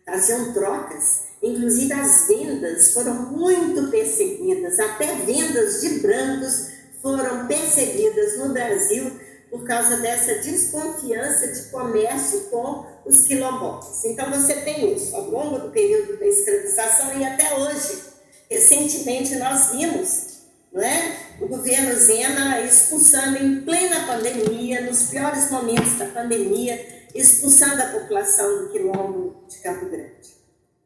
Faziam 0.05 0.53
trocas. 0.53 1.29
Inclusive 1.41 1.93
as 1.93 2.27
vendas 2.27 2.93
foram 2.93 3.31
muito 3.31 3.89
perseguidas, 3.89 4.77
até 4.77 5.15
vendas 5.15 5.81
de 5.81 5.99
brancos 5.99 6.69
foram 7.01 7.47
perseguidas 7.47 8.37
no 8.39 8.51
Brasil 8.51 9.09
por 9.49 9.63
causa 9.63 9.97
dessa 9.97 10.35
desconfiança 10.35 11.47
de 11.47 11.71
comércio 11.71 12.41
com 12.49 12.85
os 13.09 13.21
quilombolas. 13.21 14.05
Então 14.05 14.29
você 14.31 14.53
tem 14.61 14.93
isso 14.95 15.15
ao 15.15 15.29
longo 15.29 15.59
do 15.59 15.71
período 15.71 16.17
da 16.17 16.25
escravização 16.25 17.19
e 17.19 17.25
até 17.25 17.55
hoje 17.55 18.09
Recentemente 18.49 19.35
nós 19.35 19.71
vimos 19.71 20.39
não 20.71 20.81
é? 20.81 21.17
o 21.39 21.47
governo 21.47 21.95
Zema 21.95 22.59
expulsando 22.61 23.37
em 23.37 23.61
plena 23.61 24.07
pandemia, 24.07 24.81
nos 24.81 25.03
piores 25.03 25.49
momentos 25.51 25.97
da 25.97 26.05
pandemia, 26.07 27.05
expulsando 27.13 27.81
a 27.81 27.87
população 27.87 28.63
do 28.63 28.69
quilombo 28.71 29.45
de 29.47 29.57
Campo 29.59 29.85
Grande. 29.87 30.35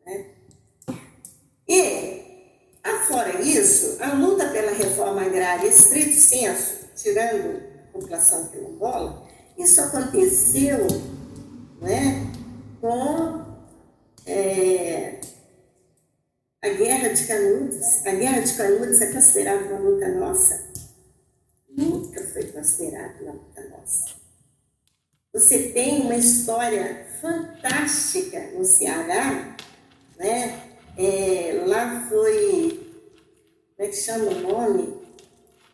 Né? 0.05 0.25
E, 1.67 2.21
afora 2.83 3.41
isso, 3.41 3.97
a 4.01 4.13
luta 4.13 4.49
pela 4.49 4.71
reforma 4.71 5.21
agrária, 5.21 5.67
estrito 5.67 6.19
senso, 6.19 6.89
tirando 6.95 7.61
a 7.89 7.99
população 7.99 8.47
quilombola, 8.47 9.27
isso 9.57 9.81
aconteceu 9.81 10.87
né, 11.83 12.31
com 12.79 13.43
é, 14.25 15.19
a 16.61 16.69
Guerra 16.69 17.09
de 17.09 17.27
Canudos, 17.27 18.05
a 18.05 18.11
Guerra 18.11 18.39
de 18.39 18.53
Canudos 18.53 19.01
é 19.01 19.11
considerada 19.11 19.65
uma 19.65 19.79
luta 19.79 20.07
nossa. 20.07 20.71
Nunca 21.69 22.23
foi 22.27 22.43
considerada 22.43 23.21
uma 23.21 23.33
luta 23.33 23.61
nossa. 23.69 24.15
Você 25.33 25.71
tem 25.71 26.01
uma 26.01 26.15
história 26.15 27.05
fantástica 27.19 28.39
no 28.51 28.63
Ceará, 28.63 29.57
né? 30.17 30.59
É, 30.95 31.63
lá 31.65 32.07
foi, 32.07 32.93
como 33.75 33.87
é 33.87 33.91
que 33.91 33.97
chama 33.97 34.25
o 34.25 34.39
nome? 34.41 35.03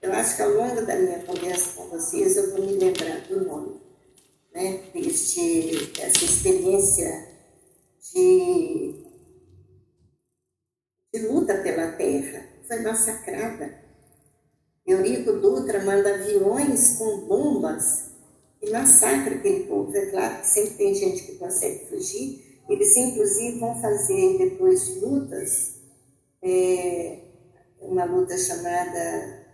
Eu 0.01 0.14
acho 0.14 0.38
que 0.38 0.41
ao 0.41 0.51
longo 0.51 0.86
da 0.86 0.95
minha 0.95 1.20
conversa 1.20 1.74
com 1.74 1.89
vocês 1.89 2.38
eu 2.38 2.51
vou 2.51 2.66
me 2.66 2.78
lembrar 2.78 3.20
do 3.28 3.43
nome, 3.43 3.78
né? 4.54 4.84
Dessa 4.93 6.26
experiência 6.26 7.28
de 8.14 9.00
de 11.14 11.28
luta 11.28 11.58
pela 11.58 11.91
terra, 11.93 12.45
foi 12.68 12.82
massacrada. 12.82 13.80
Eurico 14.86 15.34
Dutra 15.34 15.84
manda 15.84 16.14
aviões 16.14 16.97
com 16.97 17.26
bombas 17.28 18.12
e 18.62 18.70
massacra 18.70 19.36
aquele 19.36 19.66
povo. 19.66 19.95
É 19.95 20.06
claro 20.08 20.39
que 20.39 20.47
sempre 20.47 20.76
tem 20.76 20.95
gente 20.95 21.24
que 21.24 21.36
consegue 21.36 21.86
fugir. 21.88 22.62
Eles, 22.70 22.95
inclusive, 22.95 23.60
vão 23.60 23.82
fazer 23.82 24.38
depois 24.38 25.02
lutas, 25.02 25.80
é, 26.43 27.20
uma 27.82 28.06
luta 28.06 28.38
chamada 28.38 29.47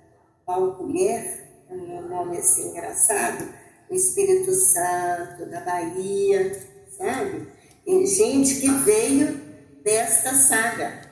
Pau-Colher, 0.45 1.45
é 1.69 1.73
um 1.73 2.09
nome 2.09 2.37
assim 2.37 2.69
engraçado, 2.69 3.47
no 3.89 3.95
Espírito 3.95 4.51
Santo, 4.51 5.45
na 5.47 5.61
Bahia, 5.61 6.59
sabe? 6.97 7.47
E 7.85 8.05
gente 8.05 8.55
que 8.55 8.69
veio 8.69 9.39
desta 9.83 10.33
saga 10.33 11.05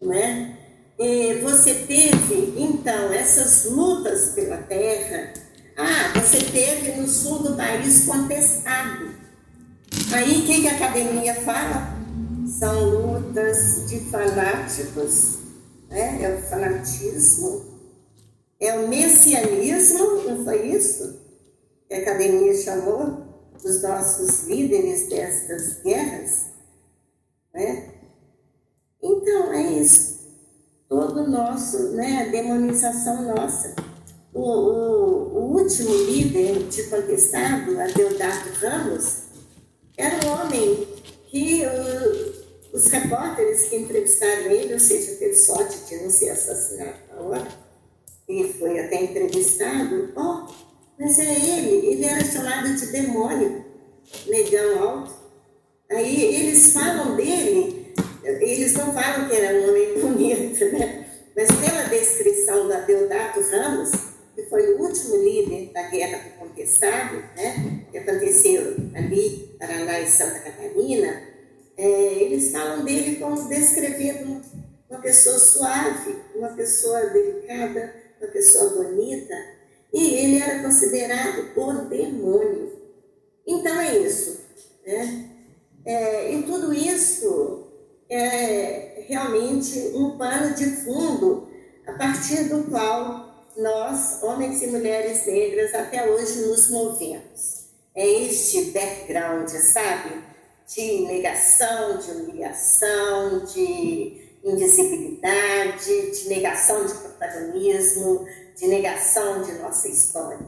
né? 0.00 0.56
E 0.98 1.34
você 1.42 1.74
teve, 1.74 2.54
então, 2.56 3.12
essas 3.12 3.64
lutas 3.64 4.32
pela 4.34 4.56
terra. 4.58 5.32
Ah, 5.76 6.18
você 6.18 6.38
teve 6.38 7.00
no 7.00 7.06
sul 7.06 7.38
do 7.40 7.56
país 7.56 8.04
contestado. 8.04 9.10
Aí, 10.12 10.40
o 10.40 10.46
que, 10.46 10.62
que 10.62 10.68
a 10.68 10.74
academia 10.74 11.34
fala? 11.36 11.96
São 12.58 12.84
lutas 12.84 13.88
de 13.88 14.00
fanáticos, 14.10 15.38
né? 15.88 16.18
é 16.22 16.34
o 16.34 16.42
fanatismo, 16.48 17.64
é 18.58 18.72
o 18.72 18.88
messianismo, 18.88 20.22
não 20.26 20.44
foi 20.44 20.66
isso 20.68 21.17
que 21.88 21.94
a 21.94 21.98
academia 21.98 22.54
chamou 22.54 23.26
dos 23.62 23.82
nossos 23.82 24.44
líderes 24.44 25.08
destas 25.08 25.82
guerras? 25.82 26.46
Né? 27.52 27.94
Então, 29.02 29.52
é 29.52 29.72
isso. 29.72 30.18
Todo 30.88 31.28
nosso, 31.28 31.92
né, 31.92 32.26
a 32.28 32.30
demonização 32.30 33.34
nossa. 33.34 33.74
O, 34.32 34.40
o, 34.40 35.38
o 35.38 35.60
último 35.60 35.94
líder 36.04 36.68
de 36.68 36.84
contestado, 36.84 37.80
Adeodato 37.80 38.48
Ramos, 38.60 39.22
era 39.96 40.26
um 40.26 40.30
homem 40.30 40.86
que 41.26 41.62
o, 41.64 42.76
os 42.76 42.86
repórteres 42.86 43.68
que 43.68 43.76
entrevistaram 43.76 44.50
ele, 44.50 44.74
ou 44.74 44.80
seja, 44.80 45.16
teve 45.16 45.34
sorte 45.34 45.78
de 45.86 46.02
não 46.02 46.10
ser 46.10 46.30
assassinado 46.30 46.98
na 47.10 47.20
hora, 47.22 47.48
e 48.28 48.52
foi 48.52 48.78
até 48.78 49.02
entrevistado, 49.02 50.12
ó, 50.14 50.46
oh, 50.46 50.67
mas 50.98 51.18
é 51.18 51.34
ele, 51.34 51.86
ele 51.86 52.04
era 52.04 52.24
chamado 52.24 52.74
de 52.74 52.86
demônio, 52.86 53.64
negão 54.26 54.82
alto. 54.82 55.12
Aí 55.90 56.34
eles 56.34 56.72
falam 56.72 57.16
dele 57.16 57.78
eles 58.36 58.74
não 58.74 58.92
falam 58.92 59.28
que 59.28 59.34
era 59.34 59.58
um 59.58 59.68
homem 59.70 59.98
bonito, 60.00 60.64
né? 60.72 61.06
Mas 61.34 61.48
pela 61.48 61.82
descrição 61.84 62.68
da 62.68 62.80
Deodato 62.80 63.40
Ramos, 63.40 63.90
que 64.34 64.42
foi 64.44 64.74
o 64.74 64.82
último 64.82 65.16
líder 65.16 65.72
da 65.72 65.82
Guerra 65.84 66.18
do 66.18 66.30
Conquistado, 66.38 67.16
né? 67.36 67.84
que 67.90 67.98
aconteceu 67.98 68.76
ali, 68.94 69.56
Paraná 69.58 70.00
e 70.00 70.06
Santa 70.06 70.40
Catarina, 70.40 71.22
é, 71.76 71.88
eles 72.22 72.50
falam 72.50 72.84
dele 72.84 73.16
como 73.16 73.48
descrevendo 73.48 74.42
uma 74.90 75.00
pessoa 75.00 75.38
suave, 75.38 76.16
uma 76.34 76.48
pessoa 76.48 77.06
delicada, 77.06 77.94
uma 78.20 78.30
pessoa 78.30 78.70
bonita, 78.70 79.34
e 79.92 80.14
ele 80.14 80.42
era 80.42 80.62
considerado 80.62 81.50
o 81.56 81.88
demônio. 81.88 82.72
Então 83.46 83.80
é 83.80 83.98
isso. 83.98 84.40
Né? 84.86 85.30
É, 85.84 86.32
e 86.34 86.42
tudo 86.42 86.72
isso 86.72 87.66
é 88.10 89.04
realmente 89.08 89.92
um 89.94 90.16
pano 90.18 90.54
de 90.54 90.64
fundo 90.82 91.48
a 91.86 91.92
partir 91.92 92.44
do 92.44 92.64
qual 92.64 93.46
nós, 93.56 94.22
homens 94.22 94.62
e 94.62 94.66
mulheres 94.68 95.26
negras, 95.26 95.74
até 95.74 96.10
hoje 96.10 96.46
nos 96.46 96.70
movemos. 96.70 97.68
É 97.94 98.06
este 98.06 98.70
background, 98.70 99.48
sabe? 99.48 100.28
de 100.68 101.00
negação, 101.06 101.96
de 101.96 102.10
humilhação, 102.10 103.44
de 103.46 104.28
invisibilidade, 104.44 106.10
de 106.12 106.28
negação 106.28 106.84
de 106.84 106.94
protagonismo, 106.94 108.26
de 108.58 108.66
negação 108.66 109.42
de 109.42 109.52
nossa 109.52 109.88
história, 109.88 110.44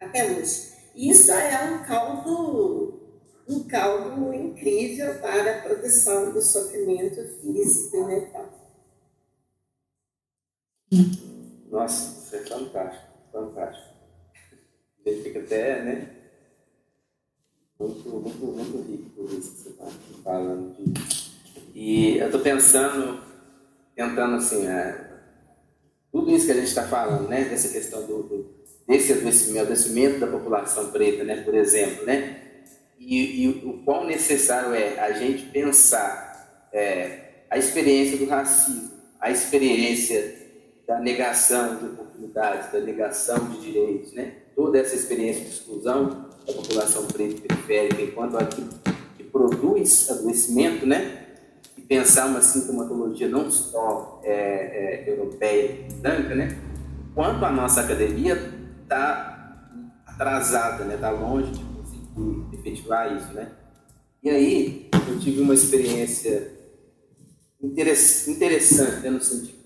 até 0.00 0.30
hoje. 0.30 0.72
Isso 0.94 1.32
é 1.32 1.72
um 1.72 1.82
caldo, 1.84 3.00
um 3.48 3.64
caldo 3.64 4.32
incrível 4.32 5.18
para 5.20 5.58
a 5.58 5.62
produção 5.62 6.32
do 6.32 6.40
sofrimento 6.40 7.22
físico 7.40 7.96
e 7.96 8.04
mental. 8.04 8.48
Nossa, 11.68 12.20
isso 12.22 12.36
é 12.36 12.38
fantástico, 12.46 13.12
fantástico. 13.32 13.96
Ele 15.04 15.22
fica 15.22 15.40
até, 15.40 15.82
né? 15.82 16.10
Muito, 17.78 18.08
muito, 18.08 18.46
muito 18.46 18.90
rico 18.90 19.10
por 19.10 19.24
isso 19.32 19.52
que 19.52 19.58
você 19.58 19.68
está 19.70 19.86
falando. 20.24 20.74
De... 20.74 20.94
E 21.74 22.18
eu 22.18 22.26
estou 22.26 22.40
pensando, 22.40 23.22
tentando 23.94 24.36
assim, 24.36 24.66
é, 24.66 25.05
tudo 26.16 26.34
isso 26.34 26.46
que 26.46 26.52
a 26.52 26.54
gente 26.54 26.68
está 26.68 26.84
falando, 26.84 27.28
né? 27.28 27.44
Dessa 27.44 27.68
questão 27.68 28.00
do, 28.06 28.22
do 28.22 28.56
desse 28.88 29.12
adoecimento, 29.12 29.66
adoecimento 29.66 30.18
da 30.18 30.26
população 30.26 30.90
preta, 30.90 31.22
né? 31.24 31.42
Por 31.42 31.54
exemplo, 31.54 32.06
né? 32.06 32.40
E, 32.98 33.44
e 33.44 33.48
o 33.48 33.82
quão 33.84 34.06
necessário 34.06 34.72
é 34.72 34.98
a 34.98 35.12
gente 35.12 35.44
pensar 35.50 36.68
é, 36.72 37.44
a 37.50 37.58
experiência 37.58 38.16
do 38.16 38.24
racismo, 38.24 38.92
a 39.20 39.30
experiência 39.30 40.34
da 40.86 40.98
negação 41.00 41.76
de 41.76 41.84
oportunidades, 41.84 42.72
da 42.72 42.80
negação 42.80 43.50
de 43.50 43.60
direitos, 43.60 44.12
né? 44.14 44.36
Toda 44.54 44.78
essa 44.78 44.94
experiência 44.94 45.44
de 45.44 45.50
exclusão 45.50 46.30
da 46.46 46.52
população 46.54 47.06
preta 47.08 47.42
periférica 47.46 48.00
enquanto 48.00 48.38
aquilo 48.38 48.70
que 49.18 49.24
produz 49.24 50.10
adoecimento, 50.10 50.86
né? 50.86 51.25
E 51.86 51.94
pensar 51.94 52.26
uma 52.26 52.42
sintomatologia 52.42 53.28
não 53.28 53.48
só 53.48 54.20
é, 54.24 55.04
é, 55.06 55.10
europeia, 55.10 55.86
branca, 56.00 56.34
né? 56.34 56.58
Quanto 57.14 57.44
a 57.44 57.50
nossa 57.50 57.82
academia 57.82 58.34
está 58.82 59.56
atrasada, 60.04 60.84
né? 60.84 60.96
Está 60.96 61.10
longe 61.10 61.52
de 61.52 61.64
conseguir 61.64 62.58
efetivar 62.58 63.16
isso, 63.16 63.32
né? 63.32 63.52
E 64.20 64.30
aí 64.30 64.90
eu 65.08 65.20
tive 65.20 65.40
uma 65.40 65.54
experiência 65.54 66.50
interessante, 67.62 69.02
né? 69.02 69.10
no 69.10 69.20
sentido 69.20 69.56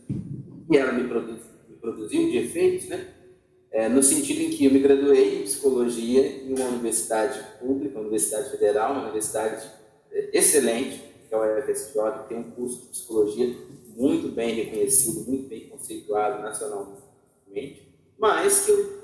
que 0.68 0.76
ela 0.76 0.92
me, 0.92 1.08
produz, 1.08 1.40
me 1.68 1.76
produziu 1.76 2.30
de 2.30 2.36
efeitos, 2.36 2.88
né? 2.88 3.06
É, 3.72 3.88
no 3.88 4.02
sentido 4.02 4.40
em 4.40 4.50
que 4.50 4.66
eu 4.66 4.72
me 4.72 4.80
graduei 4.80 5.40
em 5.40 5.44
psicologia 5.44 6.26
em 6.26 6.52
uma 6.52 6.66
universidade 6.66 7.40
pública, 7.58 7.94
uma 7.94 8.02
universidade 8.02 8.50
federal, 8.50 8.92
uma 8.92 9.04
universidade 9.04 9.64
é, 10.12 10.36
excelente, 10.36 11.09
que 11.30 11.98
é 11.98 12.10
que 12.10 12.28
tem 12.28 12.38
um 12.38 12.50
curso 12.50 12.80
de 12.80 12.86
psicologia 12.88 13.56
muito 13.96 14.28
bem 14.28 14.54
reconhecido, 14.54 15.28
muito 15.28 15.48
bem 15.48 15.68
conceituado 15.68 16.42
nacionalmente, 16.42 17.88
mas 18.18 18.64
que 18.64 18.70
eu 18.72 19.00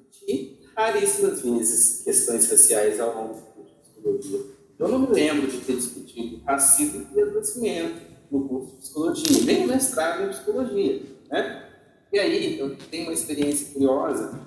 discuti 0.00 0.58
raríssimas 0.74 1.42
vezes 1.42 2.02
questões 2.02 2.50
raciais 2.50 2.98
ao 2.98 3.14
longo 3.14 3.34
do 3.34 3.42
curso 3.42 3.74
de 3.74 3.90
psicologia. 3.90 4.40
Eu 4.78 4.88
não 4.88 5.00
me 5.00 5.08
lembro 5.08 5.46
de 5.46 5.58
ter 5.58 5.76
discutido 5.76 6.42
racismo 6.44 7.06
e 7.14 7.20
adoecimento, 7.20 8.08
no 8.30 8.48
curso 8.48 8.72
de 8.72 8.76
psicologia, 8.82 9.44
nem 9.44 9.60
no 9.62 9.68
mestrado 9.68 10.24
em 10.24 10.28
psicologia. 10.28 11.02
Né? 11.30 11.64
E 12.12 12.18
aí, 12.18 12.58
eu 12.58 12.76
tenho 12.76 13.04
uma 13.04 13.12
experiência 13.12 13.72
curiosa, 13.72 14.40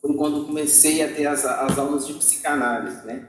foi 0.00 0.14
quando 0.14 0.46
comecei 0.46 1.02
a 1.02 1.12
ter 1.12 1.26
as, 1.26 1.44
as 1.44 1.78
aulas 1.78 2.06
de 2.06 2.14
psicanálise, 2.14 3.06
né? 3.06 3.28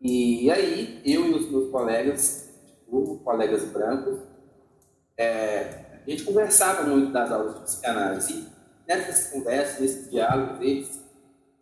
E 0.00 0.50
aí, 0.50 1.02
eu 1.04 1.26
e 1.26 1.34
os 1.34 1.50
meus 1.50 1.70
colegas, 1.70 2.50
tipo, 2.66 3.18
colegas 3.18 3.64
brancos, 3.64 4.18
é, 5.16 6.00
a 6.06 6.10
gente 6.10 6.24
conversava 6.24 6.84
muito 6.84 7.12
das 7.12 7.30
aulas 7.30 7.56
de 7.56 7.60
psicanálise. 7.62 8.32
E 8.32 8.46
nessas 8.88 9.30
conversas, 9.30 9.80
nesses 9.80 10.10
diálogos, 10.10 10.60
eles 10.60 11.04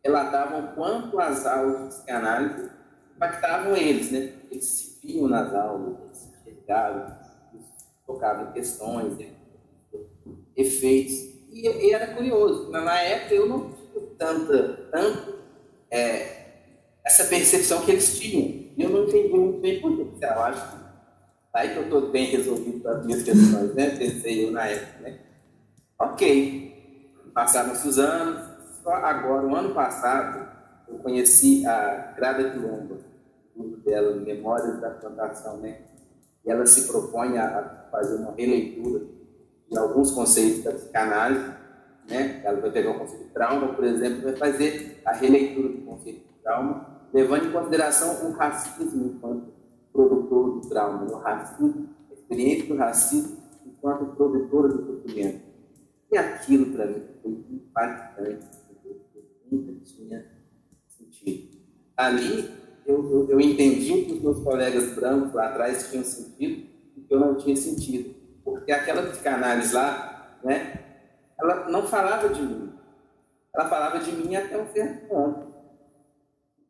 relatavam 0.05 0.74
quanto 0.74 1.18
as 1.18 1.45
aulas 1.45 1.82
de 1.82 1.89
psicanálise 1.89 2.70
impactavam 3.16 3.76
eles, 3.76 4.12
né? 4.12 4.32
Eles 4.51 4.64
se 4.64 5.07
viam 5.07 5.26
nas 5.26 5.53
aulas, 5.53 6.30
ligado, 6.47 7.18
tocava 8.07 8.51
em 8.51 8.53
questões, 8.53 9.18
né? 9.18 9.32
efeitos. 10.59 11.14
E, 11.51 11.66
e, 11.66 11.93
era 11.93 12.14
curioso, 12.14 12.70
na 12.70 13.01
época 13.01 13.34
eu 13.34 13.49
não 13.49 13.72
tinha 13.72 14.07
tanta, 14.18 14.89
tanto 14.91 15.39
é, 15.91 16.38
essa 17.09 17.25
percepção 17.25 17.81
que 17.85 17.91
eles 17.91 18.19
tinham. 18.19 18.71
E 18.77 18.83
eu 18.83 18.91
não 18.91 19.05
entendi 19.05 19.29
muito 19.29 19.61
bem 19.61 19.81
por 19.81 19.97
quê. 19.97 20.05
Eu 20.21 20.43
acho 20.43 20.71
que 20.71 20.79
aí 21.55 21.71
que 21.71 21.79
eu 21.79 21.85
estou 21.85 22.11
bem 22.11 22.27
resolvido 22.27 22.81
com 22.81 22.89
as 22.89 23.07
minhas 23.07 23.23
questões, 23.23 23.75
né? 23.75 23.97
Pensei 23.97 24.45
eu 24.47 24.53
na 24.53 24.67
época, 24.67 25.01
né? 25.01 25.19
Ok, 25.99 27.31
passaram-se 27.35 27.89
os 27.89 27.99
anos, 27.99 28.47
só 28.83 28.93
agora, 28.93 29.47
o 29.47 29.57
ano 29.57 29.75
passado, 29.75 30.49
eu 30.87 30.99
conheci 30.99 31.67
a 31.67 32.13
Grada 32.15 32.51
Quilomba, 32.51 32.99
o 33.57 33.63
grupo 33.63 33.79
dela, 33.79 34.15
Memórias 34.15 34.81
da 34.81 34.91
Plantação, 34.91 35.57
né? 35.57 35.79
e 36.45 36.51
ela 36.51 36.67
se 36.67 36.87
propõe 36.87 37.37
a 37.39 37.87
fazer 37.91 38.17
uma 38.17 38.33
releitura 38.33 39.05
de 39.71 39.79
alguns 39.79 40.11
conceitos 40.13 40.63
da 40.63 40.73
psicanálise, 40.73 41.53
né? 42.09 42.41
Ela 42.45 42.61
vai 42.61 42.71
pegar 42.71 42.91
o 42.93 42.99
conceito 42.99 43.25
de 43.25 43.31
trauma, 43.31 43.75
por 43.75 43.85
exemplo, 43.85 44.23
vai 44.23 44.37
fazer 44.37 45.03
a 45.05 45.13
releitura 45.13 45.69
do 45.69 45.83
conceito 45.83 46.21
de 46.21 46.43
trauma, 46.43 46.97
levando 47.13 47.47
em 47.47 47.53
consideração 47.53 48.29
o 48.29 48.33
racismo 48.33 49.07
enquanto 49.07 49.53
produtor 49.93 50.61
do 50.61 50.69
trauma, 50.69 51.05
o 51.05 51.19
racismo, 51.19 51.89
a 52.11 52.15
experiência 52.15 52.67
do 52.67 52.77
racismo 52.77 53.39
enquanto 53.67 54.15
produtora 54.17 54.69
do 54.69 54.87
sofrimento. 54.87 55.49
E 56.11 56.17
aquilo, 56.17 56.73
para 56.73 56.87
mim, 56.87 57.03
foi 57.23 57.33
impactante, 57.51 58.47
eu 58.85 59.01
nunca 59.51 59.73
tinha 59.85 60.27
sentido. 60.87 61.59
Ali, 61.97 62.51
eu, 62.87 63.11
eu, 63.11 63.29
eu 63.31 63.41
entendi 63.41 64.03
que 64.03 64.13
os 64.15 64.23
meus 64.23 64.43
colegas 64.43 64.95
brancos 64.95 65.33
lá 65.35 65.49
atrás 65.49 65.91
tinham 65.91 66.05
sentido 66.05 66.67
e 66.97 67.01
que 67.01 67.15
eu 67.15 67.21
não 67.21 67.35
tinha 67.37 67.57
sentido. 67.57 68.15
Porque 68.43 68.73
aquela 68.73 69.03
psicanálise 69.03 69.75
lá, 69.75 70.39
né, 70.43 70.85
ela 71.39 71.69
não 71.69 71.87
falava 71.87 72.29
de 72.31 72.41
mim. 72.41 72.73
Ela 73.55 73.69
falava 73.69 73.99
de 73.99 74.13
mim 74.13 74.35
até 74.37 74.61
um 74.61 74.67
certo 74.69 75.09
ponto. 75.09 75.47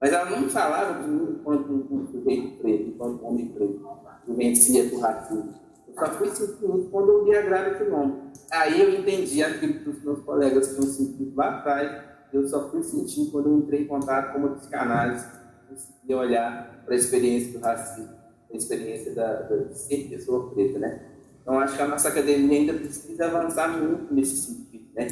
Mas 0.01 0.13
ela 0.13 0.31
não 0.31 0.49
falava 0.49 1.03
de 1.03 1.09
mim 1.09 1.37
enquanto 1.41 1.71
um 1.71 2.07
sujeito 2.07 2.59
preto, 2.59 2.89
enquanto 2.91 3.23
um 3.23 3.27
homem 3.27 3.49
preto, 3.49 3.81
que 4.25 4.33
vencia 4.33 4.95
o 4.95 5.01
racismo. 5.01 5.55
Eu 5.89 5.95
só 5.95 6.07
fui 6.13 6.31
sentir 6.31 6.89
quando 6.91 7.09
eu 7.11 7.25
vi 7.25 7.37
a 7.37 7.43
grave 7.43 7.79
que 7.79 7.91
nome. 7.91 8.15
Aí 8.51 8.81
eu 8.81 9.01
entendi 9.01 9.43
aquilo 9.43 9.75
que 9.81 9.91
os 9.91 10.03
meus 10.05 10.21
colegas 10.21 10.69
tinham 10.69 10.83
sentido 10.83 11.35
lá 11.35 11.59
atrás. 11.59 12.05
Eu 12.33 12.47
só 12.47 12.71
fui 12.71 12.83
sentir 12.83 13.31
quando 13.33 13.49
eu 13.49 13.59
entrei 13.59 13.83
em 13.83 13.87
contato 13.87 14.33
com 14.33 14.39
uma 14.39 14.51
psicanálise 14.51 15.27
conseguir 15.69 16.15
olhar 16.15 16.83
para 16.85 16.95
a 16.95 16.97
experiência 16.97 17.59
do 17.59 17.65
racismo, 17.65 18.15
a 18.53 18.57
experiência 18.57 19.15
da, 19.15 19.43
da, 19.43 19.57
de 19.57 19.79
ser 19.79 20.09
pessoa 20.09 20.51
preta, 20.51 20.79
né? 20.79 21.03
Então, 21.43 21.59
acho 21.59 21.77
que 21.77 21.83
a 21.83 21.89
nossa 21.89 22.09
academia 22.09 22.59
ainda 22.59 22.75
precisa 22.75 23.27
avançar 23.27 23.69
muito 23.69 24.13
nesse 24.13 24.37
sentido, 24.37 24.87
né? 24.95 25.09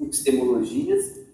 Epistemologias 0.00 1.25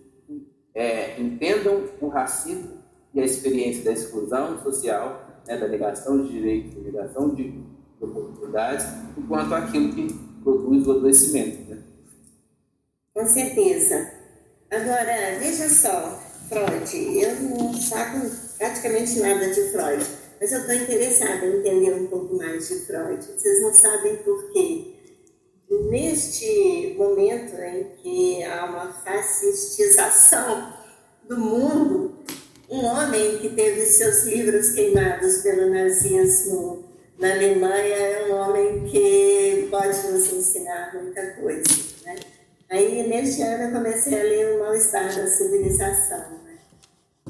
é, 0.74 1.20
entendam 1.20 1.84
o 2.00 2.08
racismo 2.08 2.82
e 3.14 3.20
a 3.20 3.24
experiência 3.24 3.84
da 3.84 3.92
exclusão 3.92 4.62
social, 4.62 5.42
né, 5.46 5.56
da 5.56 5.68
negação 5.68 6.22
de 6.22 6.32
direitos, 6.32 6.74
da 6.74 6.80
negação 6.80 7.34
de 7.34 7.62
oportunidades, 8.00 8.86
enquanto 9.16 9.54
aquilo 9.54 9.94
que 9.94 10.12
produz 10.42 10.86
o 10.86 10.92
adoecimento. 10.92 11.70
Né? 11.70 11.82
Com 13.14 13.26
certeza. 13.26 14.10
Agora, 14.70 15.38
veja 15.38 15.68
só, 15.68 16.18
Freud. 16.48 17.22
Eu 17.22 17.34
não 17.42 17.74
saco 17.74 18.26
praticamente 18.58 19.20
nada 19.20 19.48
de 19.48 19.70
Freud, 19.70 20.04
mas 20.40 20.52
eu 20.52 20.60
estou 20.60 20.74
interessada 20.74 21.46
em 21.46 21.58
entender 21.58 21.94
um 21.94 22.06
pouco 22.06 22.36
mais 22.36 22.68
de 22.68 22.76
Freud. 22.86 23.22
Vocês 23.22 23.62
não 23.62 23.72
sabem 23.72 24.16
por 24.18 24.50
quê. 24.52 24.91
Neste 25.88 26.94
momento 26.98 27.56
em 27.56 27.84
que 28.02 28.44
há 28.44 28.66
uma 28.66 28.92
fascistização 28.92 30.72
do 31.26 31.38
mundo, 31.38 32.18
um 32.68 32.84
homem 32.84 33.38
que 33.38 33.48
teve 33.50 33.86
seus 33.86 34.24
livros 34.24 34.72
queimados 34.72 35.38
pelo 35.38 35.70
nazismo 35.70 36.84
na 37.18 37.32
Alemanha 37.32 37.96
é 37.96 38.26
um 38.26 38.34
homem 38.34 38.84
que 38.84 39.68
pode 39.70 40.08
nos 40.08 40.30
ensinar 40.32 40.92
muita 40.94 41.24
coisa. 41.34 41.62
Né? 42.04 42.16
Aí, 42.68 43.08
neste 43.08 43.42
ano, 43.42 43.64
eu 43.64 43.72
comecei 43.72 44.20
a 44.20 44.22
ler 44.24 44.56
O 44.56 44.60
Mal-Estar 44.60 45.14
da 45.14 45.26
Civilização. 45.26 46.42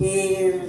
É, 0.01 0.61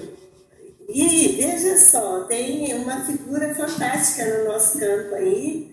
e 0.90 1.28
veja 1.38 1.78
só, 1.78 2.26
tem 2.26 2.76
uma 2.76 3.06
figura 3.06 3.56
fantástica 3.56 4.26
no 4.26 4.46
nosso 4.46 4.78
campo 4.78 5.16
aí, 5.16 5.73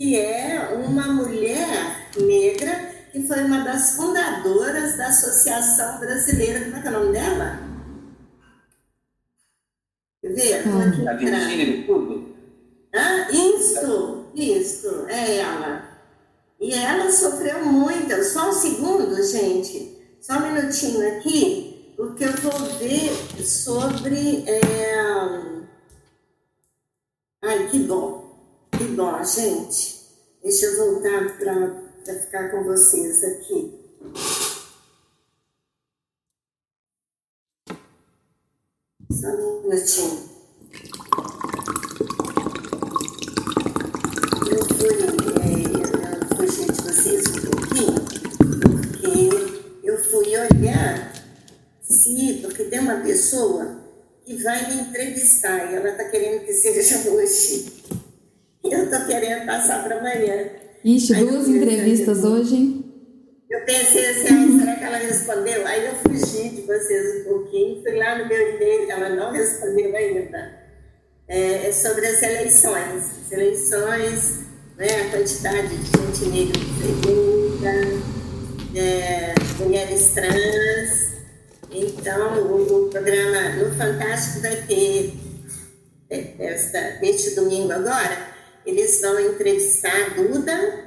que 0.00 0.16
é 0.16 0.58
uma 0.82 1.08
mulher 1.08 2.08
negra 2.18 2.90
que 3.12 3.22
foi 3.22 3.44
uma 3.44 3.62
das 3.62 3.96
fundadoras 3.96 4.96
da 4.96 5.08
Associação 5.08 6.00
Brasileira, 6.00 6.64
como 6.64 6.76
é 6.76 6.80
que 6.80 6.88
é 6.88 6.90
o 6.90 6.94
nome 6.94 7.12
dela? 7.12 7.60
Quer 10.22 10.32
ver? 10.32 10.68
Hum. 10.68 11.06
A 11.06 11.12
Virgínia 11.12 11.66
de 11.66 11.82
tudo? 11.82 12.34
Ah, 12.94 13.28
isso, 13.30 14.30
isso, 14.34 15.06
é 15.06 15.36
ela. 15.36 15.82
E 16.58 16.72
ela 16.72 17.12
sofreu 17.12 17.62
muito. 17.66 18.24
Só 18.24 18.48
um 18.48 18.52
segundo, 18.54 19.22
gente. 19.22 19.98
Só 20.18 20.38
um 20.38 20.50
minutinho 20.50 21.06
aqui, 21.08 21.92
porque 21.94 22.24
eu 22.24 22.32
vou 22.32 22.58
ver 22.78 23.12
sobre. 23.44 24.48
É... 24.48 24.60
Ai, 27.42 27.68
que 27.68 27.80
bom. 27.80 28.19
Que 28.80 28.86
bom, 28.86 29.22
gente. 29.22 30.00
Deixa 30.42 30.64
eu 30.64 30.76
voltar 30.78 31.36
para 31.36 32.14
ficar 32.14 32.50
com 32.50 32.64
vocês 32.64 33.22
aqui. 33.22 33.78
Só 39.12 39.26
um 39.28 39.62
minutinho. 39.64 40.30
Eu 44.48 44.64
fui, 44.64 44.88
é, 45.42 45.52
eu 46.32 46.72
de 46.72 46.82
vocês 46.82 47.26
um 47.26 47.50
pouquinho, 47.50 48.00
porque 48.72 49.84
eu 49.84 50.04
fui 50.04 50.28
olhar 50.38 51.12
se, 51.82 52.38
porque 52.40 52.64
tem 52.64 52.80
uma 52.80 53.02
pessoa 53.02 53.78
que 54.24 54.42
vai 54.42 54.70
me 54.70 54.80
entrevistar 54.80 55.70
e 55.70 55.74
ela 55.74 55.90
está 55.90 56.04
querendo 56.08 56.46
que 56.46 56.54
seja 56.54 57.10
hoje. 57.12 57.79
Eu 58.62 58.84
estou 58.84 59.06
querendo 59.06 59.46
passar 59.46 59.82
para 59.82 59.98
amanhã. 59.98 60.50
Ixi, 60.84 61.14
duas 61.14 61.48
entrevistas 61.48 62.24
hoje? 62.24 62.84
Eu 63.50 63.64
pensei 63.64 64.10
assim, 64.10 64.60
será 64.60 64.76
que 64.76 64.84
ela 64.84 64.96
respondeu? 64.98 65.66
Aí 65.66 65.86
eu 65.86 65.94
fugi 65.96 66.50
de 66.50 66.62
vocês 66.62 67.20
um 67.20 67.24
pouquinho, 67.24 67.82
fui 67.82 67.96
lá 67.96 68.18
no 68.18 68.28
meu 68.28 68.54
e-mail, 68.54 68.90
ela 68.90 69.08
não 69.10 69.32
respondeu 69.32 69.94
ainda. 69.96 70.60
É, 71.26 71.68
é 71.68 71.72
sobre 71.72 72.06
as 72.06 72.22
eleições. 72.22 73.10
As 73.24 73.32
eleições, 73.32 74.40
né, 74.76 74.86
a 74.86 75.10
quantidade 75.10 75.68
de 75.68 75.84
gente 75.84 76.28
negra 76.28 76.60
pergunta, 76.80 77.70
é, 78.76 79.34
mulheres 79.58 80.12
trans. 80.14 81.10
Então, 81.72 82.46
o, 82.46 82.86
o, 82.86 82.90
programa 82.90 83.56
no 83.56 83.74
Fantástico 83.74 84.40
vai 84.42 84.56
ter, 84.62 85.14
é, 86.08 86.34
esta, 86.38 86.98
neste 87.00 87.34
domingo 87.34 87.72
agora, 87.72 88.29
eles 88.64 89.00
vão 89.00 89.18
entrevistar 89.20 90.06
a 90.06 90.08
Duda, 90.10 90.84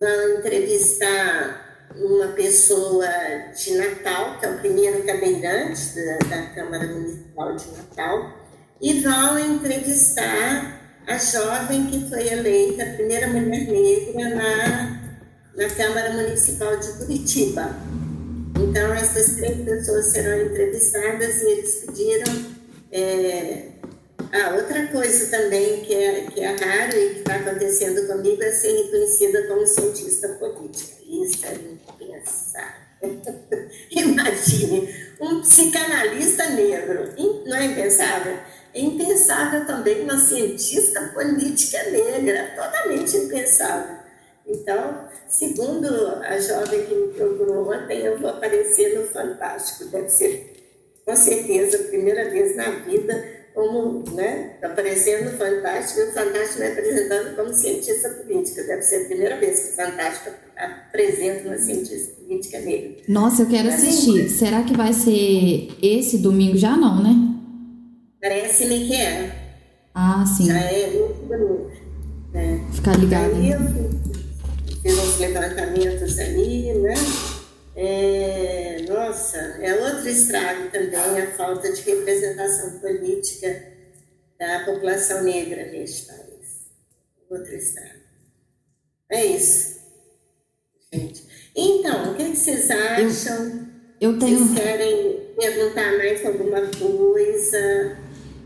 vão 0.00 0.38
entrevistar 0.38 1.68
uma 1.96 2.28
pessoa 2.28 3.08
de 3.56 3.74
Natal, 3.74 4.38
que 4.38 4.46
é 4.46 4.50
o 4.50 4.58
primeiro 4.58 5.02
cadeirante 5.04 5.94
da, 5.94 6.18
da 6.28 6.46
Câmara 6.54 6.86
Municipal 6.86 7.56
de 7.56 7.66
Natal, 7.76 8.32
e 8.80 9.00
vão 9.00 9.38
entrevistar 9.38 10.78
a 11.06 11.18
jovem 11.18 11.86
que 11.86 12.08
foi 12.08 12.28
eleita 12.28 12.84
a 12.84 12.94
primeira 12.94 13.26
mulher 13.28 13.66
negra 13.66 14.28
na, 14.34 15.14
na 15.56 15.68
Câmara 15.74 16.12
Municipal 16.12 16.76
de 16.78 16.92
Curitiba. 16.98 17.74
Então, 18.60 18.92
essas 18.92 19.36
três 19.36 19.64
pessoas 19.64 20.06
serão 20.06 20.46
entrevistadas 20.46 21.42
e 21.42 21.50
eles 21.50 21.74
pediram 21.86 22.58
é, 22.92 23.77
ah, 24.32 24.54
outra 24.54 24.86
coisa 24.88 25.30
também 25.30 25.80
que 25.80 25.94
é, 25.94 26.22
que 26.22 26.40
é 26.40 26.48
raro 26.48 26.96
e 26.96 27.14
que 27.14 27.18
está 27.20 27.36
acontecendo 27.36 28.06
comigo 28.06 28.42
é 28.42 28.52
ser 28.52 28.72
reconhecida 28.72 29.46
como 29.46 29.66
cientista 29.66 30.28
política. 30.28 30.96
Isso 31.06 31.46
é 31.46 31.54
impensável. 31.54 32.88
Imagine, 33.90 34.94
um 35.20 35.40
psicanalista 35.40 36.50
negro, 36.50 37.14
não 37.46 37.56
é 37.56 37.66
impensável? 37.66 38.36
É 38.74 38.80
impensável 38.80 39.66
também 39.66 40.02
uma 40.02 40.18
cientista 40.18 41.00
política 41.14 41.82
negra, 41.90 42.52
totalmente 42.54 43.16
impensável. 43.16 43.96
Então, 44.46 45.08
segundo 45.28 45.86
a 46.22 46.38
jovem 46.38 46.86
que 46.86 46.94
me 46.94 47.08
procurou 47.14 47.72
ontem, 47.72 48.00
eu 48.00 48.18
vou 48.18 48.30
aparecer 48.30 48.98
no 48.98 49.06
Fantástico. 49.06 49.90
Deve 49.90 50.08
ser, 50.08 50.54
com 51.04 51.14
certeza, 51.16 51.78
a 51.78 51.88
primeira 51.88 52.30
vez 52.30 52.56
na 52.56 52.70
vida 52.70 53.37
como, 53.58 54.04
né, 54.14 54.52
aparecendo 54.62 55.32
no 55.32 55.36
Fantástico, 55.36 55.98
e 55.98 56.04
o 56.04 56.12
Fantástico 56.12 56.60
me 56.60 56.66
apresentando 56.68 57.34
como 57.34 57.52
cientista 57.52 58.08
política. 58.10 58.62
Deve 58.62 58.82
ser 58.82 59.02
a 59.02 59.06
primeira 59.06 59.36
vez 59.40 59.58
que 59.58 59.70
o 59.72 59.74
Fantástico 59.74 60.30
apresenta 60.56 61.48
uma 61.48 61.58
cientista 61.58 62.14
política 62.20 62.60
negra. 62.60 63.02
Nossa, 63.08 63.42
eu 63.42 63.48
quero 63.48 63.68
assistir. 63.68 64.28
Será 64.28 64.62
que 64.62 64.76
vai 64.76 64.92
ser 64.92 65.70
esse 65.82 66.18
domingo? 66.18 66.56
Já 66.56 66.76
não, 66.76 67.02
né? 67.02 67.16
Parece-me 68.22 68.86
que 68.86 68.94
é. 68.94 69.32
Ah, 69.92 70.24
sim. 70.24 70.46
Já 70.46 70.60
é 70.60 70.90
domingo. 70.90 71.68
É. 72.34 72.60
Ficar 72.72 72.96
ligado. 72.96 73.34
Aí 73.34 73.50
eu 73.50 73.58
fiz 74.82 74.98
uns 74.98 75.18
levantamentos 75.18 76.16
ali, 76.20 76.72
né? 76.74 76.94
É, 77.80 78.84
nossa, 78.88 79.36
é 79.36 79.72
outro 79.72 80.08
estrago 80.08 80.68
também 80.68 81.22
a 81.22 81.30
falta 81.36 81.72
de 81.72 81.80
representação 81.82 82.80
política 82.80 83.72
da 84.36 84.64
população 84.64 85.22
negra 85.22 85.70
neste 85.70 86.08
país. 86.08 86.66
Outro 87.30 87.54
estrago. 87.54 88.00
É 89.08 89.24
isso, 89.24 89.78
gente. 90.92 91.22
Então, 91.54 92.10
o 92.10 92.14
que, 92.16 92.34
vocês 92.34 92.68
acham? 92.68 93.68
Eu, 94.00 94.10
eu 94.10 94.18
tenho. 94.18 94.38
Vocês 94.40 94.58
querem 94.58 95.20
perguntar 95.38 95.98
mais 95.98 96.26
alguma 96.26 96.60
coisa? 96.62 97.96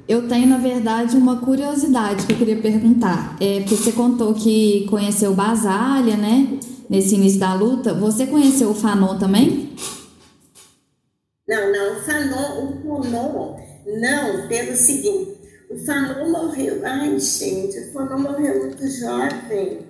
Eu 0.06 0.28
tenho, 0.28 0.46
na 0.46 0.59
verdade, 0.59 1.16
uma 1.16 1.40
curiosidade 1.40 2.26
que 2.26 2.34
eu 2.34 2.36
queria 2.36 2.60
perguntar. 2.60 3.38
É, 3.40 3.60
porque 3.60 3.76
você 3.76 3.92
contou 3.92 4.34
que 4.34 4.86
conheceu 4.90 5.32
Basália, 5.32 6.18
né? 6.18 6.59
Nesse 6.88 7.14
início 7.14 7.40
da 7.40 7.54
luta. 7.54 7.94
Você 7.94 8.26
conheceu 8.26 8.70
o 8.70 8.74
Fanon 8.74 9.18
também? 9.18 9.74
Não, 11.46 11.72
não, 11.72 11.96
o 11.96 12.00
Fanon, 12.02 12.66
o 12.66 13.02
Fanon, 13.02 13.56
não, 13.86 14.48
pelo 14.48 14.76
seguinte, 14.76 15.38
o 15.68 15.78
Fanon 15.78 16.30
morreu, 16.30 16.80
ai 16.84 17.18
gente, 17.18 17.78
o 17.78 17.92
Fanon 17.92 18.18
morreu 18.18 18.66
muito 18.66 18.88
jovem, 18.88 19.80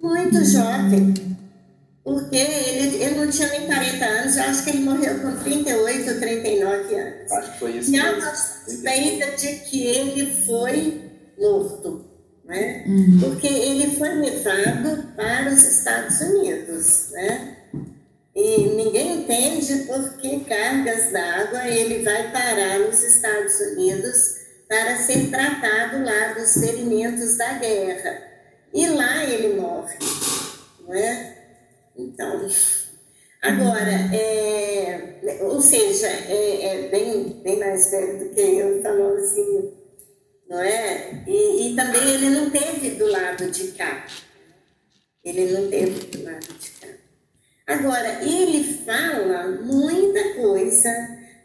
muito 0.00 0.44
jovem, 0.44 1.14
porque 2.04 2.36
ele, 2.36 3.02
ele 3.02 3.18
não 3.18 3.30
tinha 3.30 3.48
nem 3.48 3.66
40 3.66 4.04
anos, 4.04 4.36
eu 4.36 4.42
acho 4.44 4.64
que 4.64 4.70
ele 4.70 4.84
morreu 4.84 5.20
com 5.20 5.36
38 5.42 6.10
ou 6.10 6.20
39 6.20 6.94
anos. 6.94 7.32
Acho 7.32 7.52
que 7.52 7.58
foi 7.58 7.78
isso. 7.78 7.90
E 7.90 7.98
há 7.98 8.34
suspeita 8.34 9.36
de 9.36 9.56
que 9.60 9.82
ele 9.82 10.44
foi 10.44 11.00
morto 11.36 12.05
né? 12.46 12.84
Uhum. 12.86 13.20
Porque 13.20 13.46
ele 13.46 13.96
foi 13.96 14.14
levado 14.14 15.14
para 15.16 15.50
os 15.50 15.64
Estados 15.64 16.20
Unidos, 16.20 17.10
né? 17.10 17.56
E 18.34 18.68
ninguém 18.68 19.20
entende 19.20 19.84
por 19.86 20.16
que 20.18 20.40
cargas 20.40 21.10
d'água 21.10 21.66
ele 21.68 22.04
vai 22.04 22.30
parar 22.30 22.78
nos 22.80 23.02
Estados 23.02 23.58
Unidos 23.60 24.16
para 24.68 24.96
ser 24.96 25.30
tratado 25.30 26.04
lá 26.04 26.34
dos 26.34 26.52
ferimentos 26.52 27.38
da 27.38 27.54
guerra. 27.54 28.22
E 28.74 28.86
lá 28.90 29.24
ele 29.24 29.58
morre, 29.58 29.96
não 30.80 30.94
é? 30.94 31.34
Então, 31.96 32.46
agora, 33.40 33.90
é, 34.14 35.18
ou 35.40 35.60
seja, 35.62 36.08
é, 36.08 36.66
é 36.66 36.88
bem, 36.90 37.40
bem 37.42 37.58
mais 37.58 37.90
velho 37.90 38.18
do 38.18 38.34
que 38.34 38.40
eu, 38.40 38.82
falou 38.82 39.16
assim, 39.16 39.72
não 40.48 40.60
é? 40.60 41.24
E, 41.26 41.72
e 41.72 41.76
também 41.76 42.14
ele 42.14 42.30
não 42.30 42.50
teve 42.50 42.90
do 42.90 43.06
lado 43.06 43.50
de 43.50 43.68
cá. 43.72 44.06
Ele 45.24 45.52
não 45.52 45.68
teve 45.68 46.06
do 46.06 46.24
lado 46.24 46.46
de 46.58 46.70
cá. 46.70 46.88
Agora, 47.66 48.22
ele 48.22 48.62
fala 48.84 49.48
muita 49.62 50.34
coisa 50.34 50.90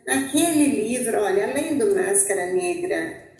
naquele 0.05 0.67
livro, 0.87 1.19
olha, 1.19 1.49
além 1.49 1.77
do 1.77 1.95
Máscara 1.95 2.53
Negra, 2.53 3.31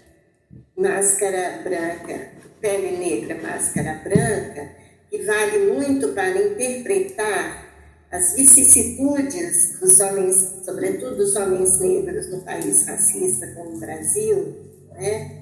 Máscara 0.76 1.62
Branca, 1.64 2.30
Pele 2.60 2.98
Negra, 2.98 3.40
Máscara 3.42 4.02
Branca, 4.04 4.72
que 5.10 5.22
vale 5.24 5.72
muito 5.74 6.10
para 6.10 6.38
interpretar 6.42 7.70
as 8.12 8.36
vicissitudes 8.36 9.80
dos 9.80 10.00
homens, 10.00 10.64
sobretudo 10.66 11.18
dos 11.18 11.36
homens 11.36 11.80
negros 11.80 12.30
no 12.30 12.42
país 12.42 12.86
racista 12.88 13.48
como 13.54 13.76
o 13.76 13.80
Brasil, 13.80 14.56
não 14.90 14.98
é? 14.98 15.41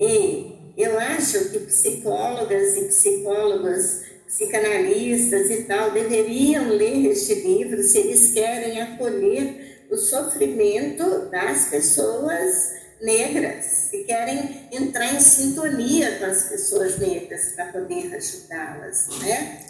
E 0.00 0.74
eu 0.76 0.98
acho 0.98 1.50
que 1.50 1.58
psicólogas 1.60 2.76
e 2.76 2.84
psicólogos, 2.84 4.02
psicanalistas 4.26 5.50
e 5.50 5.64
tal, 5.64 5.90
deveriam 5.90 6.68
ler 6.68 7.10
este 7.10 7.34
livro 7.34 7.82
se 7.82 7.98
eles 7.98 8.32
querem 8.32 8.80
acolher 8.80 9.86
o 9.90 9.96
sofrimento 9.96 11.30
das 11.30 11.68
pessoas 11.68 12.78
negras, 13.00 13.64
se 13.64 14.04
querem 14.04 14.68
entrar 14.70 15.14
em 15.14 15.20
sintonia 15.20 16.18
com 16.18 16.26
as 16.26 16.44
pessoas 16.44 16.98
negras 16.98 17.52
para 17.52 17.72
poder 17.72 18.14
ajudá-las, 18.14 19.08
né? 19.20 19.66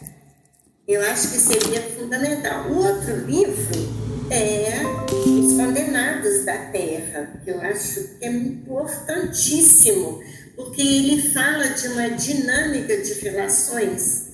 Eu 0.86 1.02
acho 1.02 1.30
que 1.30 1.38
seria 1.38 1.82
fundamental. 1.82 2.70
O 2.70 2.78
outro 2.78 3.16
livro 3.26 4.17
é 4.30 4.82
os 5.26 5.52
condenados 5.54 6.44
da 6.44 6.56
terra, 6.66 7.40
que 7.44 7.50
eu 7.50 7.60
acho 7.60 8.18
que 8.18 8.24
é 8.24 8.30
importantíssimo, 8.30 10.22
porque 10.54 10.82
ele 10.82 11.32
fala 11.32 11.68
de 11.68 11.88
uma 11.88 12.10
dinâmica 12.10 12.96
de 12.96 13.12
relações 13.14 14.28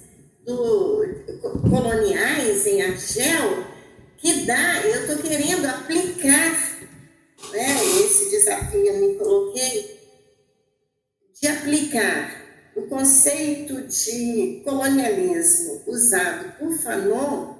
do, 0.44 1.04
coloniais 1.68 2.66
em 2.66 2.82
Argel 2.82 3.64
que 4.18 4.46
dá, 4.46 4.80
eu 4.82 5.02
estou 5.02 5.18
querendo 5.18 5.66
aplicar 5.66 6.74
né, 7.52 7.84
esse 8.04 8.30
desafio 8.30 8.86
eu 8.86 8.98
me 8.98 9.14
coloquei, 9.16 10.00
de 11.40 11.48
aplicar 11.48 12.42
o 12.74 12.82
conceito 12.82 13.82
de 13.82 14.62
colonialismo 14.64 15.82
usado 15.86 16.58
por 16.58 16.72
Fanon 16.78 17.53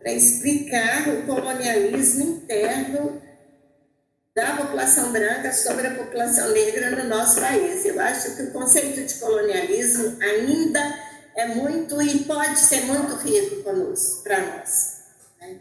para 0.00 0.12
explicar 0.12 1.08
o 1.08 1.26
colonialismo 1.26 2.24
interno 2.24 3.20
da 4.34 4.56
população 4.56 5.12
branca 5.12 5.52
sobre 5.52 5.86
a 5.86 5.94
população 5.94 6.50
negra 6.52 6.90
no 6.90 7.08
nosso 7.08 7.40
país. 7.40 7.84
Eu 7.84 8.00
acho 8.00 8.34
que 8.34 8.42
o 8.42 8.52
conceito 8.52 9.04
de 9.04 9.14
colonialismo 9.20 10.16
ainda 10.22 10.80
é 11.36 11.46
muito 11.48 12.00
e 12.00 12.24
pode 12.24 12.58
ser 12.58 12.82
muito 12.86 13.14
rico 13.16 13.62
para 13.62 14.40
nós. 14.40 15.00
Né? 15.40 15.58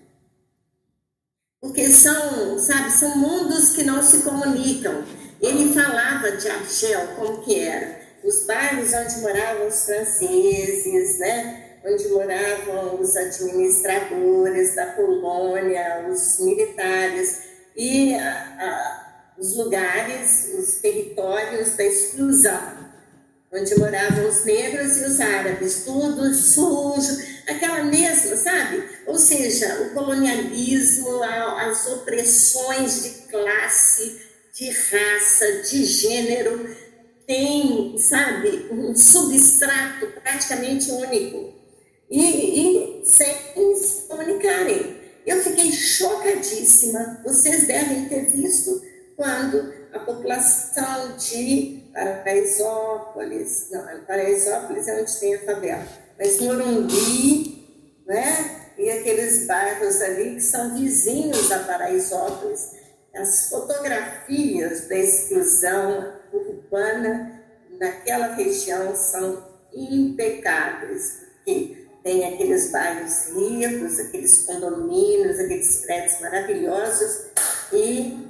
Porque 1.59 1.91
são, 1.91 2.57
sabe, 2.59 2.91
são 2.91 3.17
mundos 3.17 3.71
que 3.71 3.83
não 3.83 4.01
se 4.01 4.19
comunicam. 4.19 5.03
Ele 5.41 5.73
falava 5.73 6.31
de 6.31 6.47
Argel 6.49 7.15
como 7.15 7.41
que 7.41 7.59
era. 7.59 7.99
Os 8.23 8.45
bairros 8.45 8.93
onde 8.93 9.19
moravam 9.21 9.67
os 9.67 9.85
franceses, 9.85 11.19
né? 11.19 11.68
Onde 11.85 12.07
moravam 12.09 12.99
os 12.99 13.15
administradores 13.15 14.75
da 14.75 14.87
colônia, 14.87 16.07
os 16.09 16.39
militares 16.39 17.43
e 17.75 18.13
a, 18.15 18.31
a, 18.59 19.33
os 19.37 19.55
lugares, 19.55 20.49
os 20.57 20.75
territórios 20.75 21.75
da 21.77 21.85
exclusão, 21.85 22.89
onde 23.53 23.75
moravam 23.79 24.27
os 24.27 24.43
negros 24.43 24.97
e 24.97 25.05
os 25.05 25.19
árabes, 25.19 25.83
tudo 25.85 26.33
sujo, 26.33 27.17
aquela 27.47 27.83
mesma, 27.83 28.35
sabe? 28.35 28.83
Ou 29.07 29.17
seja, 29.17 29.81
o 29.83 29.93
colonialismo, 29.93 31.23
as 31.23 31.87
opressões 31.87 33.03
de 33.03 33.09
classe, 33.31 34.21
de 34.53 34.69
raça, 34.69 35.63
de 35.63 35.85
gênero, 35.85 36.75
tem, 37.25 37.97
sabe, 37.97 38.67
um 38.71 38.95
substrato 38.95 40.07
praticamente 40.21 40.91
único 40.91 41.58
e, 42.09 43.01
e 43.01 43.05
sem 43.05 43.75
se 43.75 44.07
comunicarem. 44.07 44.97
Eu 45.25 45.43
fiquei 45.43 45.71
chocadíssima. 45.71 47.21
Vocês 47.23 47.67
devem 47.67 48.05
ter 48.09 48.31
visto 48.31 48.81
quando 49.15 49.73
a 49.93 49.99
população 49.99 51.17
de 51.17 51.79
Paraisópolis, 51.93 53.67
não, 53.71 53.83
Paraisópolis 54.05 54.87
é 54.87 55.01
onde 55.01 55.19
tem 55.19 55.35
a 55.35 55.39
favela, 55.39 55.87
mas 56.17 56.39
Morumbi, 56.39 58.01
né? 58.05 58.71
E 58.77 58.89
aqueles 58.89 59.45
bairros 59.45 60.01
ali 60.01 60.35
que 60.35 60.41
são 60.41 60.75
vizinhos 60.77 61.51
a 61.51 61.59
Paraisópolis, 61.59 62.71
as 63.13 63.49
fotografias 63.49 64.87
da 64.87 64.95
exclusão 64.95 66.13
urbana 66.31 67.43
naquela 67.77 68.35
região 68.35 68.95
são 68.95 69.43
impecáveis, 69.73 71.25
porque 71.35 71.78
tem 72.03 72.25
aqueles 72.25 72.71
bairros 72.71 73.27
ricos, 73.35 73.99
aqueles 73.99 74.45
condomínios, 74.45 75.39
aqueles 75.39 75.77
prédios 75.85 76.21
maravilhosos 76.21 77.25
e 77.73 78.29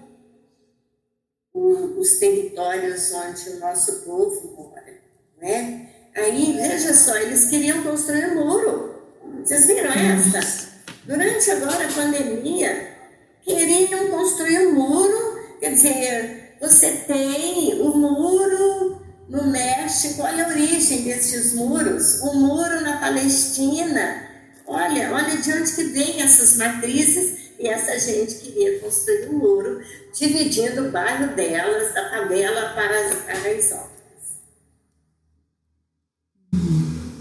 o, 1.54 2.00
os 2.00 2.18
territórios 2.18 3.12
onde 3.14 3.50
o 3.50 3.60
nosso 3.60 4.02
povo 4.02 4.56
mora, 4.56 5.00
né? 5.40 5.90
Aí, 6.16 6.54
veja 6.54 6.94
só, 6.94 7.16
eles 7.18 7.46
queriam 7.50 7.84
construir 7.84 8.32
um 8.32 8.46
muro. 8.46 8.96
Vocês 9.44 9.68
viram 9.68 9.92
essa? 9.92 10.70
Durante 11.06 11.52
agora 11.52 11.86
a 11.86 11.92
pandemia, 11.92 12.98
queriam 13.42 14.10
construir 14.10 14.68
um 14.68 14.74
muro, 14.74 15.58
quer 15.60 15.74
dizer, 15.74 16.58
você 16.60 16.92
tem 17.08 17.80
o 17.82 17.96
muro 17.96 18.99
no 19.30 19.46
México, 19.46 20.24
olha 20.24 20.46
a 20.46 20.50
origem 20.50 21.04
desses 21.04 21.54
muros, 21.54 22.20
o 22.22 22.34
muro 22.34 22.82
na 22.82 23.00
Palestina. 23.00 24.28
Olha, 24.66 25.14
olha 25.14 25.38
de 25.38 25.54
onde 25.54 25.72
que 25.76 25.84
vem 25.84 26.22
essas 26.22 26.58
matrizes 26.58 27.54
e 27.60 27.68
essa 27.68 27.98
gente 28.00 28.36
queria 28.36 28.80
construir 28.80 29.30
um 29.30 29.38
muro 29.38 29.82
dividindo 30.18 30.88
o 30.88 30.92
bairro 30.92 31.36
delas, 31.36 31.94
da 31.94 32.10
favela 32.10 32.74
para 32.74 33.08
as 33.08 33.16
Paraisópolis. 33.24 33.90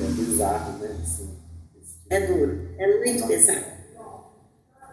É 0.01 0.11
bizarro, 0.17 0.79
né? 0.79 0.97
É 2.11 2.21
duro, 2.27 2.75
é 2.79 2.99
muito 2.99 3.27
pesado. 3.27 3.67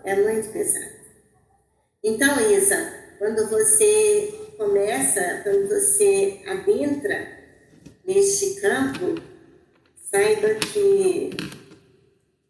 É 0.03 0.15
muito 0.21 0.49
pesado. 0.51 0.95
Então, 2.03 2.51
Isa, 2.51 2.93
quando 3.17 3.49
você 3.49 4.44
começa, 4.57 5.41
quando 5.43 5.67
você 5.67 6.41
adentra 6.47 7.27
neste 8.05 8.61
campo, 8.61 9.15
saiba 10.11 10.55
que 10.55 11.29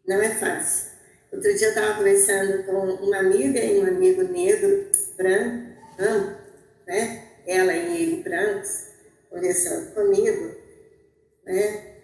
não 0.06 0.20
é 0.20 0.30
fácil. 0.30 0.96
Outro 1.32 1.54
dia 1.54 1.66
eu 1.66 1.70
estava 1.70 1.94
conversando 1.94 2.62
com 2.64 2.72
uma 2.72 3.18
amiga 3.18 3.58
e 3.58 3.80
um 3.80 3.86
amigo 3.86 4.22
negro, 4.22 4.86
branco, 5.16 6.40
né? 6.86 7.24
Ela 7.46 7.72
e 7.74 8.02
ele 8.02 8.22
brancos, 8.22 8.86
conversando 9.28 9.92
comigo, 9.94 10.54
né? 11.44 11.96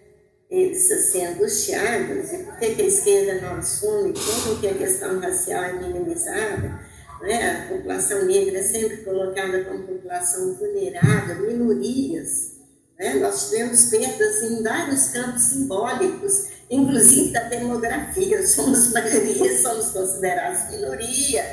Eles 0.49 0.91
assim, 0.91 1.25
angustiados, 1.25 2.31
e 2.31 2.43
por 2.43 2.57
que, 2.57 2.75
que 2.75 2.81
a 2.81 2.85
esquerda 2.85 3.41
não 3.41 3.55
assume, 3.55 4.13
como 4.13 4.59
que 4.59 4.67
a 4.67 4.73
questão 4.73 5.19
racial 5.19 5.63
é 5.63 5.73
minimizada 5.73 6.92
né? 7.23 7.65
a 7.65 7.73
população 7.73 8.25
negra 8.25 8.59
é 8.59 8.63
sempre 8.63 8.97
colocada 8.97 9.63
como 9.63 9.83
população 9.83 10.55
vulnerável, 10.55 11.47
minorias. 11.47 12.57
Né? 12.99 13.13
Nós 13.15 13.49
tivemos 13.49 13.85
perdas 13.85 14.41
em 14.43 14.61
vários 14.61 15.09
campos 15.09 15.41
simbólicos, 15.41 16.47
inclusive 16.69 17.31
da 17.31 17.43
demografia. 17.47 18.45
Somos 18.45 18.91
maioria, 18.91 19.57
somos 19.63 19.89
considerados 19.89 20.69
minoria, 20.69 21.43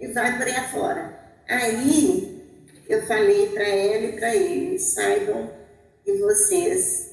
e 0.00 0.08
vai 0.08 0.36
por 0.36 0.46
aí 0.46 0.56
afora. 0.56 1.18
Aí 1.48 2.44
eu 2.88 3.06
falei 3.06 3.46
para 3.50 3.68
ela 3.68 4.04
e 4.06 4.12
para 4.18 4.34
ele: 4.34 4.78
saibam 4.80 5.50
que 6.04 6.14
vocês, 6.18 7.12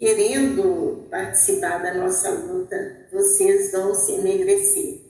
querendo 0.00 1.06
participar 1.08 1.78
da 1.78 1.94
nossa 1.94 2.28
luta, 2.30 3.06
vocês 3.12 3.70
vão 3.70 3.94
se 3.94 4.12
enegrecer 4.14 5.05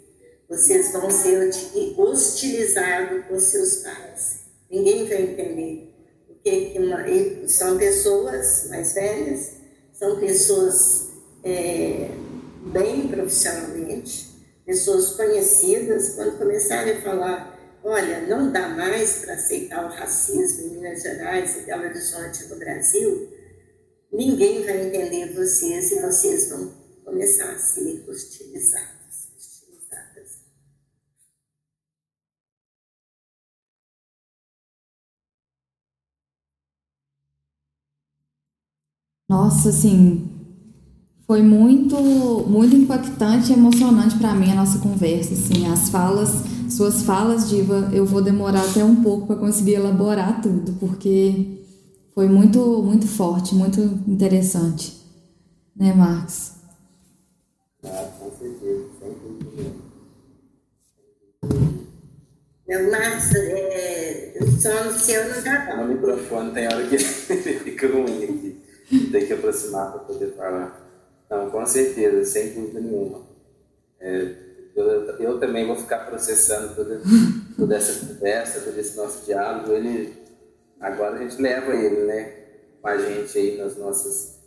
vocês 0.49 0.93
vão 0.93 1.11
ser 1.11 1.51
hostilizados 1.97 3.25
por 3.27 3.41
seus 3.41 3.77
pais. 3.77 4.41
Ninguém 4.71 5.07
vai 5.09 5.23
entender. 5.23 5.93
Porque 6.29 6.75
são 7.49 7.77
pessoas 7.77 8.69
mais 8.69 8.93
velhas, 8.93 9.53
são 9.93 10.21
pessoas 10.21 11.09
é, 11.43 12.09
bem 12.73 13.09
profissionalmente, 13.09 14.29
pessoas 14.65 15.11
conhecidas, 15.11 16.11
quando 16.11 16.39
começarem 16.39 16.99
a 16.99 17.03
falar, 17.03 17.79
olha, 17.83 18.21
não 18.27 18.53
dá 18.53 18.69
mais 18.69 19.25
para 19.25 19.35
aceitar 19.35 19.85
o 19.85 19.89
racismo 19.89 20.67
em 20.67 20.71
Minas 20.71 21.03
Gerais 21.03 21.57
e 21.57 21.61
Belo 21.63 21.85
Horizonte 21.85 22.47
no 22.49 22.57
Brasil, 22.57 23.29
ninguém 24.13 24.65
vai 24.65 24.87
entender 24.87 25.33
vocês 25.35 25.91
e 25.93 26.01
vocês 26.01 26.51
vão 26.51 26.73
começar 27.05 27.51
a 27.51 27.59
ser 27.59 28.05
hostilizados. 28.09 28.96
Nossa, 39.29 39.71
assim, 39.71 40.29
foi 41.27 41.43
muito, 41.43 41.97
muito 42.49 42.77
impactante 42.77 43.51
e 43.51 43.55
emocionante 43.57 44.17
para 44.17 44.33
mim 44.33 44.53
a 44.53 44.55
nossa 44.55 44.79
conversa, 44.79 45.35
assim, 45.35 45.67
as 45.67 45.89
falas, 45.89 46.31
suas 46.71 47.03
falas, 47.03 47.49
Diva, 47.49 47.91
eu 47.93 48.07
vou 48.07 48.23
demorar 48.23 48.63
até 48.63 48.85
um 48.85 49.03
pouco 49.03 49.27
para 49.27 49.35
conseguir 49.35 49.75
elaborar 49.75 50.41
tudo, 50.41 50.75
porque 50.75 51.59
foi 52.15 52.29
muito, 52.29 52.61
muito 52.85 53.09
forte, 53.09 53.53
muito 53.53 53.81
interessante, 54.07 54.97
né, 55.75 55.93
Marcos? 55.93 56.53
Ah, 57.85 58.09
com 58.21 58.31
certeza. 58.31 58.87
Meu 62.69 62.91
Marcos, 62.91 63.35
é, 63.35 64.39
o 64.41 64.51
som 64.53 64.99
seu 64.99 65.35
não 65.35 65.43
tá 65.43 65.77
bom. 65.77 65.85
O 65.85 65.89
microfone 65.89 66.53
tem 66.53 66.67
hora 66.67 66.87
que 66.87 66.99
fica 66.99 67.89
ruim 67.89 68.25
aqui 68.25 68.66
tem 68.89 69.27
que 69.27 69.33
aproximar 69.33 69.93
para 69.93 70.01
poder 70.01 70.33
falar. 70.35 70.85
Não, 71.29 71.51
com 71.51 71.67
certeza, 71.67 72.25
sem 72.25 72.55
dúvida 72.55 72.81
nenhuma. 72.81 73.23
É, 74.01 74.47
Eu, 74.77 74.85
eu 75.19 75.41
também 75.41 75.67
vou 75.67 75.75
ficar 75.75 76.01
processando 76.07 76.75
toda, 76.75 77.01
toda 77.57 77.77
essa 77.77 78.07
conversa, 78.07 78.61
todo 78.61 78.79
esse 78.79 78.95
nosso 78.97 79.25
diálogo. 79.25 79.73
Ele, 79.73 80.13
agora 80.79 81.17
a 81.17 81.19
gente 81.19 81.41
leva 81.41 81.75
ele, 81.75 82.05
né, 82.05 82.33
com 82.83 82.89
a 82.89 82.99
gente 82.99 83.39
aí 83.39 83.57
nas 83.57 83.77
nossas 83.79 84.39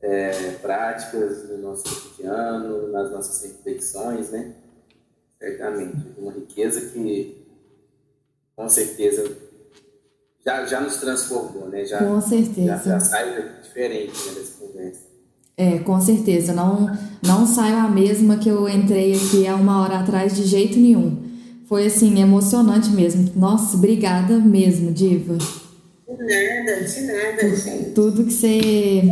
é, 0.00 0.50
práticas, 0.60 1.48
no 1.48 1.58
nosso 1.58 1.84
cotidiano, 1.84 2.88
nas 2.88 3.10
nossas 3.10 3.42
reflexões, 3.42 4.30
né? 4.30 4.54
Certamente. 5.40 5.96
Uma 6.18 6.32
riqueza 6.32 6.90
que, 6.90 7.46
com 8.54 8.68
certeza, 8.68 9.24
já, 10.44 10.64
já 10.66 10.80
nos 10.80 10.96
transformou, 10.96 11.68
né? 11.68 11.84
Já, 11.84 11.98
com 11.98 12.20
certeza. 12.20 12.66
Já, 12.66 12.76
já 12.76 13.00
sai 13.00 13.50
diferente 13.62 14.12
né, 14.26 14.34
dessa 14.34 14.52
conversa. 14.58 15.00
É, 15.56 15.78
com 15.80 16.00
certeza. 16.00 16.52
Não, 16.52 16.96
não 17.22 17.46
saio 17.46 17.76
a 17.76 17.88
mesma 17.88 18.38
que 18.38 18.48
eu 18.48 18.68
entrei 18.68 19.14
aqui 19.14 19.46
há 19.46 19.56
uma 19.56 19.82
hora 19.82 19.98
atrás 19.98 20.34
de 20.36 20.44
jeito 20.44 20.78
nenhum. 20.78 21.28
Foi 21.68 21.86
assim, 21.86 22.20
emocionante 22.20 22.90
mesmo. 22.90 23.30
Nossa, 23.36 23.76
obrigada 23.76 24.38
mesmo, 24.38 24.92
Diva. 24.92 25.36
De 25.36 26.16
nada, 26.16 26.84
de 26.84 27.00
nada, 27.02 27.56
gente. 27.56 27.90
Tudo 27.90 28.24
que 28.24 28.32
você 28.32 29.02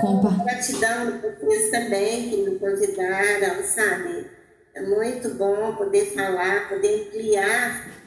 compa. 0.00 0.30
Gratidão 0.42 1.20
vocês 1.40 1.70
também 1.70 2.28
que 2.28 2.36
me 2.38 2.58
convidaram, 2.58 3.62
sabe? 3.64 4.26
É 4.74 4.82
muito 4.82 5.34
bom 5.34 5.74
poder 5.76 6.06
falar, 6.14 6.68
poder 6.68 7.08
ampliar 7.08 7.99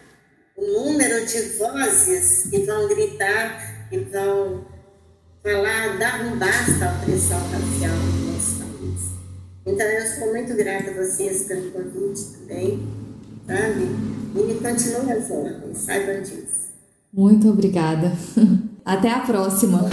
o 0.55 0.61
número 0.61 1.25
de 1.25 1.41
vozes 1.57 2.47
que 2.49 2.59
vão 2.59 2.87
gritar, 2.87 3.89
que 3.89 3.99
vão 3.99 4.65
falar, 5.41 5.97
dar 5.97 6.25
um 6.25 6.37
basta 6.37 6.89
à 6.89 6.93
opressão 7.01 7.39
racial 7.39 7.95
no 7.95 8.33
nosso 8.33 8.55
país. 8.59 9.01
Então, 9.65 9.85
eu 9.85 10.07
sou 10.07 10.31
muito 10.31 10.55
grata 10.55 10.91
a 10.91 10.93
vocês 10.93 11.43
pelo 11.43 11.71
convite 11.71 12.23
também, 12.37 12.87
sabe? 13.47 13.87
E 14.35 14.53
continuem 14.55 15.11
as 15.11 15.31
ordens, 15.31 15.77
saibam 15.79 16.21
disso. 16.21 16.63
Muito 17.11 17.49
obrigada. 17.49 18.11
Até 18.85 19.09
a 19.09 19.19
próxima. 19.19 19.89